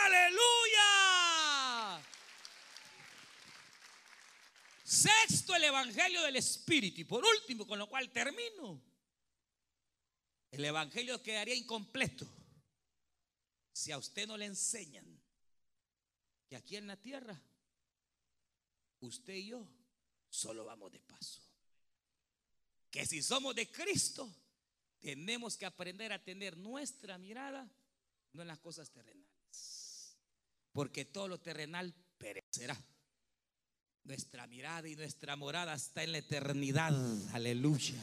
Aleluya. 0.07 0.89
Sexto, 4.85 5.57
el 5.57 5.65
Evangelio 5.65 6.23
del 6.23 6.37
Espíritu. 6.37 7.01
Y 7.01 7.05
por 7.05 7.25
último, 7.25 7.67
con 7.67 7.81
lo 7.81 7.89
cual 7.89 8.09
termino. 8.11 8.90
El 10.61 10.67
Evangelio 10.67 11.23
quedaría 11.23 11.55
incompleto 11.55 12.29
si 13.73 13.93
a 13.93 13.97
usted 13.97 14.27
no 14.27 14.37
le 14.37 14.45
enseñan 14.45 15.07
que 16.47 16.55
aquí 16.55 16.77
en 16.77 16.87
la 16.87 16.99
tierra 16.99 17.41
usted 19.01 19.37
y 19.37 19.47
yo 19.47 19.67
solo 20.29 20.67
vamos 20.67 20.93
de 20.93 21.01
paso. 21.01 21.41
Que 22.91 23.07
si 23.07 23.23
somos 23.23 23.55
de 23.55 23.71
Cristo, 23.71 24.31
tenemos 25.01 25.57
que 25.57 25.65
aprender 25.65 26.13
a 26.13 26.23
tener 26.23 26.59
nuestra 26.59 27.17
mirada 27.17 27.67
no 28.35 28.43
en 28.43 28.49
las 28.49 28.59
cosas 28.59 28.91
terrenales. 28.91 30.15
Porque 30.73 31.07
todo 31.07 31.27
lo 31.27 31.41
terrenal 31.41 31.95
perecerá. 32.19 32.77
Nuestra 34.05 34.47
mirada 34.47 34.87
y 34.87 34.95
nuestra 34.95 35.37
morada 35.37 35.73
está 35.73 36.03
en 36.03 36.13
la 36.13 36.19
eternidad. 36.19 36.93
Aleluya 37.33 37.97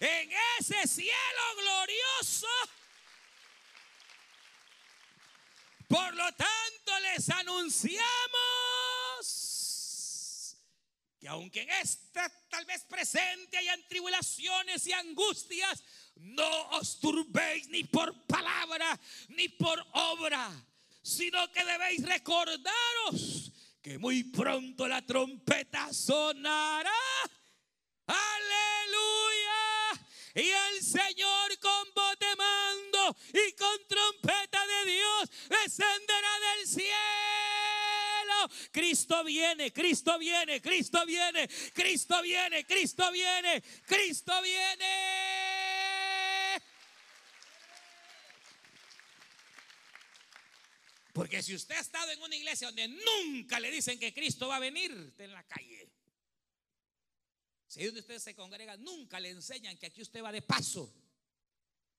en 0.00 0.30
ese 0.58 0.88
cielo 0.88 1.42
glorioso. 1.56 2.48
Por 5.88 6.14
lo 6.14 6.32
tanto, 6.32 7.00
les 7.00 7.28
anunciamos 7.30 8.00
que 11.18 11.28
aunque 11.28 11.62
en 11.62 11.70
esta 11.70 12.32
tal 12.48 12.64
vez 12.64 12.84
presente 12.84 13.58
hayan 13.58 13.86
tribulaciones 13.88 14.86
y 14.86 14.92
angustias, 14.92 15.84
no 16.16 16.68
os 16.70 16.98
turbéis 16.98 17.68
ni 17.68 17.84
por 17.84 18.26
palabra 18.26 18.98
ni 19.28 19.48
por 19.48 19.84
obra, 19.92 20.50
sino 21.02 21.50
que 21.52 21.64
debéis 21.64 22.06
recordaros 22.06 23.52
que 23.82 23.98
muy 23.98 24.24
pronto 24.24 24.86
la 24.86 25.02
trompeta 25.02 25.92
sonará. 25.92 26.92
Aleluya. 28.06 28.69
Y 30.34 30.48
el 30.48 30.82
Señor 30.82 31.58
con 31.58 31.94
voz 31.94 32.18
de 32.18 32.36
mando 32.36 33.16
y 33.32 33.52
con 33.52 33.86
trompeta 33.88 34.66
de 34.66 34.92
Dios 34.92 35.30
descenderá 35.48 36.38
del 36.56 36.68
cielo. 36.68 36.90
Cristo 38.70 39.24
viene, 39.24 39.72
Cristo 39.72 40.18
viene, 40.18 40.60
Cristo 40.60 41.04
viene, 41.04 41.48
Cristo 41.74 42.22
viene, 42.22 42.64
Cristo 42.64 43.10
viene, 43.10 43.62
Cristo 43.86 44.42
viene. 44.42 45.40
Porque 51.12 51.42
si 51.42 51.54
usted 51.54 51.74
ha 51.74 51.80
estado 51.80 52.10
en 52.12 52.22
una 52.22 52.36
iglesia 52.36 52.68
donde 52.68 52.88
nunca 52.88 53.58
le 53.58 53.70
dicen 53.70 53.98
que 53.98 54.14
Cristo 54.14 54.48
va 54.48 54.56
a 54.56 54.60
venir, 54.60 55.12
en 55.18 55.32
la 55.32 55.42
calle. 55.42 55.99
Si 57.70 57.84
donde 57.84 58.00
usted 58.00 58.18
se 58.18 58.34
congrega, 58.34 58.76
nunca 58.78 59.20
le 59.20 59.30
enseñan 59.30 59.78
que 59.78 59.86
aquí 59.86 60.02
usted 60.02 60.24
va 60.24 60.32
de 60.32 60.42
paso 60.42 60.92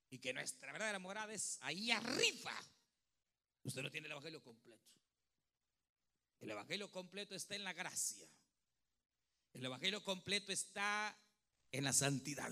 y 0.10 0.20
que 0.20 0.34
nuestra 0.34 0.70
verdadera 0.74 1.00
morada 1.00 1.34
es 1.34 1.60
ahí 1.62 1.92
arriba. 1.92 2.54
Usted 3.64 3.82
no 3.82 3.90
tiene 3.90 4.08
el 4.08 4.12
evangelio 4.12 4.44
completo. 4.44 4.84
El 6.42 6.52
evangelio 6.52 6.92
completo 6.92 7.36
está 7.36 7.56
en 7.56 7.64
la 7.64 7.72
gracia. 7.72 8.28
El 9.54 9.64
evangelio 9.64 10.04
completo 10.04 10.52
está 10.52 11.18
en 11.72 11.86
la 11.86 11.94
santidad. 11.94 12.52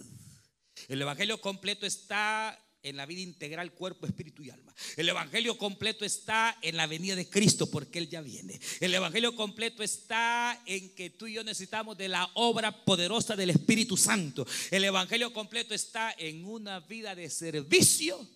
El 0.87 1.01
evangelio 1.01 1.41
completo 1.41 1.85
está 1.85 2.57
en 2.83 2.95
la 2.95 3.05
vida 3.05 3.21
integral, 3.21 3.73
cuerpo, 3.73 4.05
espíritu 4.05 4.43
y 4.43 4.49
alma. 4.49 4.73
El 4.95 5.09
Evangelio 5.09 5.57
completo 5.57 6.05
está 6.05 6.57
en 6.61 6.77
la 6.77 6.87
venida 6.87 7.15
de 7.15 7.29
Cristo 7.29 7.69
porque 7.69 7.99
Él 7.99 8.09
ya 8.09 8.21
viene. 8.21 8.59
El 8.79 8.93
Evangelio 8.93 9.35
completo 9.35 9.83
está 9.83 10.61
en 10.65 10.95
que 10.95 11.09
tú 11.09 11.27
y 11.27 11.33
yo 11.33 11.43
necesitamos 11.43 11.97
de 11.97 12.07
la 12.07 12.29
obra 12.35 12.85
poderosa 12.85 13.35
del 13.35 13.49
Espíritu 13.49 13.97
Santo. 13.97 14.45
El 14.71 14.83
Evangelio 14.83 15.33
completo 15.33 15.73
está 15.73 16.13
en 16.17 16.45
una 16.45 16.79
vida 16.79 17.15
de 17.15 17.29
servicio 17.29 18.27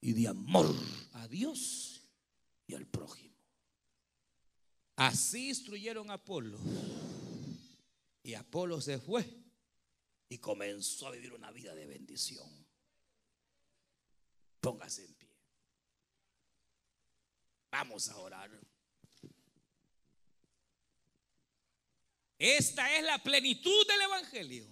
y 0.00 0.12
de 0.12 0.28
amor 0.28 0.74
a 1.12 1.26
Dios 1.28 2.02
y 2.66 2.74
al 2.74 2.86
prójimo. 2.86 3.34
Así 4.96 5.48
instruyeron 5.48 6.10
a 6.10 6.14
Apolo. 6.14 6.58
Y 8.22 8.34
Apolo 8.34 8.80
se 8.80 8.98
fue 8.98 9.24
y 10.28 10.38
comenzó 10.38 11.06
a 11.06 11.12
vivir 11.12 11.32
una 11.32 11.50
vida 11.52 11.74
de 11.74 11.86
bendición. 11.86 12.65
Póngase 14.66 15.04
en 15.04 15.14
pie. 15.14 15.30
Vamos 17.70 18.08
a 18.08 18.16
orar. 18.16 18.50
Esta 22.36 22.92
es 22.96 23.04
la 23.04 23.22
plenitud 23.22 23.86
del 23.86 24.00
Evangelio. 24.00 24.66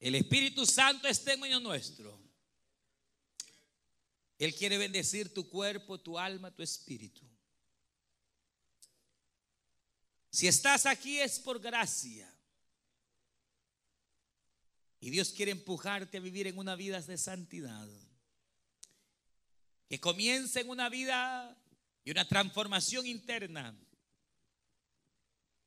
El 0.00 0.16
Espíritu 0.16 0.66
Santo 0.66 1.06
está 1.06 1.34
en 1.34 1.62
nuestro. 1.62 2.20
Él 4.36 4.52
quiere 4.52 4.76
bendecir 4.76 5.32
tu 5.32 5.48
cuerpo, 5.48 6.00
tu 6.00 6.18
alma, 6.18 6.52
tu 6.52 6.64
espíritu. 6.64 7.24
Si 10.30 10.48
estás 10.48 10.84
aquí 10.84 11.20
es 11.20 11.38
por 11.38 11.60
gracia. 11.60 12.28
Y 15.00 15.10
Dios 15.10 15.30
quiere 15.30 15.52
empujarte 15.52 16.18
a 16.18 16.20
vivir 16.20 16.46
en 16.46 16.58
una 16.58 16.76
vida 16.76 17.00
de 17.00 17.16
santidad. 17.16 17.88
Que 19.88 19.98
comience 19.98 20.60
en 20.60 20.68
una 20.68 20.88
vida 20.88 21.56
y 22.04 22.10
una 22.10 22.28
transformación 22.28 23.06
interna. 23.06 23.74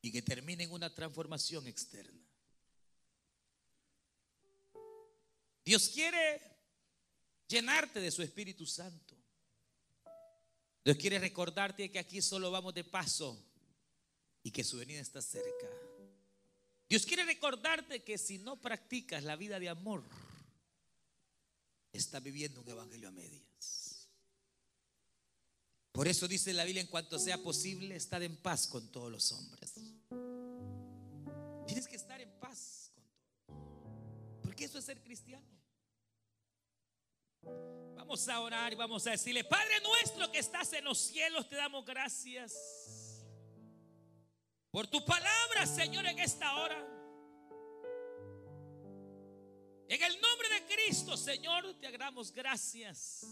Y 0.01 0.11
que 0.11 0.21
termine 0.21 0.65
en 0.65 0.71
una 0.71 0.93
transformación 0.93 1.67
externa. 1.67 2.21
Dios 5.65 5.89
quiere 5.89 6.41
llenarte 7.47 7.99
de 7.99 8.11
su 8.11 8.21
Espíritu 8.21 8.65
Santo. 8.65 9.17
Dios 10.83 10.97
quiere 10.97 11.17
recordarte 11.17 11.89
que 11.89 11.99
aquí 11.99 12.21
solo 12.21 12.51
vamos 12.51 12.73
de 12.73 12.83
paso 12.83 13.41
y 14.43 14.51
que 14.51 14.63
su 14.63 14.77
venida 14.77 14.99
está 14.99 15.21
cerca. 15.21 15.67
Dios 16.89 17.05
quiere 17.05 17.25
recordarte 17.25 18.03
que 18.03 18.17
si 18.17 18.37
no 18.37 18.59
practicas 18.59 19.23
la 19.23 19.35
vida 19.35 19.59
de 19.59 19.69
amor, 19.69 20.03
está 21.91 22.19
viviendo 22.19 22.61
un 22.61 22.69
evangelio 22.69 23.09
a 23.09 23.11
medias. 23.11 24.09
Por 25.91 26.07
eso 26.07 26.27
dice 26.27 26.53
la 26.53 26.63
Biblia, 26.63 26.81
en 26.81 26.87
cuanto 26.87 27.19
sea 27.19 27.37
posible, 27.37 27.95
estar 27.95 28.21
en 28.23 28.35
paz 28.37 28.67
con 28.67 28.91
todos 28.91 29.11
los 29.11 29.31
hombres. 29.31 29.73
Tienes 31.67 31.87
que 31.87 31.95
estar 31.95 32.19
en 32.19 32.31
paz 32.39 32.91
con 32.95 33.03
todos. 33.03 34.39
Porque 34.41 34.65
eso 34.65 34.79
es 34.79 34.85
ser 34.85 35.01
cristiano. 35.01 35.45
Vamos 37.95 38.27
a 38.27 38.39
orar 38.39 38.73
y 38.73 38.75
vamos 38.75 39.05
a 39.07 39.11
decirle, 39.11 39.43
Padre 39.43 39.79
nuestro 39.81 40.31
que 40.31 40.39
estás 40.39 40.73
en 40.73 40.83
los 40.83 40.97
cielos, 40.97 41.47
te 41.47 41.55
damos 41.55 41.85
gracias 41.85 43.02
por 44.73 44.87
tu 44.87 45.05
palabra, 45.05 45.67
Señor, 45.67 46.03
en 46.07 46.17
esta 46.17 46.55
hora. 46.55 46.79
En 49.87 50.01
el 50.01 50.19
nombre 50.19 50.49
de 50.49 50.65
Cristo, 50.65 51.15
Señor, 51.15 51.75
te 51.79 51.95
damos 51.95 52.33
gracias. 52.33 53.23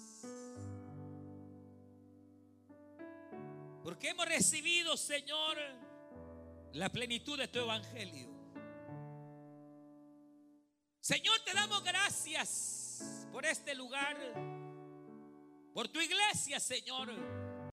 Porque 3.83 4.09
hemos 4.09 4.27
recibido, 4.27 4.95
Señor, 4.95 5.57
la 6.73 6.89
plenitud 6.89 7.39
de 7.39 7.47
tu 7.47 7.57
evangelio. 7.57 8.29
Señor, 10.99 11.39
te 11.43 11.53
damos 11.53 11.83
gracias 11.83 13.25
por 13.31 13.47
este 13.47 13.73
lugar, 13.73 14.15
por 15.73 15.87
tu 15.87 15.99
iglesia, 15.99 16.59
Señor. 16.59 17.09